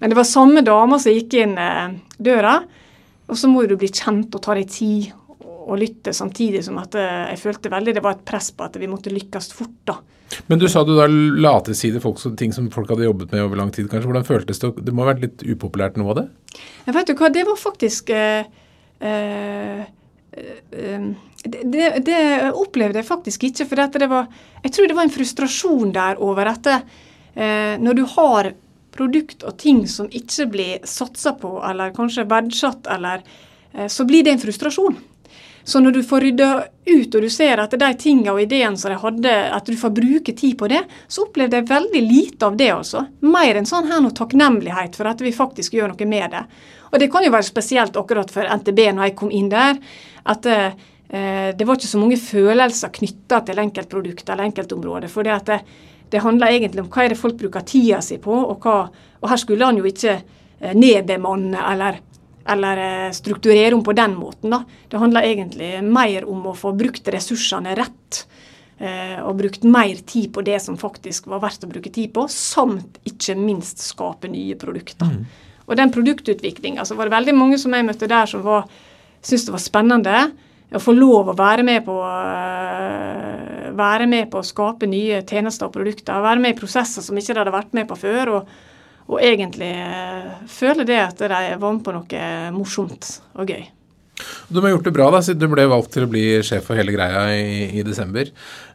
Men 0.00 0.10
det 0.10 0.18
var 0.18 0.26
samme 0.26 0.60
dama 0.66 0.96
som 1.02 1.12
gikk 1.14 1.32
inn 1.38 1.54
eh, 1.60 1.88
døra. 2.18 2.54
Og 3.26 3.38
så 3.38 3.46
må 3.50 3.66
du 3.66 3.76
bli 3.78 3.90
kjent 3.90 4.34
og 4.34 4.42
ta 4.42 4.54
deg 4.56 4.68
tid 4.70 5.12
og 5.66 5.80
lytte, 5.80 6.12
samtidig 6.14 6.64
som 6.66 6.78
at 6.82 6.94
eh, 6.98 7.30
jeg 7.32 7.42
følte 7.42 7.72
veldig 7.72 7.94
det 7.96 8.04
var 8.04 8.14
et 8.16 8.26
press 8.26 8.48
på 8.54 8.64
at 8.66 8.76
vi 8.80 8.90
måtte 8.90 9.14
lykkes 9.14 9.52
fort. 9.56 9.78
da. 9.88 9.96
Men 10.50 10.58
du 10.58 10.66
sa 10.70 10.82
du 10.86 10.94
da 10.96 11.06
la 11.06 11.54
til 11.66 11.76
side 11.78 12.02
folk, 12.02 12.18
ting 12.38 12.52
som 12.54 12.70
folk 12.74 12.90
hadde 12.90 13.06
jobbet 13.06 13.32
med 13.34 13.40
over 13.46 13.56
lang 13.62 13.70
tid. 13.74 13.90
kanskje. 13.90 14.08
Hvordan 14.10 14.26
føltes 14.26 14.62
det? 14.62 14.72
Det 14.86 14.94
må 14.94 15.04
ha 15.04 15.12
vært 15.12 15.24
litt 15.26 15.46
upopulært 15.46 15.98
noe 16.00 16.10
av 16.14 16.20
det? 16.20 16.26
Jeg 16.86 16.96
vet 16.96 17.10
du 17.10 17.14
hva, 17.18 17.28
det 17.34 17.44
var 17.46 17.58
faktisk 17.60 18.10
eh, 18.14 18.48
eh, 19.00 19.86
eh 20.72 21.08
det, 21.46 21.88
det, 22.06 22.20
opplevde 22.52 23.00
jeg 23.00 23.08
faktisk 23.08 23.48
ikke. 23.48 23.66
For 23.70 23.98
det 23.98 24.10
var, 24.10 24.28
jeg 24.62 24.76
tror 24.76 24.88
det 24.88 24.98
var 24.98 25.08
en 25.08 25.16
frustrasjon 25.16 25.92
der 25.96 26.22
over 26.22 26.52
at 26.52 26.70
eh, 26.74 27.74
når 27.82 27.98
du 27.98 28.04
har 28.16 28.52
produkt 28.96 29.44
og 29.44 29.58
ting 29.60 29.84
som 29.90 30.08
ikke 30.08 30.48
blir 30.52 30.86
satsa 30.88 31.34
på, 31.36 31.58
eller 31.68 31.94
kanskje 31.96 32.26
verdsatt, 32.28 32.88
eller 32.96 33.22
eh, 33.72 33.90
så 33.92 34.06
blir 34.08 34.24
det 34.24 34.36
en 34.36 34.42
frustrasjon. 34.46 34.96
Så 35.66 35.80
når 35.82 35.96
du 35.96 36.02
får 36.06 36.22
rydda 36.22 36.48
ut, 36.86 37.14
og 37.14 37.22
du 37.24 37.26
ser 37.30 37.58
at 37.58 37.72
de 37.74 37.86
tingene 37.98 38.30
og 38.30 38.38
ideene 38.44 38.78
som 38.78 38.92
de 38.92 38.98
hadde, 39.02 39.32
at 39.50 39.66
du 39.66 39.74
får 39.74 39.96
bruke 39.96 40.34
tid 40.38 40.54
på 40.60 40.68
det, 40.70 40.84
så 41.10 41.24
opplevde 41.24 41.58
jeg 41.58 41.66
veldig 41.66 42.02
lite 42.06 42.46
av 42.46 42.58
det, 42.60 42.68
altså. 42.70 43.02
Mer 43.26 43.58
enn 43.58 43.66
sånn 43.66 43.88
her 43.90 44.04
noe 44.04 44.14
takknemlighet 44.14 44.94
for 44.94 45.10
at 45.10 45.24
vi 45.26 45.34
faktisk 45.34 45.74
gjør 45.74 45.90
noe 45.90 46.06
med 46.06 46.36
det. 46.36 46.44
Og 46.92 47.02
det 47.02 47.10
kan 47.10 47.26
jo 47.26 47.34
være 47.34 47.48
spesielt 47.48 47.98
akkurat 47.98 48.30
for 48.30 48.46
NTB 48.46 48.78
når 48.94 49.08
jeg 49.08 49.16
kom 49.18 49.34
inn 49.34 49.50
der, 49.50 49.82
at 50.30 50.46
eh, 50.46 50.78
det 51.56 51.66
var 51.66 51.78
ikke 51.78 51.88
så 51.88 52.00
mange 52.00 52.18
følelser 52.20 52.92
knytta 52.94 53.42
til 53.46 53.60
enkeltprodukt 53.62 54.28
eller 54.28 54.48
enkeltområder. 54.48 55.12
For 55.12 55.26
det, 55.26 55.36
det, 55.48 55.60
det 56.12 56.22
handler 56.24 56.54
egentlig 56.54 56.82
om 56.84 56.90
hva 56.92 57.04
er 57.04 57.14
det 57.14 57.20
folk 57.20 57.38
bruker 57.40 57.64
tida 57.66 58.02
si 58.04 58.18
på, 58.22 58.34
og, 58.34 58.58
hva, 58.64 58.86
og 59.22 59.30
her 59.32 59.40
skulle 59.42 59.68
han 59.68 59.80
jo 59.80 59.86
ikke 59.88 60.16
eh, 60.16 60.74
nedbemanne 60.76 61.62
eller 61.72 62.02
eller 62.46 63.06
eh, 63.06 63.12
strukturere 63.12 63.74
om 63.74 63.84
på 63.84 63.92
den 63.92 64.14
måten. 64.14 64.52
Da. 64.54 64.62
Det 64.88 65.00
handler 65.02 65.26
egentlig 65.26 65.70
mer 65.82 66.26
om 66.30 66.44
å 66.46 66.54
få 66.54 66.72
brukt 66.78 67.08
ressursene 67.10 67.74
rett. 67.78 68.22
Eh, 68.78 69.16
og 69.24 69.38
brukt 69.38 69.64
mer 69.64 70.02
tid 70.06 70.28
på 70.34 70.44
det 70.44 70.58
som 70.62 70.76
faktisk 70.78 71.30
var 71.32 71.40
verdt 71.42 71.64
å 71.64 71.70
bruke 71.70 71.90
tid 71.92 72.12
på, 72.14 72.26
samt 72.30 73.00
ikke 73.08 73.34
minst 73.40 73.80
skape 73.80 74.28
nye 74.28 74.56
produkter. 74.60 75.08
Mm. 75.08 75.22
Og 75.66 75.78
den 75.80 75.92
produktutviklinga, 75.94 76.84
så 76.84 76.94
var 76.94 77.08
det 77.08 77.16
veldig 77.16 77.34
mange 77.34 77.58
som 77.58 77.74
jeg 77.74 77.86
møtte 77.88 78.10
der 78.10 78.28
som 78.30 78.44
var, 78.44 78.68
syntes 79.24 79.48
det 79.48 79.54
var 79.56 79.64
spennende 79.64 80.18
å 80.74 80.82
få 80.82 80.94
lov 80.96 81.30
å 81.30 81.36
være 81.38 81.62
med 81.66 81.84
på 81.86 81.96
uh, 82.02 83.68
være 83.76 84.08
med 84.10 84.30
på 84.32 84.40
å 84.40 84.46
skape 84.46 84.88
nye 84.90 85.20
tjenester 85.22 85.68
og 85.68 85.76
produkter. 85.76 86.24
Være 86.24 86.42
med 86.42 86.56
i 86.56 86.58
prosesser 86.58 87.04
som 87.04 87.18
ikke 87.18 87.34
de 87.34 87.42
hadde 87.44 87.54
vært 87.54 87.76
med 87.76 87.86
på 87.90 88.00
før. 88.00 88.34
og 88.38 88.56
og 89.06 89.22
egentlig 89.22 89.70
føle 90.50 90.50
føler 90.50 90.86
det 90.88 90.98
at 90.98 91.20
de 91.20 91.28
var 91.62 91.74
med 91.76 91.82
på 91.86 91.92
noe 91.94 92.28
morsomt 92.54 93.10
og 93.38 93.52
gøy. 93.52 93.68
Du 94.48 94.60
har 94.62 94.72
gjort 94.72 94.86
det 94.86 94.94
bra 94.96 95.10
da, 95.12 95.20
siden 95.22 95.42
du 95.42 95.52
ble 95.52 95.66
valgt 95.68 95.92
til 95.94 96.06
å 96.06 96.10
bli 96.10 96.24
sjef 96.46 96.64
for 96.70 96.78
hele 96.78 96.94
greia 96.94 97.26
i, 97.36 97.66
i 97.76 97.84
desember. 97.86 98.30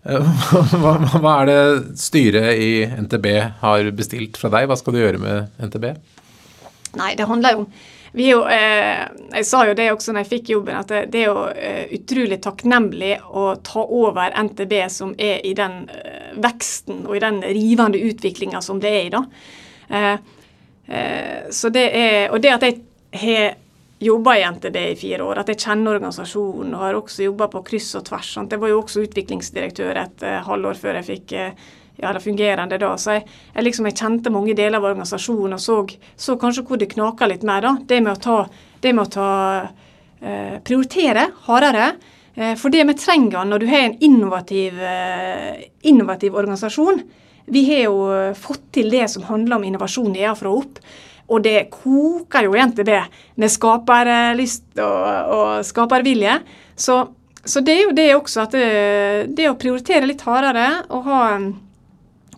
Eh, 0.05 0.43
hva, 0.81 0.93
hva, 1.17 1.33
er 1.41 1.49
det 1.49 1.61
styret 1.99 2.61
i 2.61 2.71
NTB 2.85 3.27
har 3.63 3.89
bestilt 3.97 4.37
fra 4.39 4.51
deg? 4.53 4.69
Hva 4.69 4.77
skal 4.79 4.95
du 4.95 5.01
gjøre 5.01 5.21
med 5.23 5.65
NTB? 5.71 5.87
Nei, 6.99 7.13
det 7.17 7.27
handler 7.27 7.57
jo 7.57 7.65
om 7.65 7.71
jo, 8.13 8.41
eh, 8.47 9.07
Jeg 9.31 9.45
sa 9.47 9.63
jo 9.67 9.75
det 9.77 9.87
også 9.91 10.11
når 10.11 10.25
jeg 10.25 10.31
fikk 10.33 10.49
jobben, 10.51 10.75
at 10.75 10.89
det, 10.91 11.05
det 11.13 11.23
er 11.23 11.29
jo 11.29 11.45
eh, 11.55 11.93
utrolig 11.95 12.41
takknemlig 12.43 13.13
å 13.31 13.55
ta 13.63 13.85
over 13.85 14.35
NTB 14.35 14.75
som 14.91 15.15
er 15.17 15.39
i 15.47 15.53
den 15.55 15.85
eh, 15.87 16.33
veksten 16.35 17.05
og 17.05 17.15
i 17.15 17.23
den 17.23 17.39
rivende 17.45 18.01
utviklinga 18.11 18.61
som 18.61 18.81
det 18.83 18.91
er 18.91 19.07
i. 19.07 19.13
da. 19.15 19.23
Eh, 19.87 20.13
eh, 20.91 21.49
så 21.51 21.71
det 21.71 21.87
er, 21.95 22.29
og 22.31 22.41
det 22.43 22.55
at 22.57 22.67
jeg 22.67 22.81
har 23.21 23.55
jobba 24.01 24.35
i 24.37 24.43
NTB 24.49 24.77
i 24.81 24.95
fire 24.97 25.23
år, 25.23 25.43
at 25.43 25.51
jeg 25.51 25.61
kjenner 25.61 25.95
organisasjonen 25.99 26.73
og 26.73 26.83
har 26.83 26.97
også 26.97 27.27
jobba 27.27 27.47
på 27.53 27.61
kryss 27.67 27.93
og 27.99 28.07
tvers. 28.09 28.31
Sant? 28.33 28.51
Jeg 28.51 28.61
var 28.63 28.71
jo 28.71 28.79
også 28.81 29.03
utviklingsdirektør 29.05 29.99
et 30.01 30.23
uh, 30.25 30.39
halvår 30.47 30.79
før 30.81 30.97
jeg 30.97 31.07
fikk 31.11 31.35
uh, 31.37 31.67
ja, 32.01 32.13
det 32.13 32.23
fungerende 32.23 32.79
da. 32.81 32.91
Så 32.99 33.17
jeg, 33.17 33.27
jeg, 33.53 33.67
liksom, 33.67 33.87
jeg, 33.89 33.97
kjente 34.01 34.33
mange 34.33 34.55
deler 34.57 34.79
av 34.79 34.89
organisasjonen 34.91 35.57
og 35.57 35.63
så, 35.63 35.77
så 36.17 36.37
kanskje 36.41 36.65
hvor 36.67 36.81
det 36.81 36.91
knaka 36.95 37.29
litt 37.29 37.45
mer. 37.47 37.63
da. 37.65 37.75
Det 37.87 38.01
med 38.01 38.15
å 38.15 38.21
ta, 38.21 38.39
det 38.81 38.95
med 38.97 39.05
å 39.05 39.13
ta 39.13 39.31
eh, 39.61 40.57
prioritere 40.65 41.29
hardere. 41.47 41.93
For 42.31 42.71
det 42.71 42.85
vi 42.87 42.93
trenger 42.95 43.43
når 43.43 43.59
du 43.59 43.65
har 43.67 43.81
en 43.83 43.97
innovativ, 44.07 44.77
innovativ 45.83 46.37
organisasjon, 46.39 47.01
vi 47.51 47.63
har 47.67 47.87
jo 47.87 47.95
eh, 48.13 48.35
fått 48.37 48.69
til 48.77 48.91
det 48.91 49.07
som 49.11 49.25
handler 49.27 49.57
om 49.57 49.65
innovasjon 49.67 50.11
nedenfra 50.13 50.51
og 50.51 50.65
opp. 50.65 50.83
Og 51.31 51.43
det 51.45 51.69
koker 51.71 52.47
jo 52.47 52.55
i 52.55 52.61
NTB 52.67 52.91
med 53.39 53.51
skaperlyst 53.51 54.79
og, 54.83 55.33
og 55.35 55.49
skapervilje. 55.65 56.37
Så, 56.75 57.01
så, 57.43 57.63
det 57.63 57.75
er 57.75 57.83
jo 57.85 57.97
det 57.97 58.07
også 58.15 58.45
at 58.45 58.55
det, 58.57 58.69
eh, 58.69 59.25
det 59.27 59.49
å 59.49 59.57
prioritere 59.59 60.09
litt 60.09 60.23
hardere 60.27 60.85
og 60.89 61.07
ha 61.07 61.21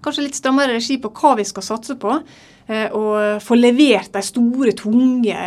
kanskje 0.04 0.28
litt 0.28 0.40
strammere 0.40 0.78
regi 0.78 1.00
på 1.02 1.12
hva 1.16 1.36
vi 1.40 1.46
skal 1.48 1.66
satse 1.66 1.98
på, 2.00 2.18
eh, 2.68 2.88
og 2.92 3.44
få 3.44 3.58
levert 3.60 4.14
de 4.14 4.24
store, 4.26 4.76
tunge 4.78 5.38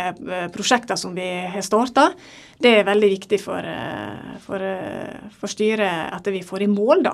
prosjektene 0.53 0.99
som 0.99 1.15
vi 1.17 1.29
har 1.53 1.65
starta, 1.65 2.09
det 2.57 2.79
er 2.79 2.87
veldig 2.87 3.11
viktig 3.13 3.37
for, 3.41 3.69
for, 4.41 4.63
for 5.37 5.51
styret 5.51 6.09
at 6.17 6.33
vi 6.33 6.41
får 6.45 6.65
i 6.65 6.71
mål. 6.71 7.05
da. 7.05 7.13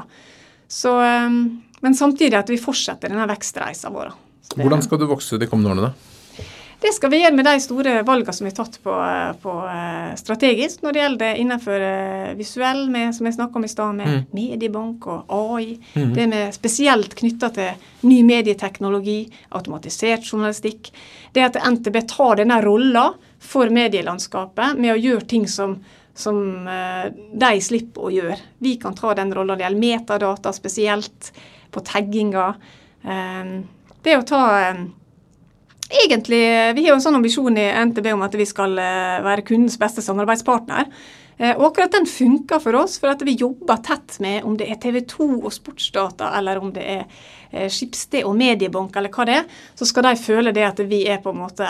Så 0.71 0.93
men 1.83 1.95
samtidig 1.95 2.37
at 2.39 2.47
vi 2.47 2.61
fortsetter 2.61 3.11
denne 3.11 3.27
vekstreisa 3.27 3.91
vår. 3.91 4.13
Hvordan 4.55 4.83
skal 4.85 5.01
du 5.01 5.09
vokse 5.09 5.39
de 5.39 5.49
kommende 5.51 5.73
årene, 5.73 5.89
da? 5.89 6.12
Det 6.83 6.91
skal 6.91 7.13
vi 7.13 7.21
gjøre 7.21 7.35
med 7.37 7.45
de 7.47 7.59
store 7.63 7.91
valgene 8.03 8.33
som 8.35 8.47
har 8.49 8.55
tatt 8.57 8.73
på, 8.83 8.93
på 9.39 9.51
uh, 9.63 10.09
strategisk 10.19 10.81
når 10.83 10.93
det 10.95 10.99
gjelder 10.99 11.37
innenfor 11.39 11.83
uh, 11.87 12.31
visuell, 12.35 12.81
med, 12.91 13.13
som 13.15 13.29
jeg 13.29 13.37
snakka 13.37 13.55
om 13.55 13.63
i 13.63 13.69
stad, 13.71 13.93
med 13.95 14.09
mm. 14.09 14.23
mediebank 14.35 15.05
og 15.13 15.31
AI. 15.31 15.77
Mm. 15.93 16.09
Det 16.17 16.25
med 16.33 16.57
spesielt 16.57 17.15
knytta 17.15 17.49
til 17.55 17.85
ny 18.03 18.17
medieteknologi, 18.27 19.21
automatisert 19.55 20.27
journalistikk. 20.27 20.89
Det 21.31 21.45
at 21.45 21.59
NTB 21.63 22.01
tar 22.11 22.41
denne 22.41 22.57
rolla 22.65 23.05
for 23.39 23.71
medielandskapet 23.71 24.75
med 24.75 24.97
å 24.97 24.99
gjøre 24.99 25.29
ting 25.35 25.47
som 25.51 25.79
som 26.13 26.67
de 27.33 27.49
slipper 27.65 28.03
å 28.05 28.11
gjøre. 28.13 28.35
Vi 28.61 28.75
kan 28.77 28.93
ta 28.93 29.15
den 29.17 29.31
rolla. 29.33 29.55
Det 29.57 29.63
gjelder 29.65 29.81
metadata 29.81 30.51
spesielt 30.53 31.31
på 31.73 31.81
tagginga. 31.87 32.51
Det 34.05 34.13
å 34.19 34.27
ta 34.29 34.43
Egentlig, 35.93 36.73
Vi 36.75 36.81
har 36.81 36.89
jo 36.89 36.95
en 36.97 37.03
sånn 37.03 37.19
ambisjon 37.19 37.57
i 37.59 37.67
NTB 37.85 38.07
om 38.15 38.23
at 38.25 38.33
vi 38.33 38.47
skal 38.49 38.71
eh, 38.81 39.19
være 39.21 39.43
kundens 39.45 39.75
beste 39.77 40.01
samarbeidspartner. 40.01 40.87
Eh, 41.37 41.51
og 41.51 41.67
akkurat 41.67 41.93
den 41.93 42.07
funker 42.09 42.61
for 42.63 42.79
oss, 42.79 42.95
for 43.01 43.11
at 43.13 43.21
vi 43.21 43.35
jobber 43.37 43.77
tett 43.85 44.17
med 44.23 44.47
om 44.47 44.55
det 44.57 44.71
er 44.73 44.79
TV 44.81 45.03
2 45.11 45.27
og 45.35 45.51
Sportsdata, 45.53 46.31
eller 46.39 46.61
om 46.63 46.71
det 46.73 46.85
er 46.95 47.03
eh, 47.51 47.67
Skipsted 47.69 48.25
og 48.25 48.33
Mediebank, 48.39 48.97
eller 48.97 49.13
hva 49.13 49.27
det 49.29 49.35
er. 49.43 49.45
Så 49.77 49.85
skal 49.89 50.07
de 50.07 50.15
føle 50.17 50.55
det 50.55 50.65
at 50.65 50.81
vi 50.89 51.03
er 51.13 51.21
på 51.21 51.29
en 51.29 51.43
måte 51.43 51.69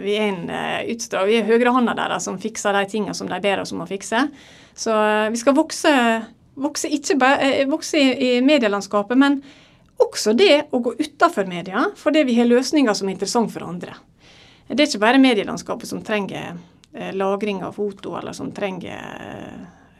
vi 0.00 0.16
er 0.16 0.30
en 0.30 0.48
utstrakt, 0.94 1.28
vi 1.28 1.36
er 1.42 1.50
høyrehånda 1.50 1.96
deres 1.98 2.24
som 2.24 2.40
fikser 2.40 2.72
de 2.78 2.86
tingene 2.88 3.16
som 3.16 3.28
de 3.28 3.42
ber 3.44 3.60
oss 3.60 3.74
om 3.76 3.84
å 3.84 3.90
fikse. 3.90 4.30
Så 4.76 4.96
vi 5.32 5.44
skal 5.44 5.56
vokse 5.60 5.92
vokse, 6.56 6.88
ikke 6.88 7.16
vokse 7.68 8.00
i 8.00 8.40
medielandskapet, 8.44 9.18
men 9.20 9.40
også 9.96 10.32
det 10.36 10.66
å 10.70 10.80
gå 10.82 10.94
utafor 10.98 11.46
media, 11.48 11.86
fordi 11.96 12.24
vi 12.24 12.36
har 12.38 12.48
løsninger 12.48 12.94
som 12.94 13.08
er 13.08 13.16
interessante 13.16 13.54
for 13.54 13.66
andre. 13.66 13.94
Det 14.68 14.80
er 14.82 14.88
ikke 14.90 15.04
bare 15.04 15.22
medielandskapet 15.22 15.88
som 15.88 16.02
trenger 16.04 16.56
eh, 16.92 17.12
lagring 17.14 17.62
av 17.64 17.76
foto, 17.78 18.16
eller 18.18 18.34
som 18.36 18.50
trenger 18.52 18.96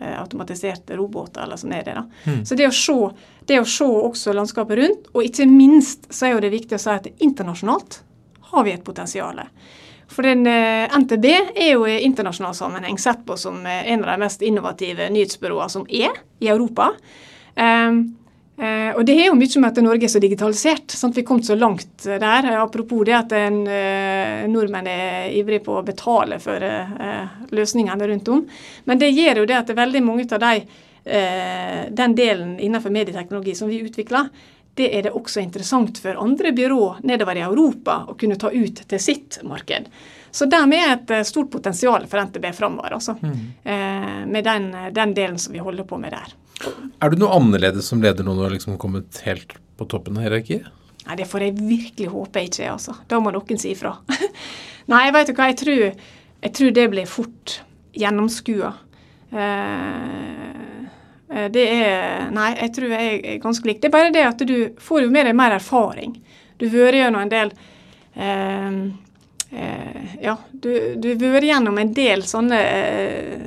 eh, 0.00 0.18
automatiserte 0.20 0.96
roboter, 0.98 1.44
eller 1.44 1.60
sånn 1.60 1.76
er 1.76 1.86
det. 1.86 1.94
da. 1.96 2.04
Mm. 2.26 2.42
Så 2.46 2.58
det 2.58 2.66
å, 2.68 2.74
se, 2.74 2.96
det 3.46 3.60
å 3.62 3.68
se 3.68 3.86
også 3.86 4.34
landskapet 4.36 4.80
rundt, 4.80 5.08
og 5.14 5.24
ikke 5.24 5.48
minst 5.48 6.10
så 6.10 6.28
er 6.28 6.36
jo 6.36 6.44
det 6.44 6.52
viktig 6.56 6.76
å 6.76 6.82
si 6.82 6.92
at 6.92 7.08
internasjonalt 7.16 8.00
har 8.50 8.66
vi 8.66 8.74
et 8.74 8.84
potensial. 8.84 9.40
For 10.10 10.26
den, 10.26 10.46
eh, 10.50 10.90
NTB 10.98 11.26
er 11.54 11.72
jo 11.72 11.86
i 11.86 12.02
internasjonal 12.06 12.54
sammenheng 12.54 12.98
sett 12.98 13.24
på 13.26 13.38
som 13.38 13.64
en 13.66 14.04
av 14.04 14.12
de 14.12 14.20
mest 14.22 14.42
innovative 14.42 15.08
nyhetsbyråene 15.14 15.72
som 15.72 15.86
er 15.88 16.14
i 16.42 16.50
Europa. 16.52 16.92
Um, 17.56 18.18
og 18.56 19.02
det 19.04 19.12
er 19.12 19.26
jo 19.26 19.36
mye 19.36 19.60
med 19.60 19.68
at 19.68 19.78
Norge 19.84 20.06
er 20.08 20.10
så 20.12 20.20
digitalisert. 20.22 20.94
at 20.96 21.16
Vi 21.16 21.20
er 21.20 21.26
kommet 21.28 21.44
så 21.44 21.54
langt 21.54 22.06
der. 22.06 22.46
Apropos 22.56 23.04
det 23.04 23.12
at 23.12 23.34
en, 23.36 23.58
uh, 23.68 24.46
nordmenn 24.48 24.88
er 24.88 25.28
ivrige 25.36 25.64
på 25.66 25.74
å 25.76 25.84
betale 25.84 26.38
for 26.40 26.64
uh, 26.64 27.36
løsningene 27.52 28.08
rundt 28.08 28.30
om. 28.32 28.46
Men 28.88 29.02
det 29.02 29.12
gjør 29.12 29.42
jo 29.42 29.46
det 29.50 29.58
at 29.58 29.68
det 29.68 29.76
veldig 29.76 30.02
mange 30.06 30.24
av 30.32 30.40
de, 30.40 30.54
den 31.06 32.16
delen 32.18 32.56
innenfor 32.58 32.90
medieteknologi 32.90 33.52
som 33.54 33.68
vi 33.70 33.84
utvikler, 33.84 34.26
det 34.76 34.88
er 34.98 35.06
det 35.06 35.14
også 35.16 35.40
interessant 35.40 35.98
for 36.02 36.18
andre 36.20 36.50
byrå 36.52 36.96
nedover 37.08 37.38
i 37.38 37.44
Europa 37.46 38.02
å 38.10 38.16
kunne 38.20 38.36
ta 38.36 38.50
ut 38.52 38.82
til 38.88 39.00
sitt 39.00 39.38
marked. 39.48 39.88
Så 40.36 40.44
dermed 40.52 40.82
er 40.82 40.90
et 40.98 41.12
eh, 41.16 41.24
stort 41.24 41.48
potensial 41.50 42.04
for 42.10 42.20
NTB 42.20 42.50
framover, 42.52 42.92
altså. 42.98 43.14
Mm. 43.22 43.38
Eh, 43.64 44.18
med 44.28 44.44
den, 44.44 44.66
den, 44.92 45.14
delen 45.16 45.38
som 45.40 45.56
vi 45.56 45.62
holder 45.64 45.88
på 45.88 45.96
med 46.02 46.12
der. 46.12 46.34
Er 46.64 47.12
du 47.12 47.20
noe 47.20 47.36
annerledes 47.36 47.90
som 47.90 48.02
leder 48.02 48.24
nå 48.24 48.32
når 48.32 48.40
du 48.40 48.46
har 48.46 48.56
liksom 48.56 48.78
kommet 48.80 49.20
helt 49.26 49.56
på 49.76 49.88
toppen 49.90 50.16
av 50.16 50.26
hierarkiet? 50.26 50.70
Nei, 51.06 51.18
det 51.20 51.28
får 51.30 51.44
jeg 51.46 51.58
virkelig 51.58 52.08
håpe 52.10 52.42
jeg 52.42 52.50
ikke 52.50 52.64
er, 52.64 52.72
altså. 52.74 52.96
Da 53.06 53.20
må 53.22 53.30
noen 53.34 53.60
si 53.62 53.74
ifra. 53.76 53.92
Nei, 54.92 55.04
vet 55.14 55.30
du 55.30 55.36
hva, 55.36 55.50
jeg 55.52 55.60
tror, 55.60 55.84
jeg 56.46 56.56
tror 56.58 56.72
det 56.74 56.86
blir 56.94 57.10
fort 57.10 57.60
gjennomskua. 57.96 58.72
Eh, 59.30 60.56
Eh, 61.28 61.50
det 61.50 61.64
er 61.68 62.30
Nei, 62.34 62.52
jeg 62.60 62.72
tror 62.76 62.94
jeg 62.94 63.18
er 63.18 63.42
ganske 63.42 63.68
lik. 63.68 63.80
Det 63.82 63.90
er 63.90 63.96
bare 63.96 64.14
det 64.14 64.24
at 64.26 64.46
du 64.46 64.56
får 64.82 65.06
jo 65.06 65.12
med 65.12 65.28
deg 65.28 65.36
mer 65.38 65.56
erfaring. 65.58 66.16
Du 66.56 66.68
vært 66.72 67.00
gjennom 67.00 67.24
en 67.24 67.32
del 67.32 67.52
eh, 68.14 68.80
eh, 69.52 70.16
Ja, 70.22 70.38
du 70.52 70.70
har 70.72 71.34
vært 71.36 71.50
gjennom 71.50 71.80
en 71.82 71.94
del 71.96 72.24
sånne 72.26 72.60
eh, 72.62 73.46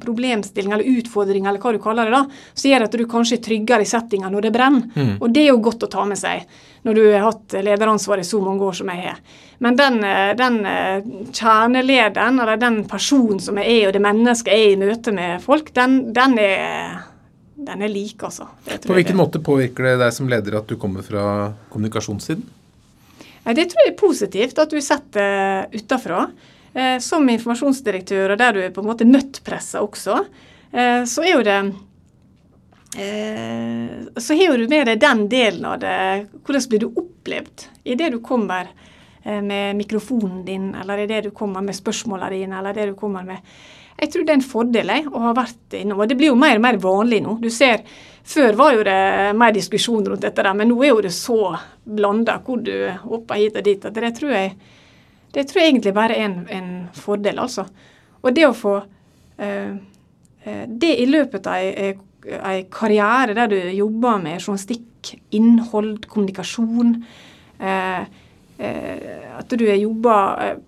problemstilling 0.00 0.72
eller 0.74 0.98
utfordring, 0.98 1.46
eller 1.46 1.62
hva 1.62 1.72
du 1.74 1.80
kaller 1.82 2.08
det, 2.08 2.18
da, 2.18 2.50
så 2.54 2.70
gjør 2.70 2.84
det 2.84 2.88
at 2.90 2.96
du 3.00 3.04
kanskje 3.10 3.38
er 3.38 3.44
tryggere 3.48 3.86
i 3.86 3.90
settinga 3.90 4.30
når 4.32 4.48
det 4.48 4.54
brenner. 4.54 4.88
Mm. 4.94 5.12
Og 5.18 5.34
det 5.34 5.44
er 5.44 5.52
jo 5.52 5.60
godt 5.64 5.86
å 5.86 5.92
ta 5.92 6.06
med 6.08 6.20
seg 6.20 6.48
når 6.86 6.94
du 6.94 7.04
har 7.10 7.26
hatt 7.26 7.58
lederansvar 7.64 8.22
i 8.22 8.26
så 8.26 8.40
mange 8.42 8.64
år 8.64 8.76
som 8.78 8.90
jeg 8.92 9.04
har. 9.08 9.20
Men 9.64 9.78
den, 9.78 9.98
eh, 10.06 10.32
den 10.38 10.58
eh, 10.70 11.06
kjernelederen, 11.34 12.40
eller 12.40 12.60
den 12.60 12.82
personen 12.88 13.40
som 13.42 13.58
jeg 13.58 13.80
er, 13.80 13.88
og 13.88 13.96
det 13.96 14.04
mennesket 14.04 14.54
jeg 14.54 14.66
er 14.66 14.74
i 14.76 14.82
møte 14.84 15.14
med 15.14 15.42
folk, 15.44 15.72
den, 15.74 16.00
den 16.16 16.38
er 16.42 16.98
den 17.58 17.82
er 17.82 17.90
lik, 17.90 18.22
altså. 18.22 18.46
På 18.64 18.94
hvilken 18.94 19.16
det. 19.16 19.18
måte 19.18 19.40
påvirker 19.42 19.88
det 19.88 19.96
deg 19.98 20.12
som 20.14 20.28
leder 20.30 20.60
at 20.60 20.68
du 20.70 20.76
kommer 20.78 21.02
fra 21.02 21.24
kommunikasjonssiden? 21.72 22.44
Det 23.48 23.64
tror 23.70 23.82
jeg 23.82 23.92
er 23.94 23.98
positivt, 23.98 24.60
at 24.60 24.70
du 24.70 24.78
setter 24.84 25.66
utafra. 25.72 26.26
Eh, 26.74 26.98
som 26.98 27.28
informasjonsdirektør, 27.28 28.34
og 28.34 28.38
der 28.38 28.52
du 28.52 28.60
er 28.62 28.74
på 28.74 28.82
en 28.82 28.90
måte 28.90 29.06
nøttpressa 29.08 29.80
også, 29.84 30.18
eh, 30.72 31.04
så 31.08 31.24
er 31.24 31.32
jo 31.32 31.46
det 31.46 31.56
eh, 33.00 34.20
så 34.20 34.36
har 34.36 34.58
du 34.58 34.68
med 34.68 34.90
deg 34.90 35.00
den 35.00 35.24
delen 35.32 35.64
av 35.64 35.80
det. 35.80 35.96
Hvordan 36.44 36.68
blir 36.68 36.84
du 36.84 36.90
opplevd 36.92 37.66
idet 37.84 38.12
du 38.12 38.20
kommer 38.20 38.70
med 39.28 39.76
mikrofonen 39.76 40.44
din, 40.46 40.70
eller 40.78 41.02
idet 41.02 41.24
du 41.26 41.30
kommer 41.36 41.60
med 41.60 41.76
spørsmålene 41.76 42.30
dine, 42.32 42.60
eller 42.60 42.72
det 42.72 42.86
du 42.86 42.94
kommer 42.96 43.26
med 43.26 43.42
Jeg 44.00 44.12
tror 44.12 44.24
det 44.24 44.30
er 44.32 44.38
en 44.38 44.46
fordel 44.46 44.92
jeg, 44.94 45.08
å 45.10 45.20
ha 45.20 45.32
vært 45.34 45.74
innom. 45.74 45.98
Og 46.00 46.08
det 46.08 46.16
blir 46.16 46.30
jo 46.30 46.38
mer 46.38 46.54
og 46.56 46.62
mer 46.62 46.78
vanlig 46.80 47.18
nå. 47.24 47.34
Du 47.42 47.50
ser, 47.50 47.82
Før 48.24 48.54
var 48.54 48.72
jo 48.76 48.84
det 48.86 49.34
mer 49.34 49.52
diskusjon 49.52 50.06
rundt 50.06 50.22
dette, 50.22 50.42
der, 50.42 50.54
men 50.54 50.68
nå 50.70 50.78
er 50.84 50.92
jo 50.92 51.02
det 51.02 51.12
så 51.12 51.56
blanda 51.84 52.38
hvor 52.46 52.62
du 52.62 52.88
hopper 53.02 53.34
hit 53.34 53.56
og 53.56 53.64
dit. 53.64 53.84
at 53.84 53.94
det 53.94 54.14
tror 54.16 54.32
jeg 54.32 54.54
det 55.38 55.46
tror 55.48 55.62
jeg 55.62 55.72
egentlig 55.72 55.94
bare 55.94 56.16
er 56.18 56.26
en, 56.26 56.38
en 56.50 56.70
fordel, 56.98 57.38
altså. 57.38 57.68
Og 58.22 58.34
det 58.34 58.46
å 58.48 58.56
få 58.56 58.74
eh, 59.38 59.74
eh 60.42 60.64
Det 60.68 60.94
i 60.98 61.06
løpet 61.06 61.46
av 61.46 61.58
ei 62.28 62.62
karriere 62.70 63.36
der 63.36 63.50
du 63.52 63.58
jobber 63.72 64.18
med 64.18 64.40
journalistikk, 64.40 65.12
innhold, 65.30 66.08
kommunikasjon 66.10 66.96
eh, 67.60 68.02
eh, 68.58 69.38
At 69.38 69.54
du 69.54 69.64
har 69.68 69.78
jobba 69.78 70.16
eh, 70.44 70.58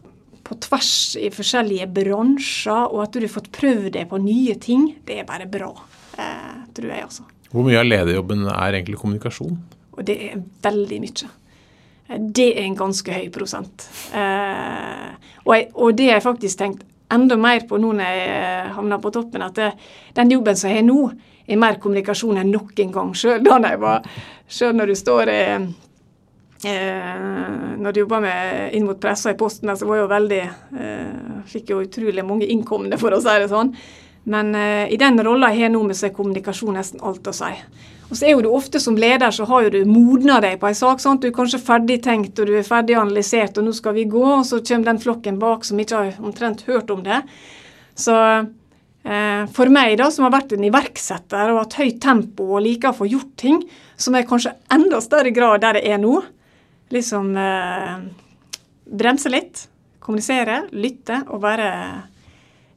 på 0.46 0.56
tvers 0.66 1.16
i 1.20 1.28
forskjellige 1.30 1.86
bransjer, 1.94 2.86
og 2.90 3.04
at 3.04 3.14
du 3.14 3.20
har 3.22 3.34
fått 3.34 3.50
prøvd 3.54 3.92
deg 3.94 4.08
på 4.10 4.18
nye 4.22 4.56
ting, 4.58 4.88
det 5.06 5.20
er 5.20 5.28
bare 5.28 5.46
bra, 5.50 5.68
eh, 6.18 6.56
tror 6.74 6.90
jeg, 6.90 7.04
altså. 7.06 7.26
Hvor 7.50 7.66
mye 7.66 7.78
av 7.78 7.86
lederjobben 7.86 8.46
er 8.46 8.78
egentlig 8.78 8.98
kommunikasjon? 8.98 9.58
Og 9.94 10.02
det 10.06 10.16
er 10.30 10.40
veldig 10.64 10.98
mye. 11.04 11.30
Det 12.11 12.48
er 12.56 12.64
en 12.64 12.78
ganske 12.78 13.14
høy 13.14 13.28
prosent. 13.30 13.84
Eh, 14.16 15.11
og, 15.44 15.52
jeg, 15.54 15.68
og, 15.74 15.92
det 15.94 16.08
har 16.08 16.18
jeg 16.18 16.26
faktisk 16.26 16.58
tenkt 16.58 16.86
enda 17.11 17.36
mer 17.38 17.62
på 17.68 17.78
nå 17.78 17.92
når 17.94 18.08
jeg 18.08 18.24
eh, 18.34 18.72
havna 18.74 18.98
på 19.02 19.12
toppen, 19.14 19.44
at 19.46 19.58
det, 19.58 19.70
den 20.16 20.32
jobben 20.34 20.58
som 20.58 20.72
jeg 20.72 20.80
har 20.80 20.88
nå, 20.88 21.04
er 21.50 21.58
mer 21.58 21.78
kommunikasjon 21.82 22.40
enn 22.42 22.50
noen 22.50 22.92
gang. 22.94 23.14
Sjøl 23.14 23.42
da 23.46 23.94
Sjøl 24.50 24.74
når 24.78 24.90
du 24.90 24.96
står 24.98 25.30
i 25.30 25.40
eh, 26.66 27.70
Når 27.78 27.94
du 27.94 28.02
jobber 28.02 28.26
inn 28.74 28.86
mot 28.86 29.00
pressa 29.00 29.30
i 29.30 29.38
Posten, 29.38 29.70
så 29.70 29.86
var 29.86 30.00
jeg 30.00 30.04
jo 30.04 30.11
veldig 30.11 30.42
eh, 30.42 31.40
Fikk 31.50 31.74
jo 31.74 31.82
utrolig 31.86 32.26
mange 32.26 32.50
innkomne, 32.50 32.98
for 32.98 33.14
å 33.14 33.22
si 33.22 33.38
det 33.38 33.50
sånn. 33.50 33.70
Men 34.31 34.55
eh, 34.55 34.93
i 34.93 34.99
den 35.01 35.18
rolla 35.24 35.51
har 35.55 35.72
nå, 35.72 35.83
med 35.89 35.99
så 35.99 36.09
er 36.09 36.14
kommunikasjon 36.14 36.76
nesten 36.78 37.03
alt 37.03 37.26
å 37.26 37.35
si. 37.35 37.51
Og 38.11 38.18
så 38.18 38.26
er 38.26 38.35
jo 38.35 38.43
du 38.43 38.51
ofte 38.51 38.81
som 38.83 38.97
leder 38.99 39.31
så 39.35 39.47
har 39.47 39.64
jo 39.66 39.72
du 39.74 39.81
modna 39.87 40.41
deg 40.43 40.59
på 40.61 40.66
en 40.66 40.76
sak. 40.76 41.03
sant? 41.03 41.22
Du 41.22 41.31
er 41.31 41.35
kanskje 41.35 41.62
ferdig 41.62 42.01
tenkt 42.03 42.39
og 42.43 42.51
du 42.51 42.57
er 42.59 42.66
ferdig 42.66 42.99
analysert 42.99 43.59
og 43.59 43.68
nå 43.68 43.74
skal 43.74 43.95
vi 43.95 44.09
gå, 44.11 44.22
og 44.22 44.47
så 44.47 44.59
kommer 44.66 44.91
den 44.91 45.03
flokken 45.03 45.39
bak 45.43 45.66
som 45.66 45.78
ikke 45.78 46.01
har 46.01 46.18
omtrent 46.22 46.64
hørt 46.66 46.91
om 46.91 47.05
det. 47.07 47.20
Så 47.95 48.16
eh, 48.18 49.45
for 49.55 49.70
meg 49.70 49.97
da, 50.03 50.11
som 50.11 50.26
har 50.26 50.35
vært 50.35 50.57
en 50.57 50.66
iverksetter 50.66 51.55
og 51.55 51.62
hatt 51.62 51.78
høyt 51.78 52.01
tempo 52.03 52.49
og 52.57 52.64
liker 52.66 52.91
å 52.91 52.99
få 52.99 53.11
gjort 53.11 53.35
ting, 53.39 53.62
som 53.95 54.18
er 54.18 54.26
kanskje 54.26 54.57
enda 54.74 55.03
større 55.05 55.31
grad 55.35 55.62
der 55.62 55.78
det 55.78 55.87
er 55.91 56.03
nå, 56.03 56.16
liksom 56.91 57.35
eh, 57.39 57.95
bremse 58.91 59.31
litt, 59.31 59.68
kommunisere, 60.03 60.64
lytte 60.74 61.22
og 61.28 61.45
bare 61.47 61.70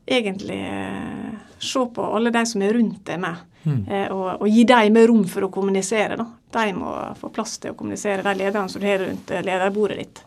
egentlig 0.05 0.59
eh, 0.67 1.31
se 1.59 1.85
på 1.95 2.05
alle 2.15 2.31
de 2.33 2.45
som 2.45 2.61
er 2.61 2.75
rundt 2.77 3.05
deg 3.07 3.21
med. 3.23 3.47
Mm. 3.63 3.79
Eh, 3.87 4.11
og, 4.11 4.41
og, 4.41 4.47
gi 4.51 4.65
dem 4.67 4.93
mer 4.97 5.07
rom 5.07 5.23
for 5.29 5.47
å 5.47 5.53
kommunisere. 5.53 6.19
Da. 6.19 6.27
De 6.57 6.75
må 6.75 6.93
få 7.19 7.31
plass 7.33 7.57
til 7.63 7.73
å 7.73 7.79
kommunisere, 7.79 8.25
de 8.25 8.35
lederne 8.43 8.69
som 8.69 8.83
du 8.83 8.87
har 8.89 9.03
rundt 9.03 9.31
eh, 9.31 9.43
lederbordet 9.45 9.99
ditt. 10.01 10.23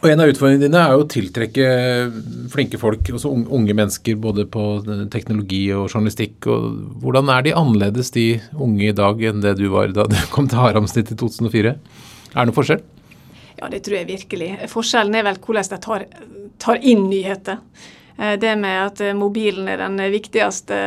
Og 0.00 0.08
En 0.08 0.22
av 0.22 0.30
utfordringene 0.32 0.64
dine 0.64 0.80
er 0.80 0.94
jo 0.94 1.02
å 1.02 1.08
tiltrekke 1.12 1.64
flinke 2.48 2.78
folk, 2.80 3.10
også 3.12 3.34
unge 3.52 3.74
mennesker, 3.76 4.16
både 4.16 4.46
på 4.48 4.62
teknologi 5.12 5.66
og 5.76 5.90
journalistikk. 5.90 6.48
og 6.48 7.02
Hvordan 7.02 7.28
er 7.34 7.44
de 7.44 7.52
annerledes, 7.58 8.12
de 8.14 8.24
unge 8.56 8.88
i 8.88 8.96
dag, 8.96 9.20
enn 9.20 9.44
det 9.44 9.58
du 9.58 9.66
var 9.74 9.92
da 9.92 10.06
du 10.08 10.16
kom 10.32 10.48
til 10.48 10.62
Haramsnitt 10.62 11.12
i 11.12 11.18
2004? 11.20 11.74
Er 11.74 12.32
det 12.32 12.46
noen 12.48 12.56
forskjell? 12.56 12.80
Ja, 13.60 13.68
det 13.68 13.82
tror 13.84 13.98
jeg 13.98 14.08
virkelig. 14.08 14.50
Forskjellen 14.72 15.20
er 15.20 15.26
vel 15.26 15.40
hvordan 15.44 15.68
de 15.68 15.80
tar, 15.84 16.06
tar 16.64 16.80
inn 16.80 17.04
nyheter. 17.10 17.60
Eh, 18.20 18.36
det 18.40 18.54
med 18.60 18.86
at 18.86 19.04
mobilen 19.16 19.68
er 19.72 19.80
den 19.82 19.98
viktigste 20.12 20.78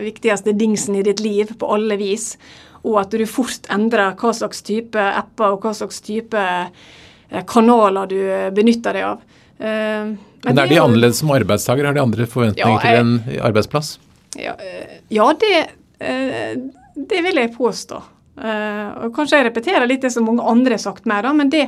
viktigste 0.00 0.52
dingsen 0.52 0.96
i 0.96 1.02
ditt 1.02 1.20
liv 1.20 1.52
på 1.58 1.68
alle 1.74 1.96
vis. 1.96 2.36
Og 2.82 2.98
at 3.02 3.14
du 3.14 3.24
fort 3.30 3.68
endrer 3.72 4.16
hva 4.18 4.32
slags 4.34 4.62
type 4.66 4.98
apper 4.98 5.54
og 5.54 5.66
hva 5.66 5.74
slags 5.76 6.02
type 6.04 6.38
eh, 6.38 7.44
kanaler 7.48 8.10
du 8.10 8.18
benytter 8.56 8.98
deg 8.98 9.08
av. 9.12 9.28
Men, 9.62 10.16
Men 10.42 10.58
er 10.58 10.70
de 10.72 10.78
annerledes 10.82 11.20
som 11.22 11.30
arbeidstaker? 11.30 11.86
Har 11.86 11.94
de 11.94 12.02
andre 12.02 12.26
forventninger 12.26 12.72
ja, 12.72 12.80
jeg, 12.82 13.02
til 13.28 13.36
en 13.38 13.44
arbeidsplass? 13.46 13.92
Ja, 14.40 14.56
eh, 14.58 14.98
ja 15.12 15.28
det, 15.38 15.58
eh, 16.02 16.56
det, 16.96 17.22
vil 17.28 17.38
jeg 17.38 17.54
påstå. 17.54 18.02
Og 18.42 19.12
kanskje 19.14 19.38
jeg 19.38 19.46
repeterer 19.50 19.86
litt 19.86 20.02
det 20.02 20.10
som 20.10 20.24
mange 20.26 20.42
andre 20.48 20.74
har 20.74 20.82
sagt 20.82 21.04
mer, 21.06 21.28
men 21.36 21.50
det, 21.52 21.66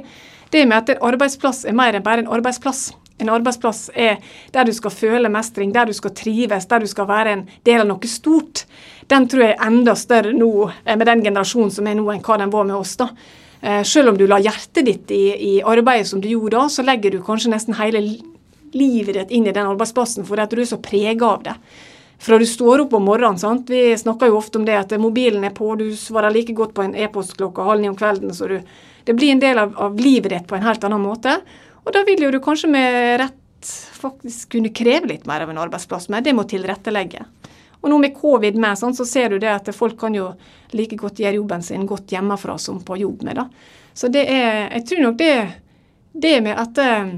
det 0.50 0.64
med 0.66 0.80
at 0.80 0.94
en 0.94 1.06
arbeidsplass 1.12 1.62
er 1.68 1.76
mer 1.76 1.94
enn 1.94 2.02
bare 2.02 2.24
en 2.24 2.30
arbeidsplass. 2.34 2.88
En 3.22 3.30
arbeidsplass 3.30 3.88
er 3.94 4.18
der 4.52 4.66
du 4.66 4.72
skal 4.74 4.90
føle 4.90 5.30
mestring, 5.30 5.72
der 5.74 5.86
du 5.86 5.94
skal 5.94 6.14
trives, 6.16 6.66
der 6.66 6.82
du 6.82 6.90
skal 6.90 7.06
være 7.08 7.36
en 7.36 7.46
del 7.66 7.84
av 7.84 7.88
noe 7.92 8.10
stort. 8.10 8.64
Den 9.10 9.28
tror 9.30 9.44
jeg 9.46 9.54
er 9.54 9.66
enda 9.68 9.94
større 9.98 10.34
nå 10.34 10.50
eh, 10.66 10.96
med 10.96 11.06
den 11.06 11.22
generasjonen 11.22 11.72
som 11.74 11.86
er 11.86 11.98
nå, 11.98 12.08
enn 12.10 12.24
hva 12.24 12.40
den 12.42 12.52
var 12.54 12.66
med 12.66 12.76
oss. 12.76 12.96
da. 12.98 13.10
Eh, 13.60 13.82
selv 13.86 14.12
om 14.12 14.18
du 14.18 14.26
la 14.26 14.40
hjertet 14.42 14.84
ditt 14.84 15.10
i, 15.14 15.24
i 15.54 15.54
arbeidet 15.62 16.10
som 16.10 16.20
du 16.20 16.28
gjorde 16.28 16.58
da, 16.58 16.68
så 16.68 16.84
legger 16.84 17.14
du 17.14 17.22
kanskje 17.24 17.54
nesten 17.54 17.78
hele 17.78 18.02
livet 18.74 19.14
ditt 19.14 19.30
inn 19.32 19.46
i 19.46 19.54
den 19.54 19.70
arbeidsplassen 19.70 20.26
fordi 20.26 20.42
at 20.42 20.52
du 20.52 20.60
er 20.60 20.68
så 20.68 20.80
prega 20.82 21.30
av 21.36 21.44
det. 21.46 21.54
Fra 22.24 22.38
du 22.38 22.46
står 22.48 22.84
opp 22.84 22.94
om 22.96 23.04
morgenen, 23.04 23.38
sant? 23.38 23.70
vi 23.70 23.92
snakker 23.98 24.30
jo 24.30 24.38
ofte 24.38 24.58
om 24.58 24.66
det 24.66 24.76
at 24.78 24.92
mobilen 25.00 25.44
er 25.44 25.54
på, 25.54 25.74
du 25.76 25.90
svarer 25.98 26.32
like 26.34 26.54
godt 26.56 26.74
på 26.74 26.84
en 26.84 26.94
e-post 26.96 27.36
klokka 27.38 27.66
halv 27.66 27.82
ni 27.82 27.90
om 27.90 27.96
kvelden, 27.98 28.32
så 28.34 28.48
du, 28.48 28.58
det 29.04 29.16
blir 29.16 29.34
en 29.34 29.42
del 29.42 29.60
av, 29.60 29.74
av 29.76 29.98
livet 30.00 30.32
ditt 30.32 30.46
på 30.48 30.56
en 30.56 30.64
helt 30.64 30.84
annen 30.84 31.02
måte. 31.04 31.38
Og 31.84 31.92
da 31.92 32.04
vil 32.06 32.26
jo 32.26 32.32
du 32.32 32.40
kanskje 32.42 32.70
med 32.72 33.18
rett 33.20 33.72
faktisk 33.96 34.56
kunne 34.56 34.72
kreve 34.76 35.08
litt 35.08 35.26
mer 35.28 35.44
av 35.44 35.52
en 35.52 35.60
arbeidsplass, 35.62 36.10
men 36.12 36.24
det 36.24 36.34
må 36.36 36.44
tilrettelegge. 36.48 37.24
Og 37.84 37.90
nå 37.92 37.98
med 38.00 38.14
covid 38.16 38.56
med, 38.56 38.78
sånn, 38.80 38.96
så 38.96 39.04
ser 39.08 39.34
du 39.34 39.40
det 39.42 39.50
at 39.52 39.68
folk 39.76 39.98
kan 40.00 40.14
jo 40.16 40.30
like 40.72 40.96
godt 40.96 41.20
gjøre 41.20 41.36
jobben 41.36 41.64
sin 41.64 41.84
godt 41.88 42.14
hjemmefra 42.14 42.56
som 42.60 42.80
på 42.84 42.96
jobb 43.02 43.24
med. 43.28 43.42
da. 43.42 43.48
Så 43.94 44.08
det 44.08 44.24
er 44.24 44.72
Jeg 44.72 44.86
tror 44.88 45.02
nok 45.04 45.18
det, 45.20 45.34
det 46.12 46.40
med 46.42 46.56
at 46.58 46.80
eh, 46.80 47.12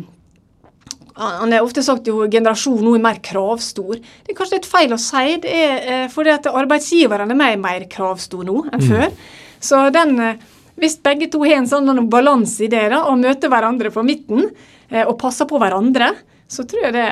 han 1.17 1.53
er 1.53 1.65
ofte 1.65 1.85
sagt 1.87 2.11
jo 2.11 2.27
generasjonen 2.29 2.85
nå 2.85 2.97
er 2.99 3.05
mer 3.07 3.23
kravstor. 3.25 3.95
Det 3.97 4.35
er 4.35 4.37
kanskje 4.37 4.59
litt 4.59 4.69
feil 4.69 4.93
å 4.93 5.01
si. 5.01 5.39
Det 5.41 5.55
er 5.55 5.87
eh, 5.95 6.09
fordi 6.13 6.35
at 6.35 6.51
arbeidsgiverne 6.51 7.31
er 7.31 7.41
mer, 7.41 7.57
mer 7.63 7.87
kravstor 7.89 8.45
nå 8.45 8.67
enn 8.67 8.83
mm. 8.83 8.91
før. 8.91 9.15
Så 9.63 9.81
den 9.95 10.19
eh, 10.21 10.45
hvis 10.81 10.99
begge 11.05 11.31
to 11.33 11.43
har 11.45 11.61
en 11.61 11.69
sånn 11.69 12.03
balanse 12.13 12.67
i 12.67 12.71
det 12.73 12.87
da, 12.93 13.05
og 13.11 13.21
møter 13.23 13.53
hverandre 13.53 13.93
på 13.95 14.05
midten 14.07 14.49
eh, 14.89 15.05
og 15.05 15.17
passer 15.21 15.49
på 15.49 15.61
hverandre, 15.63 16.13
så 16.49 16.67
tror 16.69 16.89
jeg 16.89 16.95
det, 16.95 17.09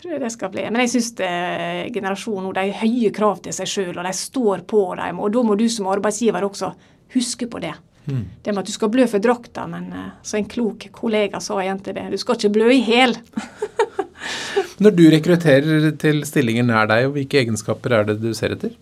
tror 0.00 0.14
jeg 0.14 0.22
det 0.22 0.32
skal 0.32 0.52
bli. 0.54 0.66
Men 0.70 0.84
jeg 0.84 0.94
syns 0.94 1.10
generasjonen 1.92 2.52
de 2.54 2.68
har 2.70 2.84
høye 2.86 3.10
krav 3.14 3.42
til 3.44 3.54
seg 3.56 3.68
sjøl, 3.68 3.94
og 3.96 4.06
de 4.06 4.14
står 4.16 4.62
på 4.70 4.84
dem. 5.02 5.20
Og 5.20 5.34
da 5.34 5.42
må 5.44 5.58
du 5.58 5.66
som 5.68 5.90
arbeidsgiver 5.92 6.46
også 6.48 6.72
huske 7.12 7.50
på 7.50 7.60
det. 7.60 7.74
Mm. 8.04 8.24
Det 8.42 8.52
med 8.52 8.64
at 8.64 8.66
du 8.66 8.74
skal 8.74 8.90
blø 8.90 9.06
for 9.10 9.22
drakta, 9.22 9.66
men 9.70 9.90
uh, 9.94 10.06
så 10.26 10.38
en 10.38 10.48
klok 10.50 10.88
kollega 10.94 11.40
sa 11.42 11.60
igjen 11.62 11.82
til 11.84 11.94
det, 11.98 12.08
du 12.10 12.18
skal 12.18 12.38
ikke 12.38 12.54
blø 12.56 12.70
i 12.74 12.80
hæl. 12.82 13.14
Når 14.82 14.96
du 14.98 15.04
rekrutterer 15.12 15.92
til 16.02 16.24
stillinger 16.26 16.66
nær 16.66 16.88
deg, 16.90 17.10
hvilke 17.14 17.42
egenskaper 17.42 17.94
er 18.00 18.08
det 18.10 18.18
du 18.22 18.32
ser 18.34 18.56
etter? 18.56 18.74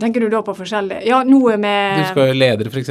Tenker 0.00 0.24
du 0.24 0.28
da 0.32 0.42
på 0.44 0.54
forskjellig 0.56 1.02
Ja, 1.08 1.22
noe 1.24 1.56
med 1.60 2.00
Du 2.00 2.08
skal 2.10 2.32
jo 2.32 2.36
leder, 2.36 2.68
f.eks.? 2.72 2.90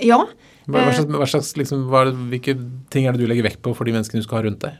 Ja. 0.00 0.22
Hva, 0.70 0.84
hva, 0.86 0.92
slags, 0.94 1.10
hva 1.12 1.26
slags 1.28 1.50
liksom, 1.60 1.88
hva, 1.92 2.06
hvilke 2.30 2.54
ting 2.92 3.06
er 3.06 3.16
det 3.16 3.24
du 3.24 3.28
legger 3.28 3.48
vekt 3.50 3.60
på 3.64 3.74
for 3.76 3.88
de 3.88 3.94
menneskene 3.96 4.22
du 4.22 4.26
skal 4.26 4.40
ha 4.40 4.46
rundt 4.46 4.64
deg? 4.64 4.78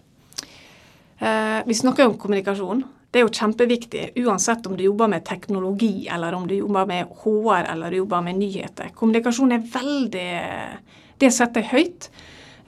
Eh, 1.20 1.60
vi 1.66 1.76
snakker 1.76 2.06
jo 2.06 2.14
om 2.14 2.18
kommunikasjon. 2.20 2.82
Det 3.10 3.20
er 3.20 3.26
jo 3.26 3.32
kjempeviktig 3.34 4.04
uansett 4.22 4.66
om 4.70 4.76
du 4.78 4.84
jobber 4.86 5.10
med 5.10 5.24
teknologi, 5.26 6.06
eller 6.08 6.36
om 6.36 6.46
du 6.48 6.54
jobber 6.54 6.86
med 6.88 7.10
HR 7.24 7.66
eller 7.72 7.90
du 7.90 7.98
jobber 7.98 8.22
med 8.24 8.38
nyheter. 8.38 8.92
Kommunikasjon 8.96 9.56
er 9.56 9.64
veldig 9.72 10.28
Det 11.20 11.28
setter 11.36 11.60
jeg 11.60 11.70
høyt. 11.74 12.06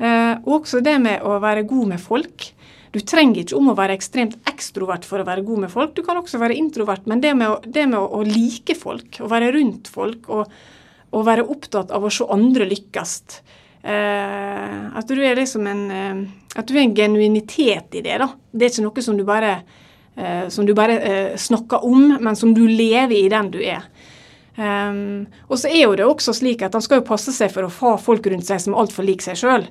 Eh, 0.03 0.35
også 0.45 0.83
det 0.85 0.99
med 1.01 1.23
å 1.25 1.39
være 1.41 1.63
god 1.69 1.95
med 1.95 2.03
folk. 2.03 2.51
Du 2.93 3.01
trenger 3.01 3.41
ikke 3.41 3.57
om 3.57 3.71
å 3.73 3.77
være 3.77 3.97
ekstremt 3.97 4.37
ekstrovert 4.51 5.07
for 5.09 5.23
å 5.23 5.27
være 5.27 5.45
god 5.47 5.65
med 5.65 5.73
folk. 5.73 5.95
Du 5.97 6.03
kan 6.05 6.19
også 6.21 6.41
være 6.43 6.59
introvert, 6.61 7.07
men 7.09 7.23
det 7.25 7.33
med 7.39 7.49
å, 7.49 7.57
det 7.65 7.87
med 7.89 7.99
å, 7.99 8.05
å 8.19 8.21
like 8.27 8.77
folk, 8.77 9.17
å 9.25 9.31
være 9.33 9.53
rundt 9.57 9.89
folk 9.93 10.29
og, 10.33 10.53
og, 11.11 11.23
være 11.25 11.47
opptatt 11.55 11.93
av 11.95 12.05
å 12.05 12.13
se 12.13 12.27
andre 12.33 12.67
lykkes 12.69 13.15
eh, 13.89 14.77
At 15.01 15.09
du 15.09 15.23
er 15.25 15.41
liksom 15.41 15.67
en 15.73 15.83
eh, 15.93 16.21
At 16.61 16.69
du 16.69 16.77
er 16.77 16.85
en 16.85 16.97
genuinitet 16.97 17.97
i 17.97 18.05
det. 18.05 18.19
da. 18.21 18.29
Det 18.53 18.69
er 18.69 18.75
ikke 18.75 18.85
noe 18.85 19.05
som 19.09 19.17
du 19.17 19.25
bare, 19.25 19.55
eh, 20.17 20.47
som 20.53 20.69
du 20.69 20.75
bare 20.77 20.99
eh, 21.01 21.37
snakker 21.41 21.89
om, 21.89 22.19
men 22.21 22.37
som 22.37 22.53
du 22.53 22.67
lever 22.69 23.17
i 23.23 23.33
den 23.33 23.49
du 23.55 23.63
er. 23.65 23.89
Um, 24.53 25.25
og 25.49 25.57
så 25.57 25.71
er 25.71 25.87
jo 25.87 25.95
det 25.97 26.05
også 26.05 26.35
slik 26.37 26.61
at 26.61 26.75
han 26.77 26.85
skal 26.85 27.01
jo 27.01 27.09
passe 27.09 27.33
seg 27.33 27.49
for 27.55 27.65
å 27.65 27.73
ha 27.73 27.95
folk 27.97 28.27
rundt 28.29 28.45
seg 28.45 28.61
som 28.61 28.75
er 28.75 28.83
altfor 28.83 29.07
lik 29.09 29.25
seg 29.25 29.39
sjøl. 29.41 29.65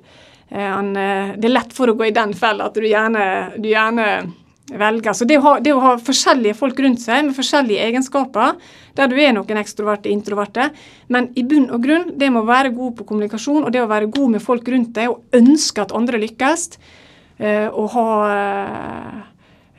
Uh, 0.51 0.57
uh, 0.59 1.33
det 1.39 1.47
er 1.47 1.53
lett 1.53 1.73
for 1.75 1.91
å 1.91 1.95
gå 1.95 2.09
i 2.09 2.15
den 2.15 2.33
fella 2.35 2.67
at 2.67 2.75
du 2.75 2.85
gjerne, 2.87 3.23
du 3.57 3.69
gjerne 3.71 4.07
velger. 4.71 5.13
Så 5.15 5.25
det 5.27 5.37
å, 5.39 5.43
ha, 5.45 5.53
det 5.63 5.73
å, 5.75 5.81
ha, 5.83 5.95
forskjellige 5.99 6.57
folk 6.59 6.79
rundt 6.83 7.01
seg 7.03 7.25
med 7.27 7.35
forskjellige 7.35 7.87
egenskaper, 7.87 8.57
der 8.95 9.11
du 9.11 9.17
er 9.19 9.33
noen 9.35 9.59
ekstroverte 9.61 10.11
introverte, 10.11 10.69
men 11.11 11.29
i 11.39 11.43
bunn 11.47 11.69
og 11.71 11.83
grunn, 11.83 12.11
det 12.19 12.31
med 12.31 12.43
å 12.43 12.49
være 12.49 12.73
god 12.75 12.95
på 12.99 13.07
kommunikasjon 13.09 13.65
og 13.65 13.73
det 13.73 13.83
å 13.83 13.89
være 13.91 14.11
god 14.11 14.37
med 14.37 14.43
folk 14.43 14.67
rundt 14.71 14.93
deg 14.95 15.11
og 15.11 15.35
ønske 15.39 15.83
at 15.83 15.95
andre 15.95 16.21
lykkes, 16.23 16.69
uh, 17.41 17.67
og 17.71 17.91
ha 17.97 18.07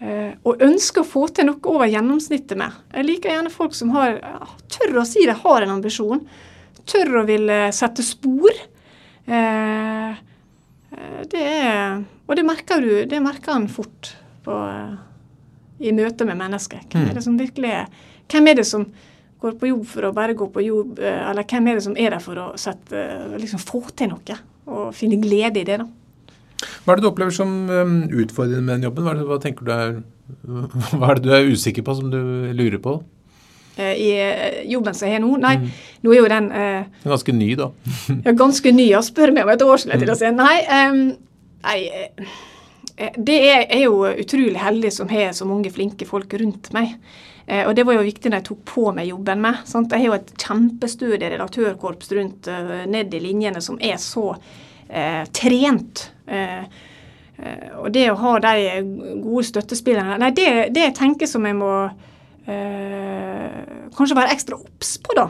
og 0.03 0.63
ønsker 0.67 1.05
å 1.05 1.07
få 1.07 1.29
til 1.31 1.47
noe 1.47 1.71
over 1.71 1.87
gjennomsnittet 1.87 2.59
med. 2.59 2.75
Jeg 2.91 3.07
liker 3.07 3.31
gjerne 3.31 3.53
folk 3.55 3.77
som 3.79 3.93
har, 3.95 4.17
tør 4.67 4.97
å 4.99 5.05
si 5.07 5.23
de 5.29 5.37
har 5.45 5.63
en 5.63 5.77
ambisjon. 5.77 6.25
Tør 6.91 7.21
å 7.21 7.23
ville 7.29 7.59
sette 7.71 8.03
spor. 8.03 8.51
Uh, 9.31 10.19
det 11.33 11.43
er, 11.43 12.03
og 12.29 12.37
det 12.37 12.45
merker 12.45 12.83
du, 12.85 12.91
det 13.09 13.23
merker 13.25 13.57
han 13.57 13.69
fort 13.73 14.13
på, 14.45 14.59
i 15.83 15.95
møte 15.97 16.27
med 16.29 16.39
mennesker. 16.39 16.85
Hvem 16.93 17.09
er 17.09 17.17
det 17.17 17.25
som 17.25 17.39
virkelig 17.41 17.73
er 17.83 17.89
Hvem 18.33 18.47
er 18.49 18.57
det 18.57 18.65
som 18.65 18.85
går 19.43 19.57
på 19.61 19.69
jobb 19.69 19.83
for 19.91 20.07
å 20.09 20.13
bare 20.17 20.37
gå 20.39 20.47
på 20.55 20.63
jobb, 20.65 21.01
eller 21.03 21.45
hvem 21.49 21.67
er 21.69 21.77
det 21.77 21.85
som 21.85 21.97
er 21.99 22.15
der 22.15 22.23
for 22.23 22.39
å 22.39 22.45
sette, 22.61 23.03
liksom 23.43 23.61
få 23.61 23.83
til 23.99 24.13
noe? 24.13 24.37
Og 24.73 24.93
finne 24.97 25.19
glede 25.21 25.61
i 25.61 25.67
det, 25.67 25.81
da. 25.83 25.89
Hva 26.85 26.95
er 26.95 27.01
det 27.01 27.05
du 27.05 27.09
opplever 27.11 27.35
som 27.35 27.51
utfordrende 27.69 28.63
med 28.63 28.77
den 28.77 28.87
jobben? 28.87 29.05
Hva, 29.05 29.17
det, 29.19 29.27
hva, 29.29 29.39
tenker 29.43 29.67
du 29.67 29.73
er, 29.75 29.99
hva 30.97 31.11
er 31.11 31.19
det 31.19 31.27
du 31.27 31.35
er 31.35 31.51
usikker 31.51 31.85
på, 31.85 31.97
som 31.99 32.13
du 32.13 32.21
lurer 32.55 32.79
på? 32.83 33.01
Eh, 33.77 33.93
I 33.97 34.09
eh, 34.21 34.61
jobben 34.73 34.95
som 34.95 35.09
jeg 35.09 35.17
har 35.17 35.25
nå? 35.25 35.35
Nei, 35.41 35.57
mm. 35.63 35.83
nå 36.05 36.15
er 36.15 36.21
jo 36.21 36.31
den 36.33 36.49
eh, 36.53 37.03
Ganske 37.09 37.35
ny, 37.37 37.51
da. 37.59 37.71
ja, 38.27 38.37
ganske 38.37 38.73
ny. 38.75 38.89
Jeg 38.91 39.09
spør 39.09 39.35
meg 39.35 39.49
om 39.49 39.53
et 39.55 39.67
år 39.67 39.85
siden 39.85 40.03
til 40.03 40.15
å 40.15 40.19
si 40.19 40.33
nei. 40.37 40.57
Um, 40.69 41.05
nei 41.67 41.79
det 43.17 43.37
er, 43.49 43.63
er 43.73 43.87
jo 43.87 44.03
utrolig 44.05 44.61
heldig 44.61 44.91
som 44.95 45.09
har 45.11 45.33
så 45.35 45.47
mange 45.49 45.73
flinke 45.73 46.07
folk 46.07 46.35
rundt 46.39 46.69
meg. 46.77 46.93
Eh, 47.47 47.65
og 47.67 47.75
det 47.75 47.87
var 47.89 47.97
jo 47.97 48.05
viktig 48.07 48.31
når 48.31 48.43
jeg 48.43 48.49
tok 48.51 48.61
på 48.69 48.85
meg 48.95 49.09
jobben 49.09 49.41
med. 49.43 49.63
Sant? 49.69 49.91
Jeg 49.91 50.05
har 50.05 50.13
jo 50.13 50.19
et 50.21 50.35
kjempestødig 50.37 51.33
redaktørkorps 51.33 52.13
rundt 52.19 52.51
uh, 52.53 52.83
ned 52.91 53.15
i 53.17 53.23
linjene 53.25 53.63
som 53.65 53.81
er 53.83 53.99
så 54.03 54.31
eh, 54.89 55.25
trent. 55.33 56.11
Eh, 56.27 56.63
eh, 57.37 57.69
og 57.79 57.91
det 57.95 58.07
å 58.11 58.19
ha 58.21 58.37
de 58.45 58.55
gode 59.23 59.45
støttespillerne 59.49 60.19
Nei, 60.21 60.31
det, 60.37 60.49
det 60.75 60.89
jeg 60.89 60.97
tenker 61.01 61.31
som 61.31 61.47
jeg 61.49 61.59
må 61.59 61.73
eh, 62.47 63.91
kanskje 63.97 64.19
være 64.19 64.35
ekstra 64.35 64.59
obs 64.59 64.97
på, 65.03 65.17
da. 65.19 65.29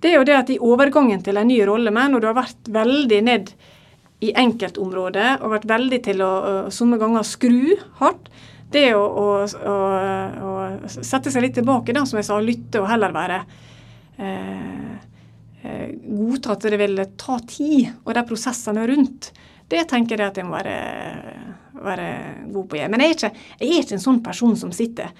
Det 0.00 0.12
er 0.12 0.18
jo 0.18 0.26
det 0.28 0.36
at 0.36 0.52
i 0.52 0.60
overgangen 0.62 1.22
til 1.24 1.40
en 1.40 1.48
ny 1.48 1.60
rolle, 1.66 1.92
men 1.94 2.12
når 2.12 2.22
du 2.22 2.28
har 2.28 2.36
vært 2.36 2.68
veldig 2.72 3.22
ned 3.26 3.54
i 4.24 4.32
enkeltområder 4.36 5.42
og 5.42 5.54
vært 5.54 5.68
veldig 5.68 6.02
til 6.04 6.22
å 6.24 6.32
somme 6.72 6.98
ganger 7.00 7.24
skru 7.26 7.74
hardt, 8.00 8.30
det 8.72 8.90
å, 8.98 9.02
å, 9.02 9.26
å, 9.46 9.74
å, 10.42 10.52
sette 10.90 11.30
seg 11.32 11.44
litt 11.44 11.56
tilbake, 11.56 11.94
da, 11.96 12.02
som 12.08 12.18
jeg 12.18 12.28
sa, 12.28 12.38
lytte 12.42 12.82
og 12.82 12.88
heller 12.90 13.14
være 13.14 13.40
eh, 14.18 14.96
Eh, 15.66 15.94
godta 16.04 16.54
at 16.54 16.66
det 16.68 16.78
vil 16.78 17.00
ta 17.18 17.38
tid, 17.48 17.88
og 18.04 18.14
de 18.14 18.22
prosessene 18.28 18.84
rundt, 18.86 19.32
det 19.66 19.82
tenker 19.90 20.20
jeg 20.20 20.30
at 20.30 20.36
jeg 20.38 20.46
må 20.46 20.54
være, 20.54 20.76
være 21.82 22.10
god 22.54 22.68
på 22.70 22.78
å. 22.78 22.92
Men 22.92 23.02
jeg 23.02 23.14
er, 23.14 23.16
ikke, 23.16 23.30
jeg 23.58 23.70
er, 23.70 23.80
ikke, 23.80 23.96
en 23.96 24.04
sånn 24.04 24.20
person 24.22 24.54
som 24.60 24.74
sitter 24.74 25.10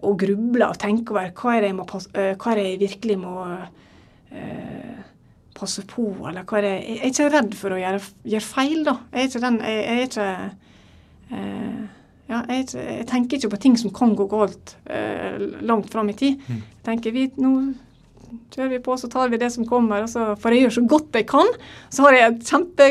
og 0.00 0.14
grubler 0.20 0.70
og 0.70 0.78
tenker 0.80 1.16
over 1.16 1.32
hva 1.36 1.56
er 1.56 1.64
det 1.64 1.72
jeg, 1.72 1.78
må, 1.78 1.88
passe, 1.88 2.12
hva 2.14 2.52
er 2.52 2.60
det 2.60 2.68
jeg 2.70 2.80
virkelig 2.80 3.18
må 3.20 3.34
uh, 3.44 5.02
passe 5.54 5.84
på, 5.90 6.06
eller 6.24 6.46
hva 6.48 6.60
er 6.60 6.66
det 6.66 6.74
Jeg 6.76 6.96
er 7.00 7.10
ikke 7.12 7.32
redd 7.34 7.58
for 7.58 7.74
å 7.74 7.80
gjøre, 7.82 8.00
gjøre 8.34 8.48
feil, 8.48 8.78
da. 8.86 8.96
Jeg 9.12 9.20
er 9.20 9.28
ikke 9.28 9.44
den 9.44 9.60
Jeg, 9.60 9.82
jeg 9.84 9.98
er 9.98 10.08
ikke 10.08 10.30
uh, 11.34 11.84
ja, 12.24 12.40
jeg, 12.48 12.68
jeg, 12.72 13.04
tenker 13.10 13.36
ikke 13.36 13.52
på 13.52 13.60
ting 13.66 13.74
som 13.76 13.92
kan 13.94 14.14
gå 14.16 14.24
galt 14.30 14.78
eh, 14.88 15.36
langt 15.68 15.90
fram 15.92 16.08
i 16.08 16.16
tid. 16.16 16.40
Mm. 16.48 16.62
Jeg 16.62 16.86
tenker 16.88 17.12
vi, 17.12 17.26
nå 17.36 17.50
kjører 18.54 18.72
vi 18.72 18.80
på, 18.86 18.96
så 18.96 19.10
tar 19.12 19.28
vi 19.32 19.40
det 19.42 19.50
som 19.52 19.66
kommer. 19.68 20.06
Og 20.06 20.10
så 20.10 20.30
får 20.40 20.56
jeg 20.56 20.64
gjøre 20.64 20.76
så 20.78 20.84
godt 20.94 21.20
jeg 21.20 21.28
kan. 21.28 21.52
Så 21.92 22.06
har 22.06 22.16
jeg 22.16 22.38
kjempe, 22.48 22.88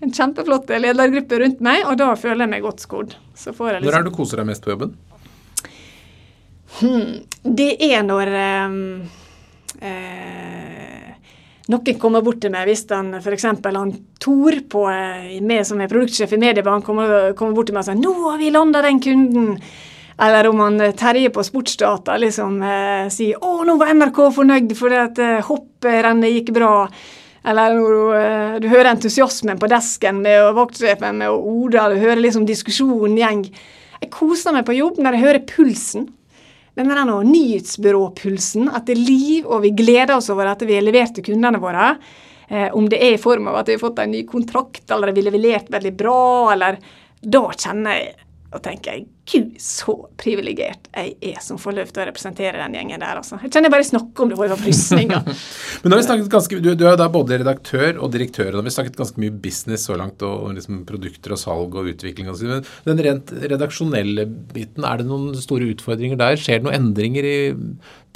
en 0.00 0.14
kjempeflott 0.14 0.70
ledergruppe 0.70 1.42
rundt 1.42 1.64
meg, 1.64 1.82
og 1.90 1.98
da 2.00 2.12
føler 2.16 2.46
jeg 2.46 2.54
meg 2.54 2.64
godt 2.64 2.86
skodd. 2.86 3.18
Liksom, 3.34 3.58
Når 3.58 3.90
er 3.90 4.04
det 4.04 4.12
du 4.12 4.16
koser 4.16 4.40
deg 4.40 4.52
mest 4.52 4.64
på 4.64 4.76
jobben? 4.76 4.94
Hmm, 6.78 7.20
det 7.42 7.72
er 7.82 8.04
når 8.06 8.30
um, 8.70 8.78
eh, 9.82 11.10
noen 11.70 11.98
kommer 12.02 12.22
bort 12.24 12.40
til 12.42 12.52
meg 12.54 12.66
hvis 12.70 12.86
han 12.90 13.12
f.eks. 13.20 13.46
han 13.46 13.92
Tor 14.20 14.56
på, 14.70 14.86
eh, 14.90 15.38
med, 15.42 15.62
som 15.66 15.80
er 15.80 15.90
produktsjef 15.90 16.34
i 16.34 16.40
Mediebank 16.40 16.86
kommer, 16.86 17.32
kommer 17.38 17.56
bort 17.58 17.70
til 17.70 17.76
meg 17.76 17.84
og 17.84 17.90
sier 17.90 18.00
'Nå 18.00 18.14
har 18.30 18.38
vi 18.38 18.50
landa 18.50 18.82
den 18.82 19.00
kunden'. 19.00 19.56
Eller 20.20 20.48
om 20.48 20.60
han 20.60 20.80
eh, 20.80 20.92
Terje 20.92 21.30
på 21.30 21.44
Sportsdata 21.44 22.16
liksom 22.18 22.62
eh, 22.62 23.08
sier 23.08 23.38
'Å, 23.38 23.64
nå 23.64 23.76
var 23.80 23.94
NRK 23.94 24.20
fornøyd 24.36 24.76
fordi 24.76 25.00
at 25.00 25.18
eh, 25.18 25.40
hopprennet 25.46 26.34
gikk 26.34 26.54
bra'. 26.58 26.90
Eller 27.44 27.74
når 27.74 27.94
du, 27.94 28.14
eh, 28.18 28.60
du, 28.60 28.68
hører 28.68 28.92
entusiasmen 28.92 29.58
på 29.58 29.70
desken 29.70 30.20
med 30.20 30.52
vaktsjefen 30.58 31.22
med 31.22 31.30
Oda, 31.30 31.88
du 31.88 31.96
hører 32.02 32.20
liksom 32.20 32.44
diskusjonen 32.48 33.16
gjeng. 33.16 33.44
Jeg 34.00 34.10
koser 34.12 34.52
meg 34.52 34.66
på 34.68 34.76
jobb 34.76 35.00
når 35.00 35.16
jeg 35.16 35.24
hører 35.24 35.46
pulsen. 35.48 36.08
Den 36.80 36.88
der 36.88 37.24
nyhetsbyråpulsen. 37.28 38.70
At 38.72 38.86
det 38.88 38.94
er 38.96 39.04
liv, 39.04 39.46
og 39.46 39.60
vi 39.66 39.74
gleder 39.76 40.14
oss 40.16 40.30
over 40.32 40.48
at 40.48 40.62
vi 40.64 40.78
har 40.78 40.84
levert 40.86 41.12
til 41.16 41.26
kundene 41.26 41.60
våre. 41.60 41.90
Eh, 42.48 42.70
om 42.72 42.88
det 42.88 43.02
er 43.04 43.18
i 43.18 43.20
form 43.20 43.50
av 43.50 43.60
at 43.60 43.68
vi 43.68 43.76
har 43.76 43.82
fått 43.82 44.00
en 44.00 44.14
ny 44.14 44.22
kontrakt, 44.28 44.86
eller 44.90 45.12
vi 45.12 45.26
har 45.26 45.36
levert 45.36 45.68
veldig 45.72 45.92
bra, 45.96 46.22
eller 46.54 46.80
Da 47.20 47.42
kjenner 47.52 47.98
jeg 47.98 48.14
og 48.50 48.62
tenker 48.64 48.94
jeg, 48.96 49.02
gud, 49.30 49.52
så 49.62 49.94
privilegert 50.20 50.88
jeg 50.90 51.14
er 51.32 51.42
som 51.44 51.58
får 51.60 51.76
lov 51.76 51.92
til 51.92 52.02
å 52.02 52.06
representere 52.08 52.60
den 52.60 52.76
gjengen 52.78 53.02
der. 53.02 53.20
altså. 53.20 53.38
Jeg 53.44 53.52
kjenner 53.54 53.72
bare 53.72 53.86
snakker 53.86 54.24
om 54.24 54.32
det, 54.32 54.38
får 54.40 54.54
frysninga. 54.60 55.20
Men 55.82 55.86
da 55.86 55.94
har 55.94 56.00
vi 56.00 56.06
snakket 56.08 56.32
ganske, 56.32 56.60
du, 56.64 56.70
du 56.78 56.84
er 56.88 56.98
da 57.00 57.08
både 57.12 57.40
redaktør 57.42 58.00
og 58.00 58.12
direktør, 58.14 58.54
og 58.54 58.64
vi 58.64 58.70
har 58.70 58.76
snakket 58.78 58.98
ganske 59.00 59.22
mye 59.22 59.36
business 59.46 59.86
så 59.88 59.98
langt, 60.00 60.24
og, 60.26 60.48
og 60.48 60.58
liksom 60.58 60.82
produkter 60.88 61.36
og 61.36 61.42
salg 61.42 61.78
og 61.78 61.92
utvikling. 61.92 62.32
Og 62.32 62.40
så, 62.40 62.60
men 62.60 62.90
den 62.90 63.04
rent 63.06 63.32
redaksjonelle 63.54 64.26
biten, 64.54 64.86
er 64.86 65.00
det 65.00 65.08
noen 65.10 65.32
store 65.38 65.70
utfordringer 65.74 66.20
der? 66.20 66.40
Skjer 66.40 66.60
det 66.60 66.68
noen 66.68 66.80
endringer 66.80 67.30
i 67.30 67.38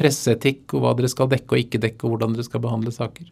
presseetikk, 0.01 0.67
og 0.75 0.85
hva 0.85 0.99
dere 0.99 1.13
skal 1.13 1.31
dekke 1.31 1.57
og 1.57 1.65
ikke 1.67 1.83
dekke, 1.83 2.03
og 2.05 2.17
hvordan 2.17 2.37
dere 2.37 2.47
skal 2.47 2.63
behandle 2.65 2.95
saker? 2.95 3.31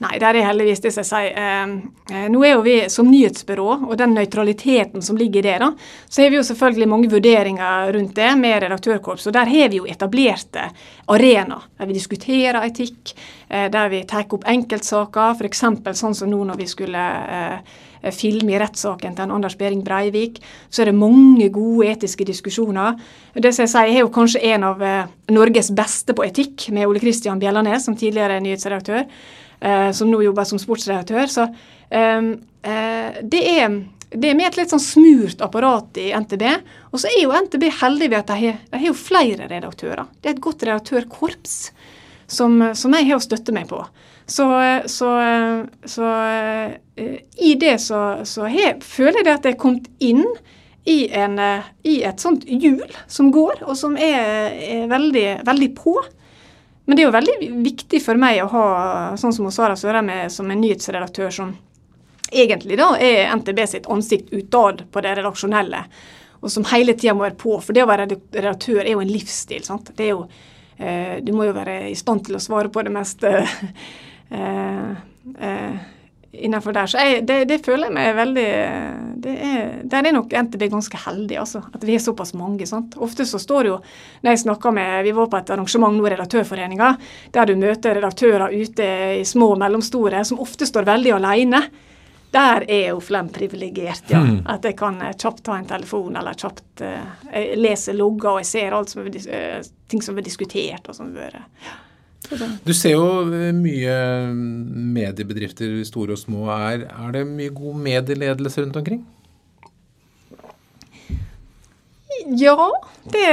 Nei, 0.00 0.14
det 0.16 0.30
er 0.30 0.46
heldigvis 0.46 0.80
det 0.80 0.94
som 0.94 1.02
jeg 1.02 1.08
sier. 1.10 1.34
Ehm, 1.36 1.72
eh, 2.08 2.28
nå 2.32 2.40
er 2.40 2.54
jo 2.54 2.62
vi 2.64 2.76
som 2.88 3.08
nyhetsbyrå, 3.10 3.66
og 3.84 3.98
den 4.00 4.14
nøytraliteten 4.16 5.02
som 5.04 5.18
ligger 5.20 5.42
i 5.42 5.50
det, 5.50 5.56
da, 5.60 5.66
så 6.08 6.22
har 6.22 6.30
vi 6.32 6.38
jo 6.38 6.44
selvfølgelig 6.48 6.86
mange 6.88 7.10
vurderinger 7.12 7.90
rundt 7.92 8.14
det 8.16 8.30
med 8.40 8.62
redaktørkorps. 8.64 9.26
Og 9.28 9.34
der 9.36 9.50
har 9.52 9.68
vi 9.68 9.82
jo 9.82 9.84
etablerte 9.84 10.70
arenaer 11.04 11.66
der 11.76 11.90
vi 11.90 11.96
diskuterer 11.98 12.64
etikk, 12.64 13.12
eh, 13.50 13.66
der 13.68 13.90
vi 13.92 14.00
tar 14.08 14.24
opp 14.32 14.46
enkeltsaker, 14.48 15.36
f.eks. 15.36 15.60
sånn 16.00 16.16
som 16.16 16.32
nå 16.32 16.38
når 16.48 16.62
vi 16.62 16.68
skulle 16.70 17.04
eh, 17.36 17.76
filme 18.16 18.54
i 18.54 18.62
rettssaken 18.62 19.18
til 19.18 19.34
Anders 19.36 19.58
Behring 19.60 19.84
Breivik, 19.84 20.40
så 20.70 20.80
er 20.80 20.88
det 20.88 20.96
mange 20.96 21.50
gode 21.52 21.90
etiske 21.90 22.24
diskusjoner. 22.24 22.96
Det 23.36 23.52
som 23.52 23.66
jeg 23.66 23.74
sier, 23.74 23.92
er 23.98 24.00
jo 24.00 24.14
kanskje 24.14 24.40
en 24.54 24.64
av 24.64 24.80
Norges 25.28 25.68
beste 25.76 26.16
på 26.16 26.24
etikk, 26.24 26.70
med 26.72 26.88
Ole 26.88 27.04
Kristian 27.04 27.42
Bjellanes 27.42 27.84
som 27.84 28.00
tidligere 28.00 28.40
nyhetsredaktør 28.40 29.04
som 29.92 30.10
nå 30.10 30.22
jobber 30.24 30.46
som 30.48 30.60
sportsredaktør. 30.60 31.26
Så 31.28 31.46
ehm, 31.90 32.32
eh, 32.62 33.20
det 33.22 33.42
er 33.54 33.80
det 34.10 34.32
er 34.32 34.34
med 34.34 34.48
et 34.48 34.56
litt 34.58 34.72
sånn 34.72 34.82
smurt 34.82 35.42
apparat 35.44 35.98
i 36.02 36.08
NTB. 36.10 36.42
Og 36.90 36.98
så 36.98 37.10
er 37.12 37.20
jo 37.22 37.34
NTB 37.46 37.68
heldig 37.78 38.08
ved 38.10 38.18
at 38.18 38.32
de 38.32 38.38
har, 38.40 38.56
de 38.72 38.80
har 38.82 38.96
flere 38.98 39.46
redaktører. 39.50 40.08
Det 40.18 40.30
er 40.30 40.34
et 40.34 40.42
godt 40.42 40.64
redaktørkorps 40.66 41.58
som, 42.30 42.56
som 42.74 42.96
jeg 42.96 43.06
har 43.06 43.20
å 43.20 43.22
støtte 43.22 43.54
meg 43.54 43.68
på. 43.70 43.78
Så, 44.30 44.46
så, 44.90 45.10
så 45.90 46.08
uh, 46.10 46.74
i 47.38 47.54
det 47.58 47.76
så, 47.82 48.00
så 48.26 48.46
jeg, 48.50 48.78
føler 48.86 49.20
jeg 49.20 49.26
det 49.26 49.36
at 49.36 49.48
jeg 49.48 49.56
er 49.56 49.62
kommet 49.62 49.88
inn 50.02 50.24
i, 50.86 51.04
en, 51.14 51.38
i 51.86 52.00
et 52.06 52.22
sånt 52.22 52.46
hjul 52.46 52.86
som 53.10 53.30
går, 53.34 53.64
og 53.66 53.76
som 53.78 53.98
er, 54.00 54.54
er 54.54 54.86
veldig, 54.90 55.26
veldig 55.46 55.70
på. 55.78 55.96
Men 56.90 56.96
det 56.96 57.02
er 57.04 57.06
jo 57.06 57.14
veldig 57.14 57.48
viktig 57.62 57.98
for 58.02 58.18
meg 58.18 58.40
å 58.42 58.48
ha 58.50 58.62
sånn 59.14 59.30
som 59.30 59.46
Sara 59.54 59.76
Sørheim 59.78 60.08
som 60.26 60.48
en 60.50 60.58
nyhetsredaktør 60.58 61.28
som 61.30 61.52
egentlig 62.34 62.78
da 62.80 62.88
er 62.98 63.30
NTB 63.38 63.60
sitt 63.70 63.86
ansikt 63.86 64.32
utad 64.34 64.82
på 64.90 65.02
det 65.04 65.12
redaksjonelle, 65.20 65.84
og 66.42 66.50
som 66.50 66.66
hele 66.72 66.96
tida 66.98 67.14
må 67.14 67.28
være 67.28 67.38
på. 67.38 67.52
For 67.62 67.78
det 67.78 67.84
å 67.84 67.90
være 67.92 68.08
redaktør 68.10 68.82
er 68.82 68.90
jo 68.96 69.04
en 69.04 69.12
livsstil. 69.12 69.62
sant? 69.62 69.92
Det 69.94 70.08
er 70.08 70.10
jo, 70.16 70.26
eh, 70.78 71.22
Du 71.22 71.30
må 71.32 71.46
jo 71.46 71.54
være 71.54 71.92
i 71.92 71.94
stand 71.94 72.26
til 72.26 72.34
å 72.34 72.42
svare 72.42 72.74
på 72.74 72.82
det 72.82 72.90
meste 72.90 73.46
eh, 74.34 74.90
eh, 75.38 75.78
innenfor 76.32 76.72
der. 76.72 76.86
Så 76.86 76.98
jeg, 76.98 77.26
det, 77.26 77.44
det, 77.50 77.58
føler 77.64 77.88
jeg 77.88 77.94
meg 77.96 78.14
veldig 78.14 78.46
det 79.20 79.34
er, 79.34 79.72
Der 79.90 80.06
er 80.06 80.14
nok 80.14 80.30
NTB 80.30 80.68
ganske 80.70 81.02
heldig, 81.04 81.36
altså. 81.42 81.62
At 81.74 81.84
vi 81.86 81.96
er 81.96 82.02
såpass 82.02 82.32
mange. 82.38 82.66
sant? 82.66 82.96
Ofte 83.02 83.26
så 83.26 83.40
står 83.42 83.66
det 83.66 83.72
jo 83.72 83.78
når 84.22 84.36
jeg 84.36 84.42
snakker 84.44 84.74
med 84.74 85.04
Vi 85.04 85.14
var 85.16 85.30
på 85.30 85.40
et 85.40 85.50
arrangement 85.50 85.96
nå, 85.96 86.06
Redaktørforeninga, 86.06 86.94
der 87.34 87.50
du 87.50 87.56
møter 87.58 87.98
redaktører 87.98 88.54
ute 88.54 88.90
i 89.20 89.24
små 89.26 89.54
og 89.54 89.62
mellomstore 89.62 90.24
som 90.24 90.40
ofte 90.42 90.68
står 90.68 90.86
veldig 90.88 91.16
alene. 91.18 91.64
Der 92.30 92.64
er 92.70 92.88
jo 92.92 93.00
Flem 93.02 93.28
privilegert, 93.34 94.06
ja. 94.12 94.22
Mm. 94.22 94.44
At 94.46 94.64
jeg 94.64 94.76
kan 94.78 95.00
eh, 95.02 95.16
kjapt 95.18 95.42
ta 95.46 95.56
en 95.58 95.66
telefon 95.66 96.14
eller 96.16 96.38
kjapt 96.38 96.84
uh, 96.86 97.30
lese 97.58 97.94
logger, 97.96 98.36
og 98.36 98.42
jeg 98.44 98.50
ser 98.52 98.76
alt 98.76 98.92
som 98.92 99.02
uh, 99.02 99.70
ting 99.90 100.02
som 100.04 100.18
er 100.18 100.26
diskutert. 100.26 100.86
og 100.86 101.18
er, 101.18 101.40
ja. 101.66 101.78
Du 102.64 102.72
ser 102.76 102.92
jo 102.94 103.24
mye 103.56 103.94
mediebedrifter, 104.96 105.72
store 105.88 106.14
og 106.14 106.20
små. 106.20 106.44
Er, 106.52 106.84
er 106.90 107.14
det 107.16 107.24
mye 107.28 107.54
god 107.54 107.80
medieledelse 107.86 108.62
rundt 108.64 108.76
omkring? 108.76 109.00
Ja, 112.38 112.68
det, 113.10 113.30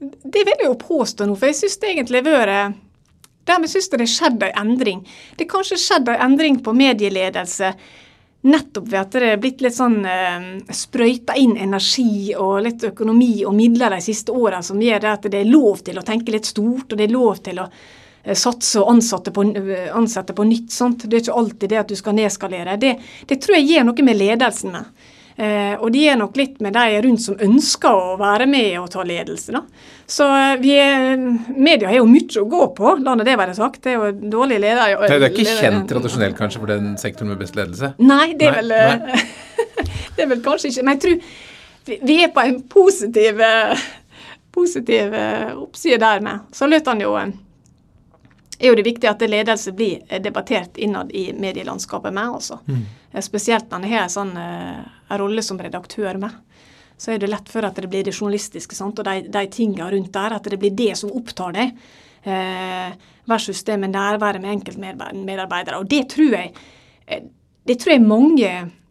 det 0.00 0.44
vil 0.44 0.60
jeg 0.60 0.68
jo 0.68 0.76
påstå 0.78 1.26
nå. 1.26 1.34
For 1.40 1.50
jeg 1.50 1.60
syns 1.62 1.80
egentlig 1.82 2.24
vært 2.28 2.78
Dermed 3.48 3.70
syns 3.72 3.88
det 3.90 3.98
har 4.02 4.10
skjedd 4.10 4.42
en 4.46 4.58
endring. 4.60 5.00
Det 5.34 5.46
har 5.46 5.54
kanskje 5.56 5.78
skjedd 5.80 6.10
en 6.12 6.20
endring 6.28 6.60
på 6.62 6.74
medieledelse 6.76 7.72
nettopp 8.42 8.88
ved 8.88 9.00
at 9.00 9.12
det 9.12 9.30
er 9.32 9.40
blitt 9.40 9.60
litt 9.64 9.76
sånn 9.76 10.00
eh, 10.08 10.44
sprøyta 10.72 11.36
inn 11.36 11.56
energi 11.60 12.32
og 12.36 12.62
litt 12.64 12.84
økonomi 12.88 13.44
og 13.44 13.54
midler 13.56 13.96
de 13.96 14.00
siste 14.04 14.32
åra 14.32 14.62
som 14.64 14.80
gjør 14.80 15.02
det 15.04 15.10
at 15.12 15.30
det 15.32 15.42
er 15.42 15.50
lov 15.50 15.82
til 15.84 16.00
å 16.00 16.04
tenke 16.06 16.32
litt 16.32 16.48
stort, 16.48 16.88
og 16.88 16.96
det 16.96 17.08
er 17.08 17.14
lov 17.14 17.42
til 17.44 17.60
å 17.60 17.66
eh, 17.68 18.36
satse 18.36 18.80
og 18.80 18.94
ansette 18.94 19.34
på, 19.36 19.44
uh, 19.44 19.90
ansette 19.96 20.36
på 20.36 20.46
nytt. 20.48 20.72
sånt. 20.72 21.04
Det 21.04 21.18
er 21.18 21.26
ikke 21.26 21.40
alltid 21.42 21.74
det 21.74 21.82
at 21.82 21.92
du 21.92 21.96
skal 22.00 22.16
nedskalere. 22.16 22.78
Det, 22.80 22.94
det 23.28 23.40
tror 23.44 23.58
jeg 23.58 23.68
gjør 23.74 23.90
noe 23.90 24.08
med 24.08 24.20
ledelsen. 24.22 24.72
med. 24.72 24.99
Eh, 25.40 25.72
og 25.80 25.88
de 25.94 26.02
er 26.04 26.18
nok 26.20 26.34
litt 26.36 26.58
med 26.60 26.74
de 26.76 26.98
rundt 27.00 27.22
som 27.24 27.38
ønsker 27.40 27.94
å 27.96 28.16
være 28.20 28.44
med 28.50 28.74
og 28.76 28.90
ta 28.92 29.00
ledelse. 29.08 29.54
Da. 29.54 29.62
Så 30.04 30.26
eh, 30.36 30.56
vi 30.60 30.74
er, 30.76 31.14
media 31.56 31.88
har 31.88 31.96
jo 31.96 32.08
mye 32.10 32.42
å 32.42 32.48
gå 32.50 32.66
på, 32.76 32.92
la 33.00 33.14
det 33.24 33.36
være 33.40 33.54
sagt. 33.56 33.80
Det 33.86 33.94
er 33.94 33.96
jo 33.96 34.10
dårlige 34.34 34.60
ledere. 34.66 34.98
Nei, 35.00 35.08
Det 35.08 35.30
er 35.30 35.32
ikke 35.32 35.56
kjent 35.62 35.86
tradisjonelt 35.88 36.36
kanskje 36.36 36.60
for 36.60 36.74
den 36.74 36.92
sektoren 37.00 37.32
med 37.32 37.40
best 37.40 37.56
ledelse? 37.56 37.94
Nei, 38.04 38.34
det 38.36 38.50
er, 38.50 38.58
vel, 38.58 38.74
nei. 38.74 39.22
det 40.18 40.26
er 40.26 40.32
vel 40.34 40.44
kanskje 40.44 40.74
ikke. 40.74 40.84
Men 40.84 40.98
jeg 40.98 41.04
tror 41.06 42.04
vi 42.10 42.18
er 42.26 42.34
på 42.36 42.44
en 42.44 42.58
positiv, 42.76 43.40
positiv 44.52 45.16
oppside 45.56 46.02
der 46.04 46.20
med. 46.26 46.50
Så 46.52 46.68
løt 46.68 46.90
han 46.90 47.00
jo 47.00 47.16
er 48.60 48.72
jo 48.72 48.76
det 48.78 48.86
viktig 48.86 49.08
at 49.08 49.22
ledelse 49.24 49.72
blir 49.76 50.20
debattert 50.22 50.76
innad 50.76 51.12
i 51.16 51.30
medielandskapet 51.32 52.12
med. 52.12 52.28
altså. 52.28 52.60
Mm. 52.68 52.84
Spesielt 53.22 53.70
når 53.70 53.78
en 53.78 53.92
har 53.92 54.04
en 54.04 54.12
sånn 54.12 54.32
uh, 54.36 55.16
rolle 55.18 55.42
som 55.42 55.58
redaktør 55.60 56.18
med. 56.20 56.34
Så 57.00 57.14
er 57.14 57.22
det 57.22 57.30
lett 57.32 57.48
for 57.48 57.64
at 57.64 57.78
det 57.80 57.88
blir 57.88 58.04
det 58.04 58.12
journalistiske 58.12 58.76
sant? 58.76 59.00
og 59.00 59.08
de, 59.08 59.30
de 59.32 59.46
tingene 59.52 59.88
rundt 59.94 60.12
der. 60.12 60.36
At 60.36 60.50
det 60.52 60.60
blir 60.60 60.74
det 60.76 60.92
som 61.00 61.12
opptar 61.16 61.56
deg. 61.56 61.72
Uh, 62.20 62.92
versus 63.30 63.62
det 63.64 63.78
med 63.80 63.94
nærværet 63.94 64.42
med 64.42 64.58
enkeltmedarbeidere. 64.58 65.80
Og 65.80 65.88
det 65.88 66.08
tror 66.12 66.34
jeg, 66.34 66.52
eh, 67.06 67.24
det 67.64 67.78
tror 67.80 67.92
jeg 67.94 68.02
mange 68.04 68.50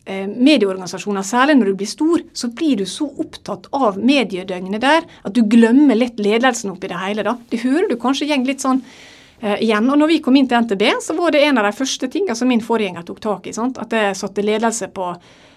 medieorganisasjoner, 0.09 1.21
særlig 1.21 1.53
når 1.59 1.67
du 1.69 1.75
blir 1.77 1.89
stor, 1.89 2.21
så 2.33 2.47
blir 2.55 2.79
du 2.79 2.85
så 2.89 3.05
opptatt 3.21 3.67
av 3.75 3.99
mediedøgnet 4.01 4.81
der 4.81 5.03
at 5.05 5.35
du 5.35 5.43
glemmer 5.45 5.99
litt 5.99 6.17
ledelsen 6.17 6.71
oppi 6.71 6.89
det 6.89 6.97
hele. 6.97 7.25
da. 7.27 7.35
Det 7.51 7.59
hører 7.61 7.91
du 7.91 7.97
kanskje 7.99 8.25
gjeng 8.31 8.47
litt 8.47 8.63
sånn 8.63 8.79
eh, 8.81 9.18
igjen. 9.41 9.89
Og 9.89 9.99
når 9.99 10.11
vi 10.11 10.17
kom 10.23 10.35
inn 10.35 10.47
til 10.49 10.65
NTB, 10.65 10.83
så 11.03 11.15
var 11.17 11.31
det 11.35 11.43
en 11.47 11.61
av 11.61 11.67
de 11.69 11.75
første 11.77 12.09
tingene 12.11 12.35
som 12.35 12.49
min 12.51 12.63
forgjenger 12.63 13.05
tok 13.07 13.21
tak 13.23 13.47
i. 13.47 13.53
Sant? 13.55 13.79
At 13.81 13.93
jeg 13.95 14.17
satte 14.19 14.43
ledelse 14.43 14.89
på, 14.95 15.13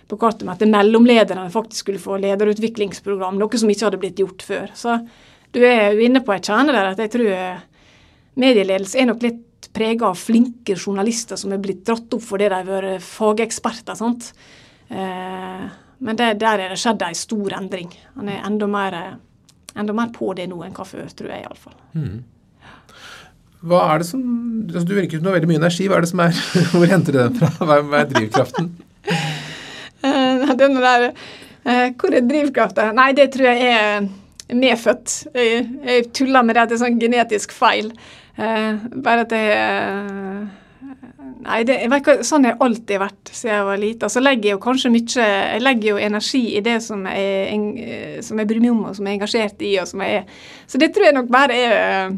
på 0.09 0.19
kartet 0.21 0.47
med 0.47 0.55
at 0.55 0.71
mellomlederne 0.71 1.49
faktisk 1.53 1.87
skulle 1.87 2.03
få 2.03 2.21
lederutviklingsprogram, 2.23 3.41
noe 3.41 3.61
som 3.61 3.73
ikke 3.73 3.89
hadde 3.89 4.03
blitt 4.03 4.23
gjort 4.23 4.47
før. 4.47 4.71
Så 4.79 4.99
du 5.53 5.61
er 5.67 5.93
jo 5.93 6.07
inne 6.07 6.23
på 6.25 6.35
et 6.35 6.49
kjerne 6.49 6.75
der 6.75 6.93
at 6.93 7.01
jeg 7.03 7.13
tror 7.13 7.33
eh, 7.35 7.65
medieledelse 8.41 9.01
er 9.01 9.11
nok 9.11 9.25
litt 9.27 9.69
prega 9.73 10.09
av 10.11 10.19
flinke 10.19 10.75
journalister 10.77 11.39
som 11.41 11.53
er 11.55 11.61
blitt 11.63 11.85
dratt 11.87 12.13
opp 12.13 12.25
fordi 12.25 12.49
de 12.49 12.59
har 12.59 12.69
vært 12.69 13.05
fageksperter. 13.05 13.97
sant? 13.99 14.33
Eh, 14.89 15.65
men 16.03 16.19
det, 16.19 16.33
der 16.43 16.59
er 16.59 16.73
det 16.73 16.81
skjedd 16.83 17.05
en 17.07 17.17
stor 17.17 17.57
endring. 17.61 17.93
Han 18.17 18.31
er 18.33 18.43
enda 18.47 18.67
mer, 18.67 18.97
enda 19.79 19.95
mer 19.97 20.11
på 20.15 20.33
det 20.39 20.49
nå 20.51 20.59
enn 20.67 20.75
hva 20.75 20.87
før, 20.89 21.07
tror 21.15 21.31
jeg 21.31 21.45
iallfall. 21.45 21.77
Mm. 21.95 22.17
Hva 23.63 23.83
er 23.93 24.03
det 24.03 24.09
som, 24.09 24.23
altså 24.67 24.87
Du 24.87 24.95
virker 24.97 25.21
som 25.21 25.27
du 25.27 25.35
veldig 25.35 25.51
mye 25.51 25.61
energi. 25.63 25.87
Hva 25.91 26.01
er 26.01 26.07
det 26.07 26.11
som 26.11 26.25
er, 26.25 26.41
Hvor 26.75 26.89
henter 26.91 27.15
du 27.15 27.21
den 27.21 27.37
fra? 27.39 27.53
Hva 27.61 27.79
er, 28.01 28.09
drivkraften? 28.11 28.73
uh, 30.07 30.57
den 30.59 30.81
der, 30.83 31.13
uh, 31.67 31.87
hvor 31.99 32.17
er 32.17 32.27
drivkraften? 32.27 32.97
Nei, 32.99 33.13
det 33.19 33.31
tror 33.37 33.53
jeg 33.53 33.77
er 33.77 34.09
medfødt. 34.53 35.21
Jeg, 35.39 35.69
jeg 35.87 36.09
tuller 36.15 36.43
med 36.47 36.59
det 36.59 36.65
at 36.65 36.73
det 36.73 36.77
er 36.79 36.83
sånn 36.83 36.99
genetisk 37.03 37.55
feil. 37.55 37.93
Uh, 38.39 38.83
bare 39.05 39.29
at 39.29 39.37
jeg 39.37 40.51
Nei, 41.43 41.65
det, 41.67 41.75
jeg 41.83 41.91
ikke, 41.91 42.13
sånn 42.23 42.45
har 42.47 42.53
jeg 42.53 42.63
alltid 42.63 43.01
vært 43.03 43.31
siden 43.35 43.51
jeg 43.51 43.65
var 43.67 43.79
liten. 43.83 44.11
Så 44.15 44.21
legger 44.23 44.47
jeg 44.47 44.55
jo 44.55 44.61
kanskje 44.63 44.93
mye 44.95 45.25
Jeg 45.27 45.63
legger 45.65 45.89
jo 45.89 45.97
energi 45.99 46.43
i 46.55 46.61
det 46.63 46.77
som 46.85 47.03
jeg, 47.11 48.21
som 48.23 48.39
jeg 48.39 48.51
bryr 48.51 48.63
meg 48.63 48.71
om, 48.71 48.85
og 48.87 48.95
som 48.95 49.09
jeg 49.09 49.17
er 49.17 49.19
engasjert 49.19 49.65
i. 49.67 49.73
og 49.83 49.89
som 49.91 50.05
jeg 50.07 50.21
er. 50.21 50.45
Så 50.71 50.79
det 50.79 50.93
tror 50.95 51.09
jeg 51.09 51.17
nok 51.17 51.33
bare 51.35 51.57
er 51.59 52.15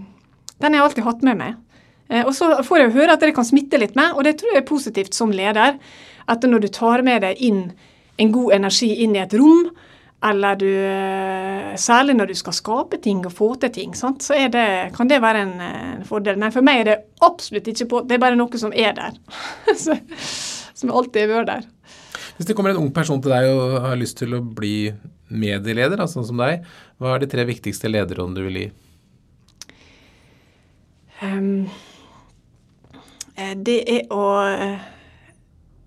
den 0.64 0.74
har 0.74 0.82
jeg 0.82 0.90
alltid 0.90 1.08
hatt 1.08 1.24
med 1.26 1.40
meg. 1.40 1.56
Eh, 2.10 2.24
og 2.24 2.34
så 2.36 2.50
får 2.64 2.80
jeg 2.80 2.94
høre 2.98 3.16
at 3.16 3.24
det 3.24 3.34
kan 3.36 3.46
smitte 3.46 3.80
litt 3.80 3.96
med, 3.98 4.14
og 4.14 4.26
det 4.26 4.36
tror 4.40 4.54
jeg 4.54 4.62
er 4.62 4.68
positivt 4.68 5.16
som 5.16 5.32
leder. 5.34 5.78
At 6.30 6.44
når 6.48 6.64
du 6.64 6.70
tar 6.72 7.04
med 7.04 7.24
deg 7.24 7.40
inn 7.44 7.66
en 8.20 8.30
god 8.32 8.54
energi 8.56 8.92
inn 9.04 9.16
i 9.16 9.22
et 9.24 9.34
rom, 9.36 9.68
eller 10.24 10.56
du 10.56 10.68
eh, 10.70 11.74
Særlig 11.76 12.14
når 12.14 12.30
du 12.30 12.36
skal 12.38 12.54
skape 12.54 13.00
ting 13.02 13.24
og 13.26 13.32
få 13.34 13.48
til 13.60 13.72
ting, 13.74 13.96
sant? 13.98 14.22
så 14.22 14.36
det, 14.52 14.66
kan 14.94 15.08
det 15.10 15.18
være 15.20 15.40
en, 15.42 15.54
en, 15.60 16.04
fordel. 16.06 16.38
Men 16.38 16.54
for 16.54 16.64
meg 16.64 16.80
er 16.80 16.86
det 16.86 16.94
absolutt 17.26 17.66
ikke 17.72 17.88
på 17.90 18.02
Det 18.06 18.14
er 18.14 18.22
bare 18.22 18.38
noe 18.38 18.60
som 18.60 18.70
er 18.70 18.94
der. 18.94 19.16
som 20.78 20.92
alltid 20.94 21.24
har 21.24 21.32
vært 21.32 21.50
der. 21.50 21.66
Hvis 22.36 22.46
det 22.46 22.56
kommer 22.56 22.72
en 22.72 22.80
ung 22.84 22.92
person 22.94 23.20
til 23.22 23.34
deg 23.34 23.50
og 23.50 23.74
har 23.88 23.98
lyst 23.98 24.20
til 24.22 24.38
å 24.38 24.40
bli 24.42 24.92
medieleder, 25.34 26.06
sånn 26.10 26.26
som 26.26 26.40
deg, 26.40 26.64
hva 27.02 27.16
er 27.16 27.24
de 27.24 27.30
tre 27.34 27.44
viktigste 27.48 27.90
lederrådene 27.90 28.38
du 28.38 28.46
vil 28.46 28.60
gi? 28.62 28.70
Um, 31.22 31.66
det 33.34 33.76
er 33.90 34.12
å 34.14 34.26
uh, 34.42 34.86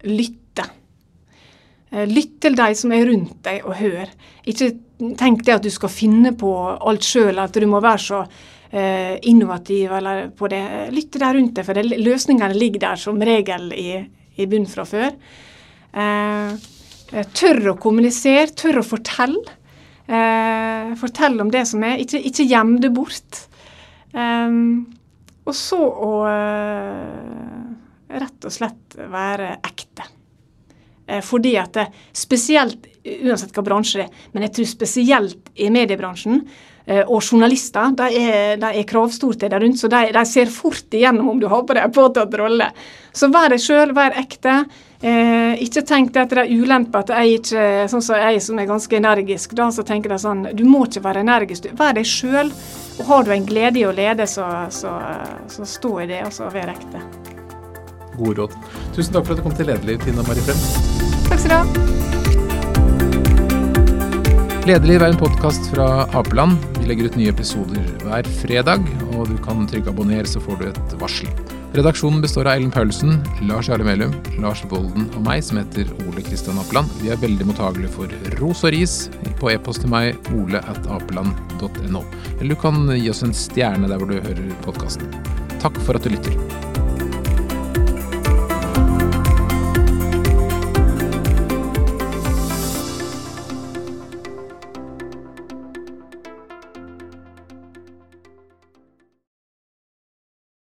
lytte. 0.07 0.67
Uh, 1.91 2.03
lytt 2.07 2.37
til 2.43 2.57
de 2.59 2.67
som 2.79 2.93
er 2.95 3.07
rundt 3.09 3.39
deg, 3.47 3.63
og 3.67 3.75
hør. 3.79 4.11
Ikke 4.47 4.71
tenk 5.19 5.43
det 5.47 5.57
at 5.57 5.65
du 5.65 5.71
skal 5.73 5.91
finne 5.93 6.33
på 6.37 6.51
alt 6.75 7.05
sjøl, 7.05 7.39
at 7.43 7.55
du 7.55 7.67
må 7.69 7.83
være 7.83 8.03
så 8.09 8.27
innovativ 8.67 9.93
eller 9.95 10.25
på 10.35 10.49
det. 10.51 10.59
Lytt 10.91 11.13
til 11.13 11.21
de 11.23 11.27
rundt 11.37 11.53
deg, 11.55 11.63
for 11.63 11.77
løsningene 12.03 12.57
ligger 12.57 12.81
der 12.83 12.99
som 12.99 13.21
regel 13.23 13.69
i, 13.71 13.93
i 14.35 14.43
bunnen 14.43 14.67
fra 14.67 14.83
før. 14.83 15.13
Tør 17.39 17.61
å 17.71 17.77
kommunisere, 17.79 18.51
tør 18.51 18.81
å 18.81 18.83
fortelle. 18.83 19.55
fortell 20.99 21.39
om 21.45 21.53
det 21.55 21.63
som 21.71 21.87
er, 21.87 22.03
ikke, 22.03 22.19
ikke 22.27 22.49
gjem 22.51 22.75
det 22.83 22.91
bort. 22.99 23.39
Um, 24.11 24.96
og 25.47 25.55
så 25.55 25.79
å 25.79 26.11
uh, 26.27 27.65
rett 28.11 28.47
og 28.47 28.53
slett 28.53 28.97
være 28.99 29.57
ekte. 29.67 30.07
Uh, 31.07 31.21
fordi 31.25 31.55
at 31.59 31.73
det, 31.77 31.87
spesielt, 32.15 32.89
uansett 33.03 33.55
hva 33.55 33.65
bransje 33.65 34.01
det 34.01 34.07
er, 34.07 34.25
men 34.33 34.47
jeg 34.47 34.57
tror 34.57 34.71
spesielt 34.73 35.53
i 35.55 35.69
mediebransjen 35.73 36.43
og 36.87 37.19
journalister, 37.19 37.91
de 37.99 38.05
er, 38.15 38.57
de 38.61 38.69
er 38.79 38.85
kravstore 38.87 39.49
der 39.49 39.59
rundt, 39.59 39.79
så 39.81 39.89
de, 39.91 40.05
de, 40.15 40.23
ser 40.25 40.51
fort 40.53 40.93
igjennom 40.95 41.33
om 41.33 41.39
du 41.41 41.49
har 41.51 41.65
på 41.67 41.75
deg 41.75 41.89
en 41.89 41.95
påtatt 41.95 42.37
rolle. 42.39 42.69
Så 43.11 43.27
vær 43.33 43.51
deg 43.51 43.59
sjøl, 43.59 43.91
vær 43.97 44.15
ekte. 44.19 44.61
Eh, 45.01 45.59
ikke 45.61 45.83
tenk 45.85 46.13
det 46.15 46.29
det 46.31 46.47
de 46.47 46.57
ulempe 46.57 46.97
at 46.97 47.11
jeg 47.13 47.35
ikke 47.37 47.65
Sånn 47.91 48.01
som 48.01 48.17
jeg 48.17 48.39
som 48.41 48.57
er 48.57 48.65
ganske 48.65 48.97
energisk, 48.97 49.53
da, 49.53 49.67
så 49.69 49.83
tenker 49.85 50.09
jeg 50.15 50.23
sånn 50.23 50.41
Du 50.57 50.63
må 50.65 50.87
ikke 50.87 51.03
være 51.05 51.21
energisk. 51.21 51.69
Vær 51.77 51.93
deg 51.97 52.07
sjøl. 52.09 52.49
Og 52.97 53.05
har 53.11 53.27
du 53.27 53.33
en 53.35 53.45
glede 53.45 53.83
i 53.83 53.85
å 53.85 53.93
lede, 53.93 54.25
så, 54.25 54.47
så, 54.73 54.95
så 55.53 55.67
stå 55.69 55.91
i 56.01 56.07
det, 56.09 56.23
og 56.25 56.33
så 56.33 56.49
vær 56.49 56.73
ekte. 56.73 57.03
Gode 58.17 58.39
råd. 58.41 58.57
Tusen 58.95 59.13
takk 59.13 59.27
for 59.27 59.35
at 59.35 59.43
du 59.43 59.45
kom 59.45 59.59
til 59.59 59.69
Lederliv, 59.69 60.01
Tina 60.01 60.25
Marie 60.25 60.47
Frem. 60.47 60.65
Takk 61.29 61.45
skal 61.45 61.53
du 61.53 61.59
ha. 61.59 62.26
Lederliv 64.67 64.99
er 64.99 65.13
en 65.13 65.19
podkast 65.19 65.69
fra 65.71 65.85
Apeland. 66.17 66.57
Vi 66.75 66.89
legger 66.89 67.07
ut 67.07 67.13
nye 67.15 67.31
episoder 67.31 67.85
hver 68.01 68.27
fredag, 68.41 68.83
og 69.13 69.29
du 69.29 69.37
kan 69.45 69.61
trykke 69.69 69.93
abonner, 69.93 70.27
så 70.27 70.41
får 70.43 70.59
du 70.59 70.65
et 70.67 70.95
varsel. 70.99 71.29
Redaksjonen 71.77 72.19
består 72.19 72.49
av 72.49 72.57
Ellen 72.57 72.73
Paulsen, 72.73 73.21
Lars 73.47 73.69
Jarle 73.71 73.87
Melum, 73.87 74.11
Lars 74.43 74.65
Volden 74.67 75.07
og 75.13 75.23
meg, 75.23 75.45
som 75.47 75.61
heter 75.61 75.87
Ole 76.03 76.25
Kristian 76.25 76.59
Apeland. 76.59 76.91
Vi 76.99 77.13
er 77.13 77.23
veldig 77.23 77.47
mottagelige 77.47 77.93
for 77.95 78.11
ros 78.41 78.65
og 78.67 78.75
ris 78.75 78.97
på 79.39 79.53
e-post 79.53 79.85
til 79.85 79.93
meg, 79.93 80.19
ole 80.35 80.59
at 80.59 80.91
apeland.no. 80.97 82.03
Eller 82.35 82.51
du 82.51 82.59
kan 82.59 82.89
gi 82.91 83.07
oss 83.13 83.23
en 83.23 83.37
stjerne 83.47 83.87
der 83.87 84.03
hvor 84.03 84.11
du 84.11 84.19
hører 84.19 84.51
podkasten. 84.67 85.15
Takk 85.63 85.79
for 85.87 85.95
at 85.95 86.03
du 86.03 86.11
lytter. 86.11 86.35